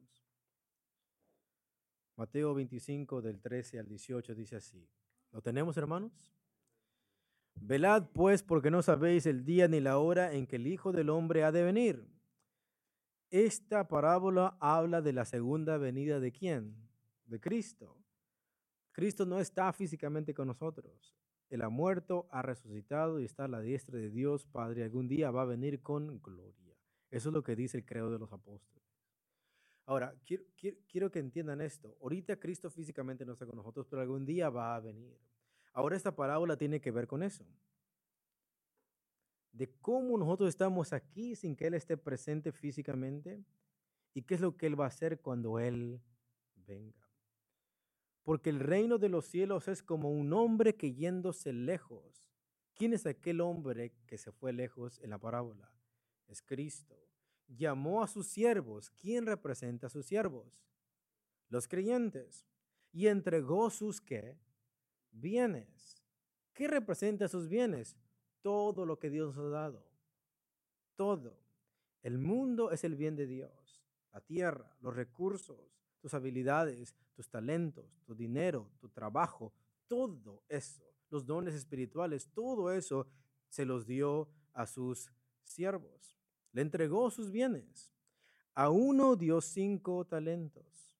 Mateo 2.16 2.52
25 2.54 3.22
del 3.22 3.40
13 3.40 3.78
al 3.78 3.88
18 3.88 4.34
dice 4.34 4.56
así. 4.56 4.86
¿Lo 5.32 5.40
tenemos, 5.40 5.76
hermanos? 5.76 6.12
Velad 7.54 8.08
pues 8.12 8.42
porque 8.42 8.70
no 8.70 8.82
sabéis 8.82 9.26
el 9.26 9.44
día 9.44 9.68
ni 9.68 9.80
la 9.80 9.98
hora 9.98 10.32
en 10.34 10.46
que 10.46 10.56
el 10.56 10.66
Hijo 10.66 10.92
del 10.92 11.10
Hombre 11.10 11.44
ha 11.44 11.52
de 11.52 11.62
venir. 11.62 12.06
Esta 13.30 13.86
parábola 13.86 14.56
habla 14.60 15.00
de 15.00 15.12
la 15.12 15.24
segunda 15.24 15.78
venida 15.78 16.20
de 16.20 16.32
quién? 16.32 16.76
De 17.26 17.40
Cristo. 17.40 17.96
Cristo 18.92 19.24
no 19.24 19.38
está 19.38 19.72
físicamente 19.72 20.34
con 20.34 20.48
nosotros. 20.48 21.19
Él 21.50 21.62
ha 21.62 21.68
muerto, 21.68 22.28
ha 22.30 22.42
resucitado 22.42 23.20
y 23.20 23.24
está 23.24 23.44
a 23.44 23.48
la 23.48 23.60
diestra 23.60 23.98
de 23.98 24.08
Dios 24.08 24.46
Padre. 24.46 24.84
Algún 24.84 25.08
día 25.08 25.32
va 25.32 25.42
a 25.42 25.46
venir 25.46 25.82
con 25.82 26.22
gloria. 26.22 26.76
Eso 27.10 27.28
es 27.28 27.32
lo 27.34 27.42
que 27.42 27.56
dice 27.56 27.78
el 27.78 27.84
credo 27.84 28.10
de 28.10 28.20
los 28.20 28.32
apóstoles. 28.32 28.80
Ahora, 29.84 30.14
quiero, 30.24 30.44
quiero, 30.88 31.10
que 31.10 31.18
entiendan 31.18 31.60
esto. 31.60 31.96
Ahorita 32.00 32.38
Cristo 32.38 32.70
físicamente 32.70 33.26
no 33.26 33.32
está 33.32 33.46
con 33.46 33.56
nosotros, 33.56 33.88
pero 33.90 34.00
algún 34.00 34.24
día 34.24 34.48
va 34.48 34.76
a 34.76 34.80
venir. 34.80 35.18
Ahora 35.72 35.96
esta 35.96 36.14
parábola 36.14 36.56
tiene 36.56 36.80
que 36.80 36.92
ver 36.92 37.08
con 37.08 37.24
eso. 37.24 37.44
De 39.50 39.68
cómo 39.80 40.16
nosotros 40.16 40.48
estamos 40.48 40.92
aquí 40.92 41.34
sin 41.34 41.56
que 41.56 41.66
Él 41.66 41.74
esté 41.74 41.96
presente 41.96 42.52
físicamente 42.52 43.42
y 44.14 44.22
qué 44.22 44.34
es 44.34 44.40
lo 44.40 44.56
que 44.56 44.66
Él 44.66 44.78
va 44.78 44.84
a 44.84 44.88
hacer 44.88 45.20
cuando 45.20 45.58
Él 45.58 46.00
venga. 46.54 46.99
Porque 48.22 48.50
el 48.50 48.60
reino 48.60 48.98
de 48.98 49.08
los 49.08 49.26
cielos 49.26 49.68
es 49.68 49.82
como 49.82 50.10
un 50.10 50.32
hombre 50.32 50.74
que 50.74 50.92
yéndose 50.92 51.52
lejos. 51.52 52.28
¿Quién 52.74 52.92
es 52.92 53.06
aquel 53.06 53.40
hombre 53.40 53.92
que 54.06 54.18
se 54.18 54.32
fue 54.32 54.52
lejos 54.52 54.98
en 55.00 55.10
la 55.10 55.18
parábola? 55.18 55.72
Es 56.28 56.42
Cristo. 56.42 56.96
Llamó 57.48 58.02
a 58.02 58.06
sus 58.06 58.28
siervos. 58.28 58.90
¿Quién 58.90 59.26
representa 59.26 59.88
a 59.88 59.90
sus 59.90 60.06
siervos? 60.06 60.62
Los 61.48 61.66
creyentes. 61.66 62.46
Y 62.92 63.06
entregó 63.06 63.70
sus 63.70 64.00
qué? 64.00 64.38
Bienes. 65.10 66.02
¿Qué 66.52 66.68
representa 66.68 67.28
sus 67.28 67.48
bienes? 67.48 67.96
Todo 68.42 68.86
lo 68.86 68.98
que 68.98 69.10
Dios 69.10 69.36
ha 69.36 69.48
dado. 69.48 69.84
Todo. 70.96 71.38
El 72.02 72.18
mundo 72.18 72.70
es 72.70 72.84
el 72.84 72.96
bien 72.96 73.16
de 73.16 73.26
Dios. 73.26 73.82
La 74.12 74.20
tierra, 74.20 74.76
los 74.80 74.94
recursos, 74.94 75.79
tus 76.00 76.14
habilidades, 76.14 76.94
tus 77.14 77.28
talentos, 77.28 78.00
tu 78.04 78.14
dinero, 78.14 78.70
tu 78.80 78.88
trabajo, 78.88 79.52
todo 79.86 80.42
eso, 80.48 80.84
los 81.10 81.26
dones 81.26 81.54
espirituales, 81.54 82.30
todo 82.32 82.72
eso 82.72 83.06
se 83.48 83.64
los 83.64 83.86
dio 83.86 84.28
a 84.52 84.66
sus 84.66 85.12
siervos. 85.42 86.16
Le 86.52 86.62
entregó 86.62 87.10
sus 87.10 87.30
bienes. 87.30 87.94
A 88.54 88.70
uno 88.70 89.16
dio 89.16 89.40
cinco 89.40 90.04
talentos, 90.04 90.98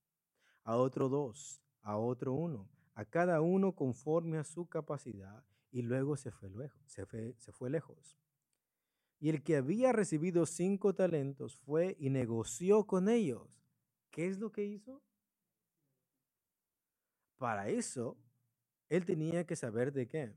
a 0.63 0.77
otro 0.77 1.09
dos, 1.09 1.61
a 1.83 1.97
otro 1.97 2.33
uno, 2.33 2.71
a 2.95 3.05
cada 3.05 3.41
uno 3.41 3.75
conforme 3.75 4.39
a 4.39 4.45
su 4.45 4.69
capacidad, 4.69 5.45
y 5.73 5.83
luego 5.83 6.17
se 6.17 6.31
fue 6.31 7.71
lejos. 7.71 8.17
Y 9.19 9.29
el 9.29 9.43
que 9.43 9.57
había 9.57 9.93
recibido 9.93 10.47
cinco 10.47 10.95
talentos 10.95 11.57
fue 11.57 11.97
y 11.99 12.09
negoció 12.11 12.87
con 12.87 13.09
ellos 13.09 13.60
¿Qué 14.11 14.27
es 14.27 14.39
lo 14.39 14.51
que 14.51 14.65
hizo? 14.65 15.03
Para 17.39 17.69
eso, 17.69 18.19
él 18.89 19.05
tenía 19.05 19.47
que 19.47 19.57
saber 19.57 19.93
de 19.93 20.07
qué? 20.07 20.35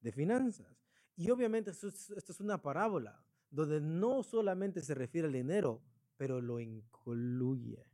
De 0.00 0.12
finanzas. 0.12 0.80
Y 1.16 1.30
obviamente 1.30 1.70
esto 1.70 1.88
es, 1.88 2.40
una 2.40 2.60
parábola 2.60 3.22
donde 3.50 3.80
no 3.80 4.22
solamente 4.22 4.80
se 4.80 4.94
refiere 4.94 5.26
al 5.26 5.32
dinero, 5.32 5.82
pero 6.16 6.40
lo 6.40 6.60
incluye. 6.60 7.86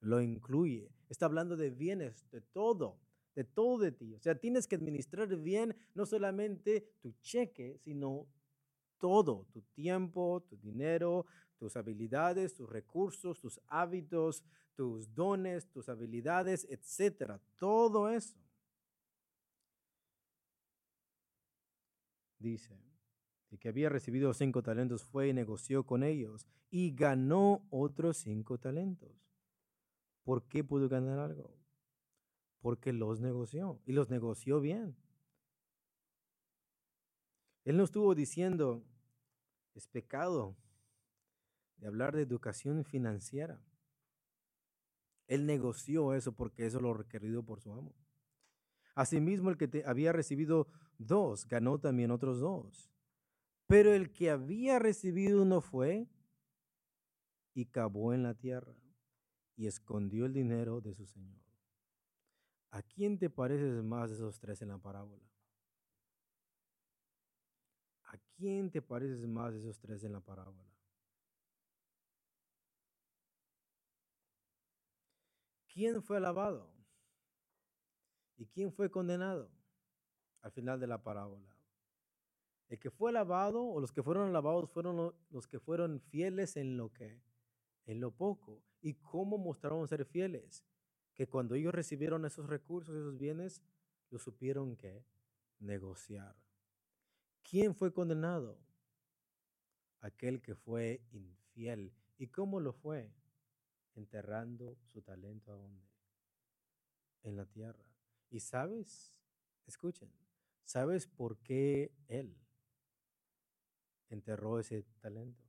Lo 0.00 0.20
incluye. 0.20 0.90
Está 1.08 1.26
hablando 1.26 1.56
de 1.56 1.70
bienes, 1.70 2.28
de 2.30 2.40
todo, 2.40 2.98
de 3.34 3.44
todo 3.44 3.78
de 3.78 3.92
ti. 3.92 4.14
O 4.14 4.20
sea, 4.20 4.34
tienes 4.34 4.66
que 4.66 4.76
administrar 4.76 5.34
bien 5.36 5.76
no 5.94 6.04
solamente 6.06 6.96
tu 7.00 7.12
cheque, 7.20 7.78
sino 7.78 8.26
todo, 8.98 9.46
tu 9.52 9.62
tiempo, 9.74 10.44
tu 10.48 10.56
dinero, 10.56 11.26
tus 11.62 11.76
habilidades, 11.76 12.54
tus 12.54 12.68
recursos, 12.68 13.38
tus 13.38 13.60
hábitos, 13.68 14.42
tus 14.74 15.14
dones, 15.14 15.68
tus 15.68 15.88
habilidades, 15.88 16.66
etcétera. 16.68 17.40
Todo 17.56 18.08
eso. 18.08 18.36
Dice, 22.40 22.76
que 23.60 23.68
había 23.68 23.88
recibido 23.88 24.34
cinco 24.34 24.64
talentos 24.64 25.04
fue 25.04 25.28
y 25.28 25.32
negoció 25.32 25.86
con 25.86 26.02
ellos 26.02 26.48
y 26.68 26.96
ganó 26.96 27.64
otros 27.70 28.16
cinco 28.16 28.58
talentos. 28.58 29.12
¿Por 30.24 30.48
qué 30.48 30.64
pudo 30.64 30.88
ganar 30.88 31.20
algo? 31.20 31.54
Porque 32.60 32.92
los 32.92 33.20
negoció 33.20 33.80
y 33.86 33.92
los 33.92 34.10
negoció 34.10 34.60
bien. 34.60 34.96
Él 37.64 37.76
no 37.76 37.84
estuvo 37.84 38.16
diciendo, 38.16 38.82
es 39.76 39.86
pecado 39.86 40.56
de 41.82 41.88
hablar 41.88 42.14
de 42.14 42.22
educación 42.22 42.84
financiera. 42.84 43.60
Él 45.26 45.46
negoció 45.46 46.14
eso 46.14 46.30
porque 46.30 46.64
eso 46.64 46.78
lo 46.78 46.94
requerido 46.94 47.42
por 47.42 47.60
su 47.60 47.72
amo. 47.72 47.92
Asimismo, 48.94 49.50
el 49.50 49.56
que 49.56 49.82
había 49.84 50.12
recibido 50.12 50.68
dos, 50.98 51.48
ganó 51.48 51.80
también 51.80 52.12
otros 52.12 52.38
dos. 52.38 52.88
Pero 53.66 53.92
el 53.92 54.12
que 54.12 54.30
había 54.30 54.78
recibido 54.78 55.42
uno 55.42 55.60
fue 55.60 56.06
y 57.52 57.66
cavó 57.66 58.14
en 58.14 58.22
la 58.22 58.34
tierra 58.34 58.76
y 59.56 59.66
escondió 59.66 60.26
el 60.26 60.32
dinero 60.32 60.80
de 60.80 60.94
su 60.94 61.04
señor. 61.04 61.42
¿A 62.70 62.80
quién 62.82 63.18
te 63.18 63.28
pareces 63.28 63.82
más 63.82 64.10
de 64.10 64.16
esos 64.16 64.38
tres 64.38 64.62
en 64.62 64.68
la 64.68 64.78
parábola? 64.78 65.28
¿A 68.04 68.16
quién 68.36 68.70
te 68.70 68.80
pareces 68.80 69.26
más 69.26 69.52
de 69.52 69.58
esos 69.58 69.80
tres 69.80 70.04
en 70.04 70.12
la 70.12 70.20
parábola? 70.20 70.71
¿Quién 75.72 76.02
fue 76.02 76.18
alabado? 76.18 76.70
¿Y 78.36 78.46
quién 78.46 78.72
fue 78.72 78.90
condenado 78.90 79.48
al 80.42 80.52
final 80.52 80.78
de 80.78 80.86
la 80.86 81.02
parábola? 81.02 81.48
El 82.68 82.78
que 82.78 82.90
fue 82.90 83.10
alabado 83.10 83.64
o 83.64 83.80
los 83.80 83.90
que 83.92 84.02
fueron 84.02 84.28
alabados 84.28 84.70
fueron 84.70 85.14
los 85.30 85.46
que 85.46 85.60
fueron 85.60 86.00
fieles 86.00 86.56
en 86.56 86.76
lo 86.76 86.92
que 86.92 87.22
en 87.86 88.00
lo 88.00 88.10
poco. 88.10 88.62
¿Y 88.80 88.94
cómo 88.94 89.38
mostraron 89.38 89.86
ser 89.88 90.04
fieles? 90.04 90.64
Que 91.14 91.26
cuando 91.26 91.54
ellos 91.54 91.74
recibieron 91.74 92.24
esos 92.24 92.46
recursos, 92.46 92.94
esos 92.94 93.18
bienes, 93.18 93.62
lo 94.10 94.18
supieron 94.18 94.76
que 94.76 95.04
negociar. 95.58 96.36
¿Quién 97.42 97.74
fue 97.74 97.92
condenado? 97.92 98.58
Aquel 100.00 100.40
que 100.42 100.54
fue 100.54 101.00
infiel. 101.12 101.92
¿Y 102.18 102.28
cómo 102.28 102.60
lo 102.60 102.72
fue? 102.72 103.10
Enterrando 103.94 104.78
su 104.86 105.02
talento 105.02 105.52
a 105.52 105.56
dónde? 105.56 105.86
En 107.22 107.36
la 107.36 107.46
tierra. 107.46 107.84
¿Y 108.30 108.40
sabes? 108.40 109.20
Escuchen, 109.66 110.10
¿sabes 110.64 111.06
por 111.06 111.38
qué 111.38 111.92
él 112.08 112.36
enterró 114.08 114.58
ese 114.58 114.82
talento? 115.00 115.44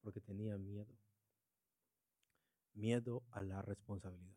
Porque 0.00 0.20
tenía 0.20 0.56
miedo. 0.58 0.96
Miedo 2.74 3.22
a 3.30 3.42
la 3.42 3.62
responsabilidad. 3.62 4.36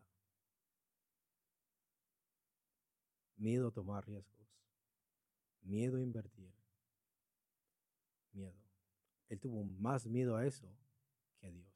Miedo 3.36 3.68
a 3.68 3.72
tomar 3.72 4.06
riesgos. 4.06 4.48
Miedo 5.62 5.96
a 5.96 6.02
invertir. 6.02 6.52
Miedo. 8.32 8.60
Él 9.28 9.40
tuvo 9.40 9.64
más 9.64 10.06
miedo 10.06 10.36
a 10.36 10.46
eso 10.46 10.68
que 11.38 11.46
a 11.46 11.50
Dios. 11.50 11.74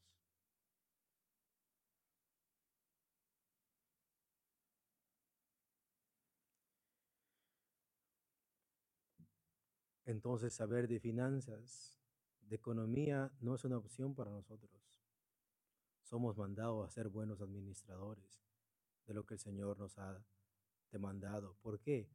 Entonces, 10.08 10.54
saber 10.54 10.88
de 10.88 11.00
finanzas, 11.00 11.94
de 12.40 12.56
economía, 12.56 13.30
no 13.40 13.54
es 13.54 13.64
una 13.64 13.76
opción 13.76 14.14
para 14.14 14.30
nosotros. 14.30 14.72
Somos 16.00 16.38
mandados 16.38 16.86
a 16.86 16.90
ser 16.90 17.10
buenos 17.10 17.42
administradores 17.42 18.42
de 19.06 19.12
lo 19.12 19.26
que 19.26 19.34
el 19.34 19.40
Señor 19.40 19.78
nos 19.78 19.98
ha 19.98 20.24
demandado. 20.90 21.58
¿Por 21.60 21.78
qué? 21.78 22.08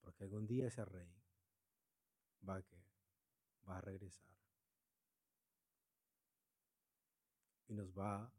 Porque 0.00 0.24
algún 0.24 0.46
día 0.46 0.68
ese 0.68 0.82
rey 0.86 1.14
va 2.48 2.64
a, 3.66 3.80
regresar 3.82 4.34
y 7.68 7.74
nos 7.74 7.92
va 7.92 8.32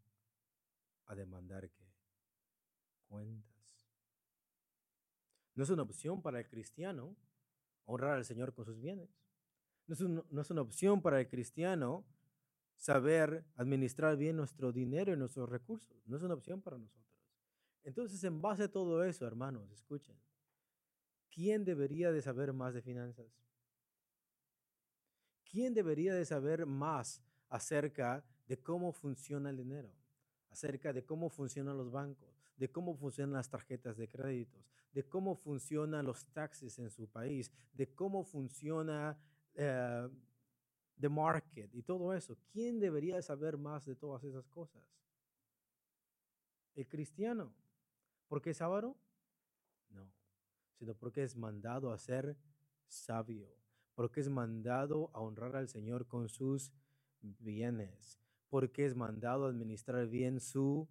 a 1.06 1.14
demandar 1.14 1.70
que 1.70 1.86
cuentas. 3.06 3.92
No 5.54 5.64
es 5.64 5.70
una 5.70 5.84
opción 5.84 6.20
para 6.20 6.40
el 6.40 6.48
cristiano 6.48 7.16
honrar 7.88 8.18
al 8.18 8.26
Señor 8.26 8.54
con 8.54 8.66
sus 8.66 8.80
bienes. 8.80 9.10
No 9.88 10.42
es, 10.42 10.52
una 10.52 10.62
opción 10.62 11.02
para 11.02 11.20
el 11.20 11.28
cristiano 11.28 12.06
saber 12.76 13.46
administrar 13.56 14.18
bien 14.18 14.36
nuestro 14.36 14.72
dinero 14.72 15.14
y 15.14 15.18
nuestros 15.18 15.50
recursos. 15.50 15.98
No 16.06 16.18
es 16.18 16.24
una 16.24 16.36
opción 16.36 16.62
para 16.62 16.78
nosotros. 16.78 17.08
Entonces, 17.84 18.22
en 18.26 18.42
base 18.42 18.64
a 18.64 18.72
todo 18.72 19.04
eso, 19.06 19.26
hermanos, 19.26 19.72
escuchen, 19.72 20.20
¿quién 21.34 21.64
debería 21.64 22.12
de 22.12 22.22
saber 22.22 22.52
más 22.52 22.74
de 22.74 22.82
finanzas? 22.82 23.26
¿Quién 25.50 25.74
debería 25.74 26.14
de 26.14 26.26
saber 26.26 26.66
más 26.66 27.22
acerca 27.48 28.26
de 28.48 28.58
cómo 28.60 28.92
funciona 28.92 29.50
el 29.50 29.56
dinero? 29.56 29.90
Acerca 30.50 30.92
de 30.92 31.06
cómo 31.06 31.30
funcionan 31.30 31.78
los 31.78 31.90
bancos, 31.90 32.37
de 32.58 32.70
cómo 32.70 32.96
funcionan 32.96 33.34
las 33.34 33.50
tarjetas 33.50 33.98
de 33.98 34.08
créditos, 34.08 34.72
de 34.92 35.08
cómo 35.08 35.36
funcionan 35.36 36.06
los 36.06 36.26
taxes 36.34 36.80
en 36.80 36.90
su 36.90 37.08
país, 37.08 37.52
de 37.74 37.94
cómo 37.94 38.24
funciona 38.24 39.18
eh, 39.54 40.10
the 41.00 41.10
market 41.10 41.74
y 41.74 41.84
todo 41.84 42.14
eso. 42.14 42.36
¿Quién 42.52 42.80
debería 42.80 43.22
saber 43.22 43.58
más 43.58 43.86
de 43.86 43.96
todas 43.96 44.24
esas 44.24 44.48
cosas? 44.48 44.84
El 46.76 46.88
cristiano. 46.88 47.54
¿Por 48.28 48.42
qué 48.42 48.50
es 48.50 48.62
avaro? 48.62 48.98
No, 49.90 50.12
sino 50.74 50.96
porque 50.96 51.24
es 51.24 51.36
mandado 51.36 51.92
a 51.92 51.98
ser 51.98 52.36
sabio, 52.88 53.56
porque 53.94 54.20
es 54.20 54.30
mandado 54.30 55.12
a 55.14 55.22
honrar 55.22 55.56
al 55.56 55.70
Señor 55.70 56.08
con 56.08 56.28
sus 56.28 56.74
bienes, 57.22 58.20
porque 58.50 58.86
es 58.86 58.96
mandado 58.96 59.46
a 59.46 59.50
administrar 59.50 60.08
bien 60.08 60.40
su 60.40 60.88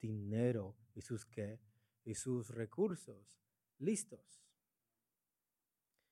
dinero 0.00 0.76
y 0.98 1.02
sus 1.02 1.24
qué 1.24 1.60
y 2.02 2.14
sus 2.14 2.50
recursos 2.50 3.40
listos. 3.78 4.42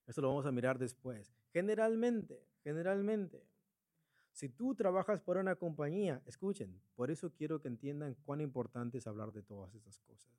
Esto 0.06 0.20
lo 0.20 0.28
vamos 0.28 0.46
a 0.46 0.52
mirar 0.52 0.78
después. 0.78 1.34
Generalmente, 1.52 2.46
generalmente, 2.62 3.44
si 4.30 4.48
tú 4.48 4.76
trabajas 4.76 5.20
por 5.20 5.38
una 5.38 5.56
compañía, 5.56 6.22
escuchen, 6.24 6.80
por 6.94 7.10
eso 7.10 7.32
quiero 7.32 7.60
que 7.60 7.66
entiendan 7.66 8.14
cuán 8.24 8.40
importante 8.40 8.98
es 8.98 9.08
hablar 9.08 9.32
de 9.32 9.42
todas 9.42 9.74
estas 9.74 9.98
cosas. 9.98 10.30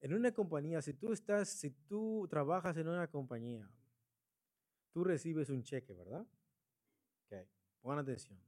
En 0.00 0.12
una 0.12 0.32
compañía, 0.32 0.82
si 0.82 0.92
tú 0.92 1.12
estás, 1.12 1.48
si 1.48 1.70
tú 1.70 2.26
trabajas 2.28 2.76
en 2.76 2.88
una 2.88 3.08
compañía, 3.08 3.70
tú 4.92 5.02
recibes 5.02 5.48
un 5.48 5.62
cheque, 5.62 5.94
¿verdad? 5.94 6.26
Ok, 7.24 7.48
pongan 7.80 8.00
atención. 8.00 8.38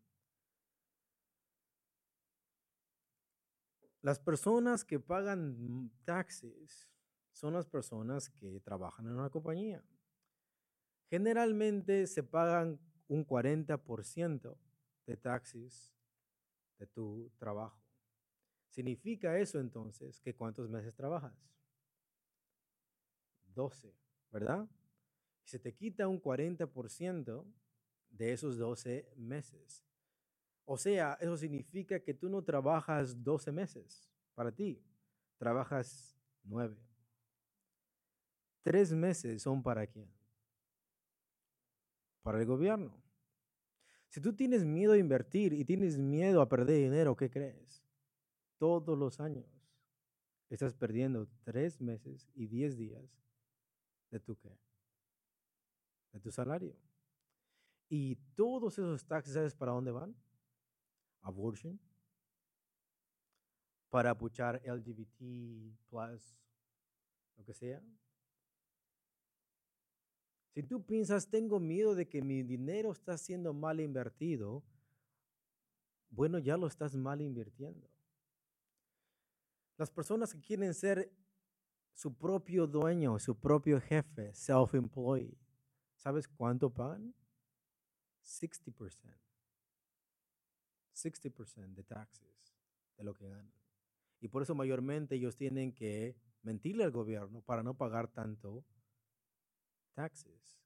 Las 4.02 4.18
personas 4.18 4.84
que 4.84 4.98
pagan 4.98 5.90
taxes 6.04 6.90
son 7.32 7.54
las 7.54 7.66
personas 7.66 8.28
que 8.30 8.60
trabajan 8.60 9.06
en 9.06 9.12
una 9.12 9.30
compañía. 9.30 9.84
Generalmente 11.08 12.06
se 12.06 12.22
pagan 12.22 12.78
un 13.08 13.26
40% 13.26 14.56
de 15.06 15.16
taxes 15.16 15.92
de 16.78 16.86
tu 16.86 17.30
trabajo. 17.38 17.82
¿Significa 18.68 19.38
eso 19.38 19.58
entonces 19.58 20.20
que 20.20 20.34
cuántos 20.34 20.68
meses 20.68 20.94
trabajas? 20.94 21.34
12, 23.54 23.94
¿verdad? 24.30 24.68
se 25.50 25.58
te 25.58 25.74
quita 25.74 26.06
un 26.06 26.22
40% 26.22 27.44
de 28.10 28.32
esos 28.32 28.56
12 28.56 29.12
meses. 29.16 29.84
O 30.64 30.76
sea, 30.76 31.18
eso 31.20 31.36
significa 31.36 32.00
que 32.00 32.14
tú 32.14 32.28
no 32.28 32.42
trabajas 32.42 33.22
12 33.22 33.52
meses 33.52 34.10
para 34.34 34.52
ti, 34.52 34.82
trabajas 35.36 36.16
9. 36.44 36.76
Tres 38.62 38.92
meses 38.92 39.42
son 39.42 39.62
para 39.62 39.86
quién? 39.86 40.08
Para 42.22 42.40
el 42.40 42.46
gobierno. 42.46 43.00
Si 44.08 44.20
tú 44.20 44.34
tienes 44.34 44.64
miedo 44.64 44.92
a 44.92 44.98
invertir 44.98 45.52
y 45.52 45.64
tienes 45.64 45.98
miedo 45.98 46.42
a 46.42 46.48
perder 46.48 46.76
dinero, 46.76 47.16
¿qué 47.16 47.30
crees? 47.30 47.84
Todos 48.58 48.98
los 48.98 49.20
años 49.20 49.46
estás 50.50 50.74
perdiendo 50.74 51.28
tres 51.44 51.80
meses 51.80 52.28
y 52.34 52.46
diez 52.48 52.76
días 52.76 53.24
de 54.10 54.18
tu 54.18 54.36
qué? 54.36 54.58
De 56.12 56.20
tu 56.20 56.30
salario. 56.32 56.76
Y 57.88 58.16
todos 58.34 58.74
esos 58.74 59.04
taxes, 59.06 59.34
¿sabes 59.34 59.54
para 59.54 59.72
dónde 59.72 59.92
van? 59.92 60.14
Abortion, 61.22 61.78
para 63.90 64.10
apoyar 64.10 64.62
LGBT, 64.64 65.20
lo 67.36 67.44
que 67.44 67.54
sea. 67.54 67.82
Si 70.54 70.62
tú 70.62 70.84
piensas, 70.84 71.28
tengo 71.28 71.60
miedo 71.60 71.94
de 71.94 72.08
que 72.08 72.22
mi 72.22 72.42
dinero 72.42 72.92
está 72.92 73.16
siendo 73.16 73.52
mal 73.52 73.80
invertido, 73.80 74.62
bueno, 76.10 76.38
ya 76.38 76.56
lo 76.56 76.66
estás 76.66 76.94
mal 76.96 77.20
invirtiendo. 77.20 77.88
Las 79.76 79.90
personas 79.90 80.34
que 80.34 80.40
quieren 80.40 80.74
ser 80.74 81.12
su 81.94 82.14
propio 82.14 82.66
dueño, 82.66 83.18
su 83.18 83.38
propio 83.38 83.80
jefe, 83.80 84.32
self-employed, 84.34 85.34
¿sabes 85.96 86.26
cuánto 86.28 86.68
pagan? 86.68 87.14
60%. 88.22 89.29
60% 91.02 91.74
de 91.74 91.84
taxes 91.84 92.54
de 92.96 93.04
lo 93.04 93.14
que 93.14 93.28
ganan. 93.28 93.52
Y 94.20 94.28
por 94.28 94.42
eso 94.42 94.54
mayormente 94.54 95.14
ellos 95.14 95.36
tienen 95.36 95.72
que 95.72 96.16
mentirle 96.42 96.84
al 96.84 96.90
gobierno 96.90 97.42
para 97.42 97.62
no 97.62 97.74
pagar 97.74 98.08
tanto 98.08 98.64
taxes. 99.94 100.58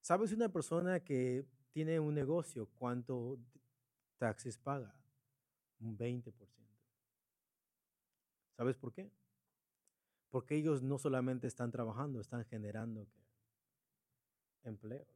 ¿Sabes 0.00 0.32
una 0.32 0.48
persona 0.48 1.00
que 1.00 1.44
tiene 1.72 2.00
un 2.00 2.14
negocio 2.14 2.68
cuánto 2.74 3.38
taxes 4.18 4.56
paga? 4.58 5.00
un 5.80 5.96
20%. 5.96 6.32
¿Sabes 8.56 8.76
por 8.76 8.92
qué? 8.92 9.10
Porque 10.28 10.54
ellos 10.56 10.82
no 10.82 10.98
solamente 10.98 11.46
están 11.46 11.70
trabajando, 11.70 12.20
están 12.20 12.44
generando 12.44 13.08
empleos. 14.62 15.08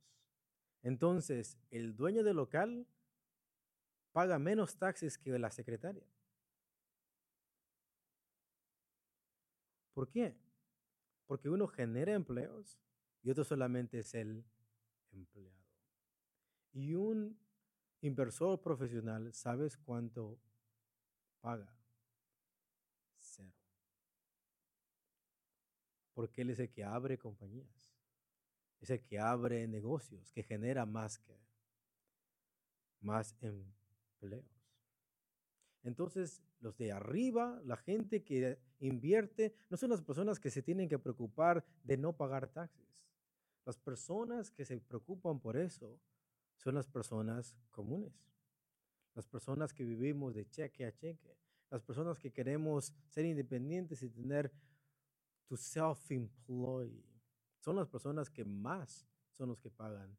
Entonces, 0.83 1.59
el 1.71 1.95
dueño 1.95 2.25
del 2.25 2.37
local 2.37 2.87
paga 4.15 4.39
menos 4.39 4.77
taxes 4.77 5.19
que 5.19 5.37
la 5.41 5.51
secretaria. 5.51 6.07
¿Por 9.93 10.09
qué? 10.09 10.37
Porque 11.27 11.51
uno 11.51 11.67
genera 11.67 12.12
empleos 12.12 12.79
y 13.25 13.31
otro 13.31 13.43
solamente 13.43 13.99
es 13.99 14.15
el 14.15 14.45
empleado. 15.11 15.59
Y 16.73 16.95
un 16.95 17.37
inversor 18.03 18.62
profesional, 18.62 19.35
¿sabes 19.35 19.77
cuánto 19.77 20.39
paga? 21.41 21.77
Cero. 23.19 23.53
Porque 26.12 26.43
él 26.43 26.51
es 26.51 26.61
el 26.61 26.71
que 26.71 26.85
abre 26.85 27.19
compañías, 27.19 27.93
es 28.81 28.91
el 28.91 29.05
que 29.05 29.19
abre 29.19 29.67
negocios, 29.67 30.31
que 30.31 30.45
genera 30.45 30.87
más 30.87 31.19
que 31.19 31.37
más 33.01 33.35
empleos. 33.41 33.84
Entonces, 35.83 36.43
los 36.61 36.77
de 36.79 36.93
arriba, 36.93 37.61
la 37.64 37.77
gente 37.77 38.25
que 38.25 38.59
invierte, 38.81 39.55
no 39.68 39.77
son 39.77 39.91
las 39.91 40.03
personas 40.03 40.41
que 40.41 40.51
se 40.51 40.62
tienen 40.62 40.89
que 40.89 40.99
preocupar 40.99 41.64
de 41.83 41.99
no 41.99 42.16
pagar 42.16 42.49
taxes. 42.49 42.89
Las 43.66 43.79
personas 43.79 44.51
que 44.51 44.64
se 44.64 44.79
preocupan 44.81 45.41
por 45.41 45.57
eso 45.57 46.01
son 46.57 46.75
las 46.75 46.89
personas 46.89 47.57
comunes, 47.70 48.14
las 49.14 49.27
personas 49.27 49.72
que 49.72 49.85
vivimos 49.85 50.35
de 50.35 50.49
cheque 50.49 50.87
a 50.87 50.95
cheque, 50.95 51.37
las 51.70 51.83
personas 51.83 52.18
que 52.18 52.33
queremos 52.33 52.95
ser 53.09 53.27
independientes 53.27 54.03
y 54.03 54.09
tener 54.09 54.53
tu 55.47 55.57
self-employed. 55.57 57.05
Son 57.61 57.77
las 57.77 57.89
personas 57.89 58.31
que 58.31 58.45
más 58.45 59.07
son 59.33 59.49
los 59.49 59.59
que 59.59 59.70
pagan 59.70 60.16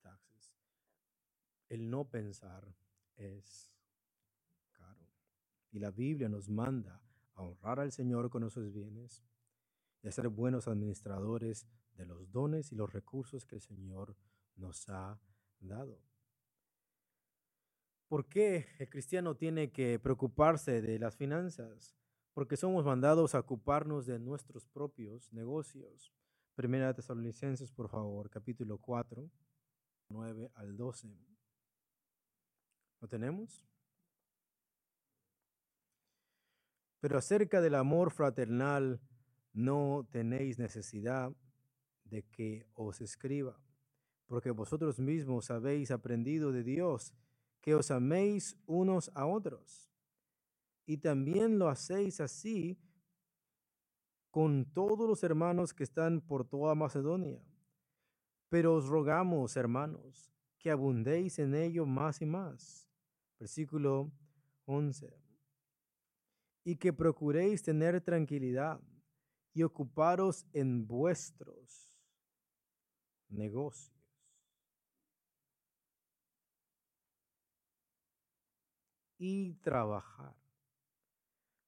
taxes. 0.00 0.54
El 1.68 1.88
no 1.88 2.04
pensar 2.04 2.72
es 3.18 3.74
caro. 4.72 5.06
Y 5.70 5.78
la 5.78 5.90
Biblia 5.90 6.28
nos 6.28 6.48
manda 6.48 7.02
a 7.34 7.42
honrar 7.42 7.80
al 7.80 7.92
Señor 7.92 8.30
con 8.30 8.42
nuestros 8.42 8.72
bienes 8.72 9.22
y 10.02 10.08
a 10.08 10.12
ser 10.12 10.28
buenos 10.28 10.68
administradores 10.68 11.66
de 11.94 12.06
los 12.06 12.30
dones 12.30 12.72
y 12.72 12.76
los 12.76 12.92
recursos 12.92 13.44
que 13.44 13.56
el 13.56 13.60
Señor 13.60 14.16
nos 14.56 14.88
ha 14.88 15.20
dado. 15.60 16.00
¿Por 18.08 18.26
qué 18.26 18.66
el 18.78 18.88
cristiano 18.88 19.36
tiene 19.36 19.70
que 19.70 19.98
preocuparse 19.98 20.80
de 20.80 20.98
las 20.98 21.16
finanzas? 21.16 21.94
Porque 22.32 22.56
somos 22.56 22.84
mandados 22.84 23.34
a 23.34 23.40
ocuparnos 23.40 24.06
de 24.06 24.18
nuestros 24.18 24.64
propios 24.64 25.30
negocios. 25.32 26.12
Primera 26.54 26.86
de 26.86 26.94
Tesalonicenses, 26.94 27.70
por 27.70 27.88
favor, 27.88 28.30
capítulo 28.30 28.78
4, 28.78 29.30
9 30.08 30.50
al 30.54 30.76
12. 30.76 31.27
¿Lo 33.00 33.08
tenemos? 33.08 33.64
Pero 37.00 37.16
acerca 37.16 37.60
del 37.60 37.74
amor 37.74 38.10
fraternal, 38.10 39.00
no 39.52 40.06
tenéis 40.10 40.58
necesidad 40.58 41.32
de 42.04 42.22
que 42.24 42.66
os 42.74 43.00
escriba, 43.00 43.60
porque 44.26 44.50
vosotros 44.50 44.98
mismos 44.98 45.50
habéis 45.50 45.90
aprendido 45.90 46.52
de 46.52 46.62
Dios 46.64 47.14
que 47.60 47.74
os 47.74 47.90
améis 47.90 48.56
unos 48.66 49.10
a 49.14 49.26
otros. 49.26 49.90
Y 50.86 50.98
también 50.98 51.58
lo 51.58 51.68
hacéis 51.68 52.20
así 52.20 52.78
con 54.30 54.64
todos 54.72 55.08
los 55.08 55.22
hermanos 55.22 55.74
que 55.74 55.84
están 55.84 56.20
por 56.20 56.48
toda 56.48 56.74
Macedonia. 56.74 57.42
Pero 58.48 58.74
os 58.74 58.86
rogamos, 58.86 59.56
hermanos, 59.56 60.32
que 60.58 60.70
abundéis 60.70 61.38
en 61.38 61.54
ello 61.54 61.84
más 61.84 62.22
y 62.22 62.26
más. 62.26 62.87
Versículo 63.38 64.10
11. 64.66 65.12
Y 66.64 66.76
que 66.76 66.92
procuréis 66.92 67.62
tener 67.62 68.00
tranquilidad 68.00 68.80
y 69.54 69.62
ocuparos 69.62 70.46
en 70.52 70.86
vuestros 70.86 71.90
negocios. 73.28 73.94
Y 79.18 79.54
trabajar 79.54 80.36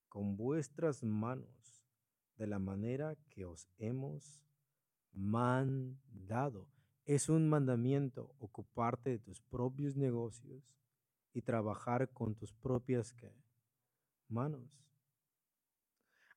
con 0.08 0.36
vuestras 0.36 1.02
manos 1.02 1.84
de 2.36 2.46
la 2.46 2.58
manera 2.58 3.16
que 3.28 3.44
os 3.44 3.68
hemos 3.78 4.44
mandado. 5.12 6.68
Es 7.04 7.28
un 7.28 7.48
mandamiento 7.48 8.34
ocuparte 8.38 9.10
de 9.10 9.18
tus 9.18 9.40
propios 9.40 9.96
negocios 9.96 10.62
y 11.32 11.42
trabajar 11.42 12.10
con 12.10 12.34
tus 12.34 12.52
propias 12.52 13.14
manos 14.28 14.80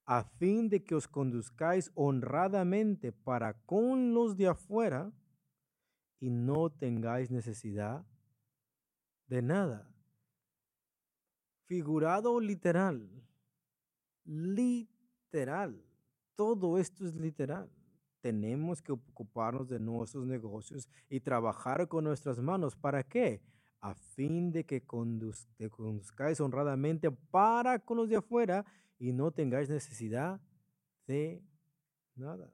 a 0.05 0.23
fin 0.23 0.69
de 0.69 0.83
que 0.83 0.95
os 0.95 1.07
conduzcáis 1.07 1.91
honradamente 1.95 3.11
para 3.11 3.53
con 3.65 4.13
los 4.13 4.35
de 4.35 4.47
afuera 4.47 5.11
y 6.19 6.29
no 6.29 6.69
tengáis 6.69 7.31
necesidad 7.31 8.05
de 9.27 9.41
nada. 9.41 9.89
Figurado 11.65 12.39
literal, 12.39 13.09
literal, 14.25 15.81
todo 16.35 16.77
esto 16.77 17.05
es 17.05 17.15
literal. 17.15 17.69
Tenemos 18.19 18.81
que 18.81 18.91
ocuparnos 18.91 19.67
de 19.67 19.79
nuestros 19.79 20.25
negocios 20.25 20.87
y 21.09 21.19
trabajar 21.19 21.87
con 21.87 22.05
nuestras 22.05 22.39
manos. 22.39 22.75
¿Para 22.75 23.03
qué? 23.03 23.41
A 23.83 23.93
fin 24.15 24.49
de 24.53 24.63
que 24.63 24.81
conduzcáis 24.85 26.39
honradamente 26.39 27.11
para 27.11 27.79
con 27.79 27.97
los 27.97 28.07
de 28.07 28.15
afuera 28.15 28.65
y 28.97 29.11
no 29.11 29.31
tengáis 29.31 29.67
necesidad 29.67 30.39
de 31.05 31.43
nada. 32.15 32.49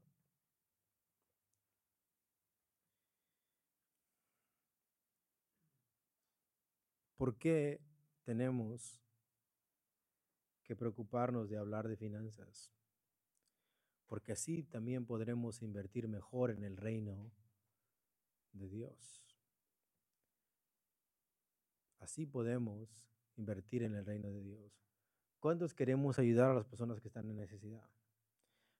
¿Por 7.15 7.37
qué 7.37 7.79
tenemos 8.23 8.99
que 10.63 10.75
preocuparnos 10.75 11.47
de 11.47 11.57
hablar 11.57 11.87
de 11.87 11.95
finanzas? 11.95 12.73
Porque 14.07 14.31
así 14.31 14.63
también 14.63 15.05
podremos 15.05 15.61
invertir 15.61 16.07
mejor 16.07 16.49
en 16.49 16.63
el 16.63 16.75
reino 16.75 17.31
de 18.53 18.67
Dios. 18.67 19.18
Así 21.99 22.25
podemos 22.25 22.89
invertir 23.35 23.83
en 23.83 23.95
el 23.95 24.05
reino 24.05 24.29
de 24.29 24.41
Dios. 24.41 24.71
¿Cuántos 25.39 25.73
queremos 25.73 26.19
ayudar 26.19 26.51
a 26.51 26.53
las 26.53 26.65
personas 26.65 26.99
que 26.99 27.07
están 27.07 27.29
en 27.29 27.37
necesidad? 27.37 27.89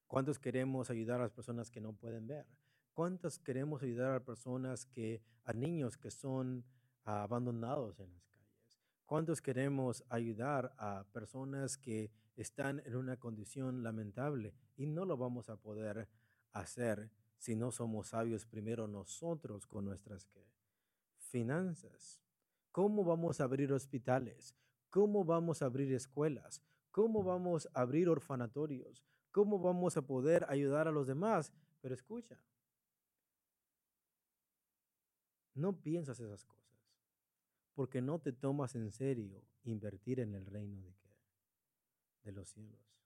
¿Cuántos 0.07 0.39
queremos 0.39 0.89
ayudar 0.89 1.20
a 1.20 1.24
las 1.24 1.32
personas 1.32 1.70
que 1.70 1.80
no 1.80 1.93
pueden 1.93 2.28
ver? 2.28 2.45
¿Cuántos 2.93 3.39
queremos 3.39 3.84
ayudar 3.84 4.13
a 4.15 4.26
personas 4.26 4.86
que, 4.86 5.22
a 5.45 5.53
niños 5.53 5.97
que 5.97 6.11
son 6.11 6.65
abandonados 7.05 7.99
en 7.99 8.11
las 8.11 8.28
calles? 8.28 8.82
¿Cuántos 9.05 9.41
queremos 9.41 10.03
ayudar 10.09 10.74
a 10.78 11.05
personas 11.13 11.78
que 11.78 12.11
están 12.36 12.82
en 12.86 12.95
una 12.95 13.17
condición 13.17 13.84
lamentable? 13.84 14.53
Y 14.76 14.86
no 14.86 15.05
lo 15.05 15.15
vamos 15.15 15.49
a 15.49 15.57
poder 15.57 16.09
hacer 16.51 17.09
si 17.38 17.55
no 17.55 17.72
somos 17.72 18.09
sabios 18.09 18.45
primero 18.45 18.88
nosotros 18.88 19.65
con 19.65 19.86
nuestras 19.86 20.28
finanzas. 21.17 22.20
¿Cómo 22.72 23.03
vamos 23.03 23.39
a 23.39 23.45
abrir 23.45 23.74
hospitales? 23.74 24.55
¿Cómo 24.89 25.24
vamos 25.24 25.61
a 25.61 25.65
abrir 25.65 25.93
escuelas? 25.93 26.61
¿Cómo 26.91 27.24
vamos 27.24 27.67
a 27.74 27.82
abrir 27.82 28.09
orfanatorios? 28.09 29.03
¿Cómo 29.32 29.59
vamos 29.59 29.97
a 29.97 30.01
poder 30.01 30.45
ayudar 30.49 30.88
a 30.88 30.91
los 30.91 31.07
demás? 31.07 31.53
Pero 31.82 31.93
escucha, 31.93 32.39
no 35.53 35.74
piensas 35.74 36.20
esas 36.20 36.45
cosas 36.45 36.59
porque 37.80 38.01
no 38.01 38.20
te 38.20 38.34
tomas 38.34 38.76
en 38.76 38.91
serio 38.91 39.41
invertir 39.63 40.20
en 40.20 40.36
el 40.36 40.45
reino 40.45 40.82
de, 40.82 40.93
de 42.24 42.32
los 42.34 42.49
cielos. 42.49 42.99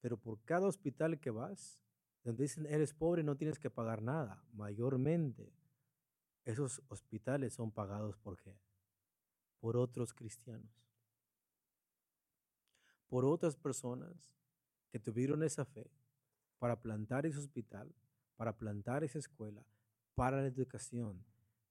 Pero 0.00 0.16
por 0.16 0.40
cada 0.44 0.68
hospital 0.68 1.18
que 1.18 1.30
vas, 1.30 1.80
donde 2.22 2.44
dicen 2.44 2.66
eres 2.66 2.94
pobre 2.94 3.24
no 3.24 3.36
tienes 3.36 3.58
que 3.58 3.70
pagar 3.70 4.02
nada, 4.02 4.44
mayormente 4.52 5.52
esos 6.50 6.82
hospitales 6.88 7.54
son 7.54 7.70
pagados 7.70 8.16
por 8.16 8.36
qué? 8.38 8.58
por 9.60 9.76
otros 9.76 10.14
cristianos, 10.14 10.70
por 13.08 13.24
otras 13.24 13.56
personas 13.56 14.36
que 14.90 14.98
tuvieron 14.98 15.42
esa 15.42 15.64
fe 15.64 15.90
para 16.58 16.80
plantar 16.80 17.26
ese 17.26 17.38
hospital, 17.38 17.94
para 18.36 18.56
plantar 18.56 19.04
esa 19.04 19.18
escuela, 19.18 19.64
para 20.14 20.40
la 20.40 20.46
educación, 20.46 21.24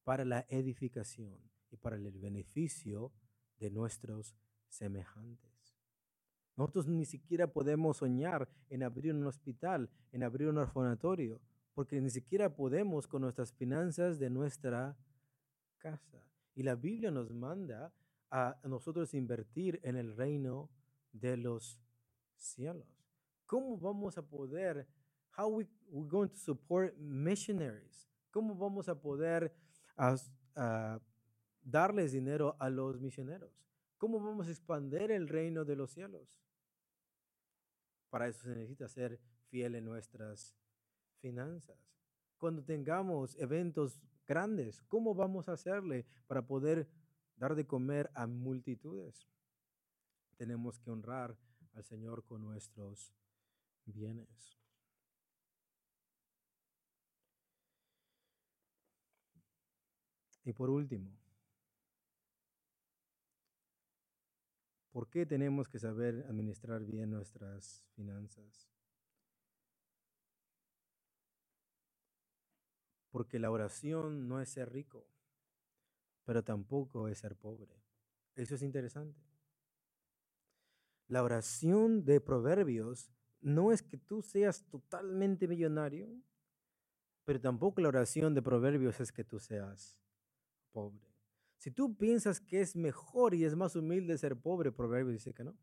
para 0.04 0.26
la 0.26 0.46
edificación 0.50 1.40
y 1.72 1.78
para 1.78 1.96
el 1.96 2.12
beneficio 2.12 3.12
de 3.60 3.70
nuestros 3.72 4.36
semejantes. 4.68 5.52
Nosotros 6.56 6.88
ni 6.88 7.06
siquiera 7.06 7.48
podemos 7.48 7.98
soñar 7.98 8.50
en 8.70 8.84
abrir 8.84 9.14
un 9.14 9.26
hospital, 9.28 9.90
en 10.12 10.24
abrir 10.24 10.48
un 10.50 10.58
orfanatorio, 10.58 11.40
porque 11.78 12.02
ni 12.02 12.10
siquiera 12.10 12.56
podemos 12.56 13.06
con 13.06 13.22
nuestras 13.22 13.54
finanzas 13.54 14.18
de 14.18 14.32
nuestra 14.32 14.98
casa. 15.78 16.24
Y 16.56 16.64
la 16.64 16.74
Biblia 16.74 17.12
nos 17.12 17.32
manda 17.32 17.94
a 18.32 18.60
nosotros 18.64 19.14
invertir 19.14 19.80
en 19.84 19.96
el 19.96 20.16
reino 20.18 20.72
de 21.12 21.38
los 21.38 21.80
cielos. 22.36 22.88
¿Cómo 23.46 23.78
vamos 23.78 24.18
a 24.18 24.24
poder, 24.24 24.88
how 25.38 25.50
we, 25.50 25.68
we 25.92 26.08
going 26.08 26.30
to 26.30 26.38
support 26.38 26.98
missionaries? 26.98 28.10
¿Cómo 28.32 28.56
vamos 28.56 28.90
a 28.90 29.00
poder 29.00 29.54
darles 31.62 32.12
dinero 32.12 32.58
a 32.60 32.72
los 32.72 33.00
misioneros? 33.00 33.54
¿Cómo 34.00 34.20
vamos 34.20 34.48
a 34.48 34.50
expandir 34.50 35.12
el 35.12 35.28
reino 35.28 35.64
de 35.64 35.76
los 35.76 35.92
cielos? 35.92 36.42
Para 38.10 38.28
eso 38.28 38.42
se 38.42 38.56
necesita 38.56 38.88
ser 38.88 39.20
fiel 39.52 39.76
en 39.76 39.86
nuestras 39.86 40.56
finanzas. 41.18 41.78
Cuando 42.38 42.64
tengamos 42.64 43.36
eventos 43.38 44.02
grandes, 44.28 44.82
¿cómo 44.84 45.16
vamos 45.16 45.50
a 45.50 45.54
hacerle 45.54 46.06
para 46.28 46.46
poder 46.46 46.88
dar 47.36 47.56
de 47.56 47.66
comer 47.66 48.12
a 48.14 48.28
multitudes? 48.28 49.28
Tenemos 50.38 50.80
que 50.80 50.92
honrar 50.92 51.38
al 51.74 51.84
Señor 51.84 52.24
con 52.26 52.42
nuestros 52.42 53.14
bienes. 53.86 54.58
Y 60.44 60.54
por 60.54 60.70
último, 60.70 61.12
¿por 64.92 65.10
qué 65.10 65.26
tenemos 65.26 65.68
que 65.68 65.78
saber 65.78 66.26
administrar 66.30 66.86
bien 66.86 67.12
nuestras 67.12 67.84
finanzas? 67.96 68.77
Porque 73.18 73.40
la 73.40 73.50
oración 73.50 74.28
no 74.28 74.40
es 74.42 74.50
ser 74.50 74.72
rico, 74.72 75.10
pero 76.24 76.44
tampoco 76.44 77.08
es 77.08 77.18
ser 77.18 77.36
pobre. 77.36 77.82
Eso 78.36 78.54
es 78.54 78.62
interesante. 78.62 79.20
La 81.08 81.24
oración 81.24 82.06
de 82.06 82.22
Proverbios 82.22 83.12
no 83.42 83.72
es 83.72 83.82
que 83.82 83.98
tú 83.98 84.22
seas 84.22 84.68
totalmente 84.70 85.48
millonario, 85.48 86.08
pero 87.26 87.42
tampoco 87.42 87.82
la 87.82 87.88
oración 87.88 88.36
de 88.36 88.44
Proverbios 88.44 89.00
es 89.00 89.12
que 89.12 89.24
tú 89.24 89.40
seas 89.40 90.00
pobre. 90.72 91.12
Si 91.58 91.72
tú 91.72 91.98
piensas 91.98 92.40
que 92.40 92.62
es 92.62 92.76
mejor 92.76 93.34
y 93.34 93.46
es 93.46 93.56
más 93.56 93.76
humilde 93.76 94.16
ser 94.20 94.40
pobre, 94.40 94.72
Proverbios 94.72 95.14
dice 95.14 95.34
que 95.34 95.44
no. 95.44 95.58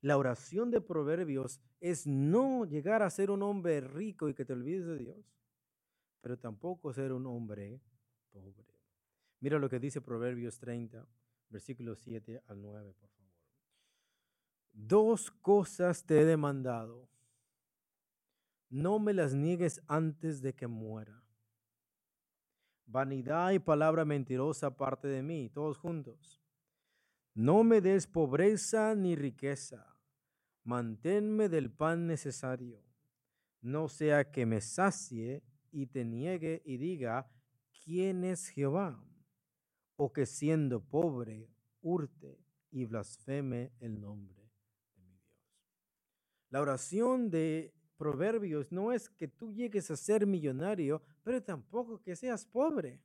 La 0.00 0.16
oración 0.16 0.70
de 0.70 0.80
Proverbios 0.80 1.60
es 1.80 2.06
no 2.06 2.64
llegar 2.64 3.02
a 3.02 3.10
ser 3.10 3.30
un 3.30 3.42
hombre 3.42 3.82
rico 3.82 4.30
y 4.30 4.34
que 4.34 4.46
te 4.46 4.54
olvides 4.54 4.86
de 4.86 4.96
Dios, 4.96 5.36
pero 6.26 6.36
tampoco 6.36 6.92
ser 6.92 7.12
un 7.12 7.24
hombre 7.24 7.80
pobre. 8.32 8.66
Mira 9.38 9.60
lo 9.60 9.68
que 9.68 9.78
dice 9.78 10.00
Proverbios 10.00 10.58
30, 10.58 11.06
versículos 11.50 12.00
7 12.00 12.42
al 12.48 12.60
9, 12.60 12.94
por 12.94 13.08
favor. 13.10 13.32
Dos 14.72 15.30
cosas 15.30 16.04
te 16.04 16.20
he 16.20 16.24
demandado. 16.24 17.08
No 18.68 18.98
me 18.98 19.14
las 19.14 19.34
niegues 19.34 19.80
antes 19.86 20.42
de 20.42 20.52
que 20.52 20.66
muera. 20.66 21.22
Vanidad 22.86 23.52
y 23.52 23.60
palabra 23.60 24.04
mentirosa 24.04 24.76
parte 24.76 25.06
de 25.06 25.22
mí, 25.22 25.48
todos 25.48 25.78
juntos. 25.78 26.42
No 27.34 27.62
me 27.62 27.80
des 27.80 28.08
pobreza 28.08 28.96
ni 28.96 29.14
riqueza. 29.14 29.96
Manténme 30.64 31.48
del 31.48 31.70
pan 31.70 32.08
necesario. 32.08 32.82
No 33.60 33.86
sea 33.86 34.32
que 34.32 34.44
me 34.44 34.60
sacie 34.60 35.44
y 35.76 35.86
te 35.86 36.04
niegue 36.04 36.62
y 36.64 36.76
diga, 36.76 37.30
¿quién 37.84 38.24
es 38.24 38.48
Jehová? 38.48 39.04
O 39.96 40.12
que 40.12 40.26
siendo 40.26 40.80
pobre, 40.80 41.48
hurte 41.82 42.38
y 42.70 42.84
blasfeme 42.84 43.72
el 43.80 44.00
nombre 44.00 44.36
la 46.50 46.60
oración 46.60 47.30
de 47.30 47.74
Proverbios 47.96 48.70
no 48.70 48.92
es 48.92 49.08
que 49.08 49.28
tú 49.28 49.52
llegues 49.52 49.90
a 49.90 49.96
ser 49.96 50.26
millonario, 50.26 51.02
pero 51.22 51.42
tampoco 51.42 52.00
que 52.02 52.14
seas 52.14 52.44
pobre. 52.46 53.00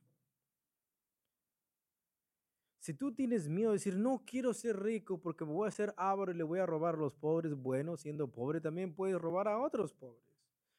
Si 2.78 2.94
tú 2.94 3.12
tienes 3.12 3.48
miedo 3.48 3.70
de 3.70 3.76
decir, 3.76 3.96
no 3.96 4.22
quiero 4.26 4.52
ser 4.52 4.80
rico 4.80 5.18
porque 5.18 5.44
voy 5.44 5.68
a 5.68 5.70
ser 5.70 5.94
avaro 5.96 6.32
y 6.32 6.34
le 6.34 6.42
voy 6.42 6.58
a 6.58 6.66
robar 6.66 6.94
a 6.94 6.98
los 6.98 7.14
pobres, 7.14 7.54
bueno, 7.54 7.96
siendo 7.96 8.26
pobre 8.28 8.60
también 8.60 8.94
puedes 8.94 9.20
robar 9.20 9.48
a 9.48 9.58
otros 9.58 9.92
pobres. 9.92 10.24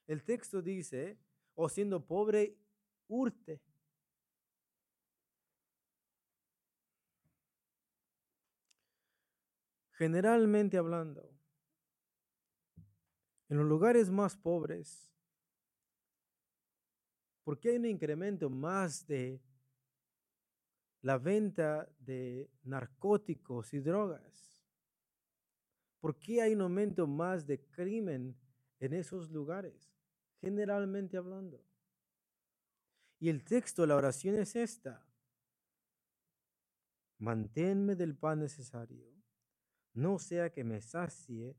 El 0.06 0.24
texto 0.24 0.62
dice, 0.62 1.18
o 1.56 1.70
siendo 1.70 2.06
pobre, 2.06 2.58
hurte. 3.08 3.62
Generalmente 9.92 10.78
hablando, 10.78 11.30
en 13.50 13.58
los 13.58 13.68
lugares 13.68 14.10
más 14.10 14.36
pobres, 14.36 15.14
¿por 17.44 17.60
qué 17.60 17.70
hay 17.70 17.78
un 17.78 17.86
incremento 17.86 18.50
más 18.50 19.06
de 19.06 19.40
la 21.02 21.18
venta 21.18 21.88
de 22.00 22.50
narcóticos 22.64 23.74
y 23.74 23.80
drogas? 23.80 24.66
¿Por 26.00 26.18
qué 26.18 26.42
hay 26.42 26.54
un 26.54 26.62
aumento 26.62 27.06
más 27.06 27.46
de 27.46 27.62
crimen 27.62 28.36
en 28.80 28.94
esos 28.94 29.30
lugares? 29.30 29.93
Generalmente 30.44 31.16
hablando. 31.16 31.64
Y 33.18 33.30
el 33.30 33.46
texto, 33.46 33.86
la 33.86 33.96
oración 33.96 34.36
es 34.36 34.58
esta. 34.58 35.08
Manténme 37.20 37.96
del 37.96 38.18
pan 38.18 38.40
necesario, 38.40 39.10
no 39.94 40.20
sea 40.20 40.52
que 40.52 40.66
me 40.66 40.82
sacie 40.82 41.56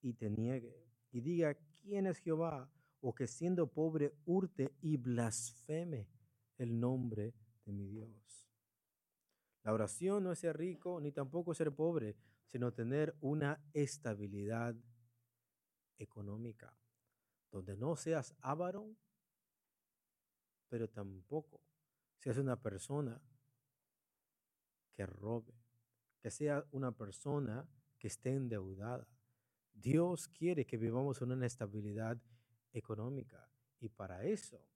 y 0.00 0.14
te 0.14 0.30
niegue 0.30 0.82
y 1.10 1.20
diga 1.20 1.58
quién 1.82 2.06
es 2.06 2.20
Jehová, 2.20 2.72
o 3.02 3.14
que 3.14 3.26
siendo 3.26 3.66
pobre 3.66 4.14
hurte 4.24 4.72
y 4.80 4.96
blasfeme 4.96 6.08
el 6.56 6.80
nombre 6.80 7.34
de 7.66 7.72
mi 7.74 7.86
Dios. 7.86 8.48
La 9.62 9.74
oración 9.74 10.24
no 10.24 10.32
es 10.32 10.38
ser 10.38 10.56
rico 10.56 11.00
ni 11.02 11.12
tampoco 11.12 11.52
ser 11.52 11.74
pobre, 11.74 12.16
sino 12.46 12.72
tener 12.72 13.14
una 13.20 13.62
estabilidad 13.74 14.74
económica, 15.98 16.74
donde 17.52 17.76
no 17.76 17.94
seas 17.94 18.34
avaro, 18.40 18.96
pero 20.68 20.88
tampoco 20.88 21.60
seas 22.18 22.38
una 22.38 22.60
persona 22.60 23.20
que 24.90 25.06
robe, 25.06 25.54
que 26.20 26.30
sea 26.30 26.66
una 26.72 26.92
persona 26.92 27.68
que 27.98 28.08
esté 28.08 28.30
endeudada, 28.30 29.06
Dios 29.72 30.28
quiere 30.28 30.66
que 30.66 30.76
vivamos 30.76 31.20
en 31.22 31.32
una 31.32 31.46
estabilidad 31.46 32.20
económica 32.72 33.48
y 33.80 33.88
para 33.88 34.24
eso 34.24 34.66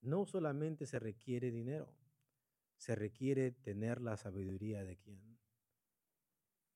no 0.00 0.26
solamente 0.26 0.86
se 0.86 0.98
requiere 0.98 1.50
dinero, 1.50 1.92
se 2.76 2.94
requiere 2.94 3.52
tener 3.52 4.00
la 4.00 4.16
sabiduría 4.16 4.84
de 4.84 4.96
quién? 4.96 5.38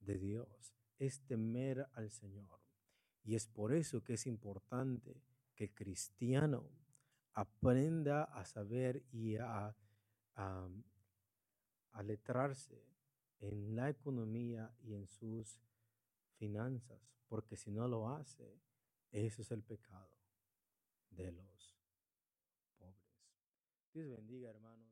De 0.01 0.18
Dios. 0.18 0.74
Es 0.99 1.20
temer 1.20 1.87
al 1.93 2.11
Señor. 2.11 2.60
Y 3.31 3.37
es 3.37 3.47
por 3.47 3.72
eso 3.72 4.03
que 4.03 4.14
es 4.14 4.26
importante 4.26 5.22
que 5.55 5.62
el 5.62 5.72
cristiano 5.72 6.68
aprenda 7.35 8.24
a 8.24 8.45
saber 8.45 9.05
y 9.12 9.37
a, 9.37 9.72
a 10.35 12.03
letrarse 12.03 12.83
en 13.39 13.76
la 13.76 13.89
economía 13.89 14.74
y 14.83 14.95
en 14.95 15.07
sus 15.07 15.61
finanzas, 16.39 16.99
porque 17.28 17.55
si 17.55 17.70
no 17.70 17.87
lo 17.87 18.09
hace, 18.09 18.59
eso 19.12 19.43
es 19.43 19.53
el 19.53 19.62
pecado 19.62 20.11
de 21.11 21.31
los 21.31 21.78
pobres. 22.78 23.31
Dios 23.93 24.11
bendiga, 24.11 24.51
hermanos. 24.51 24.91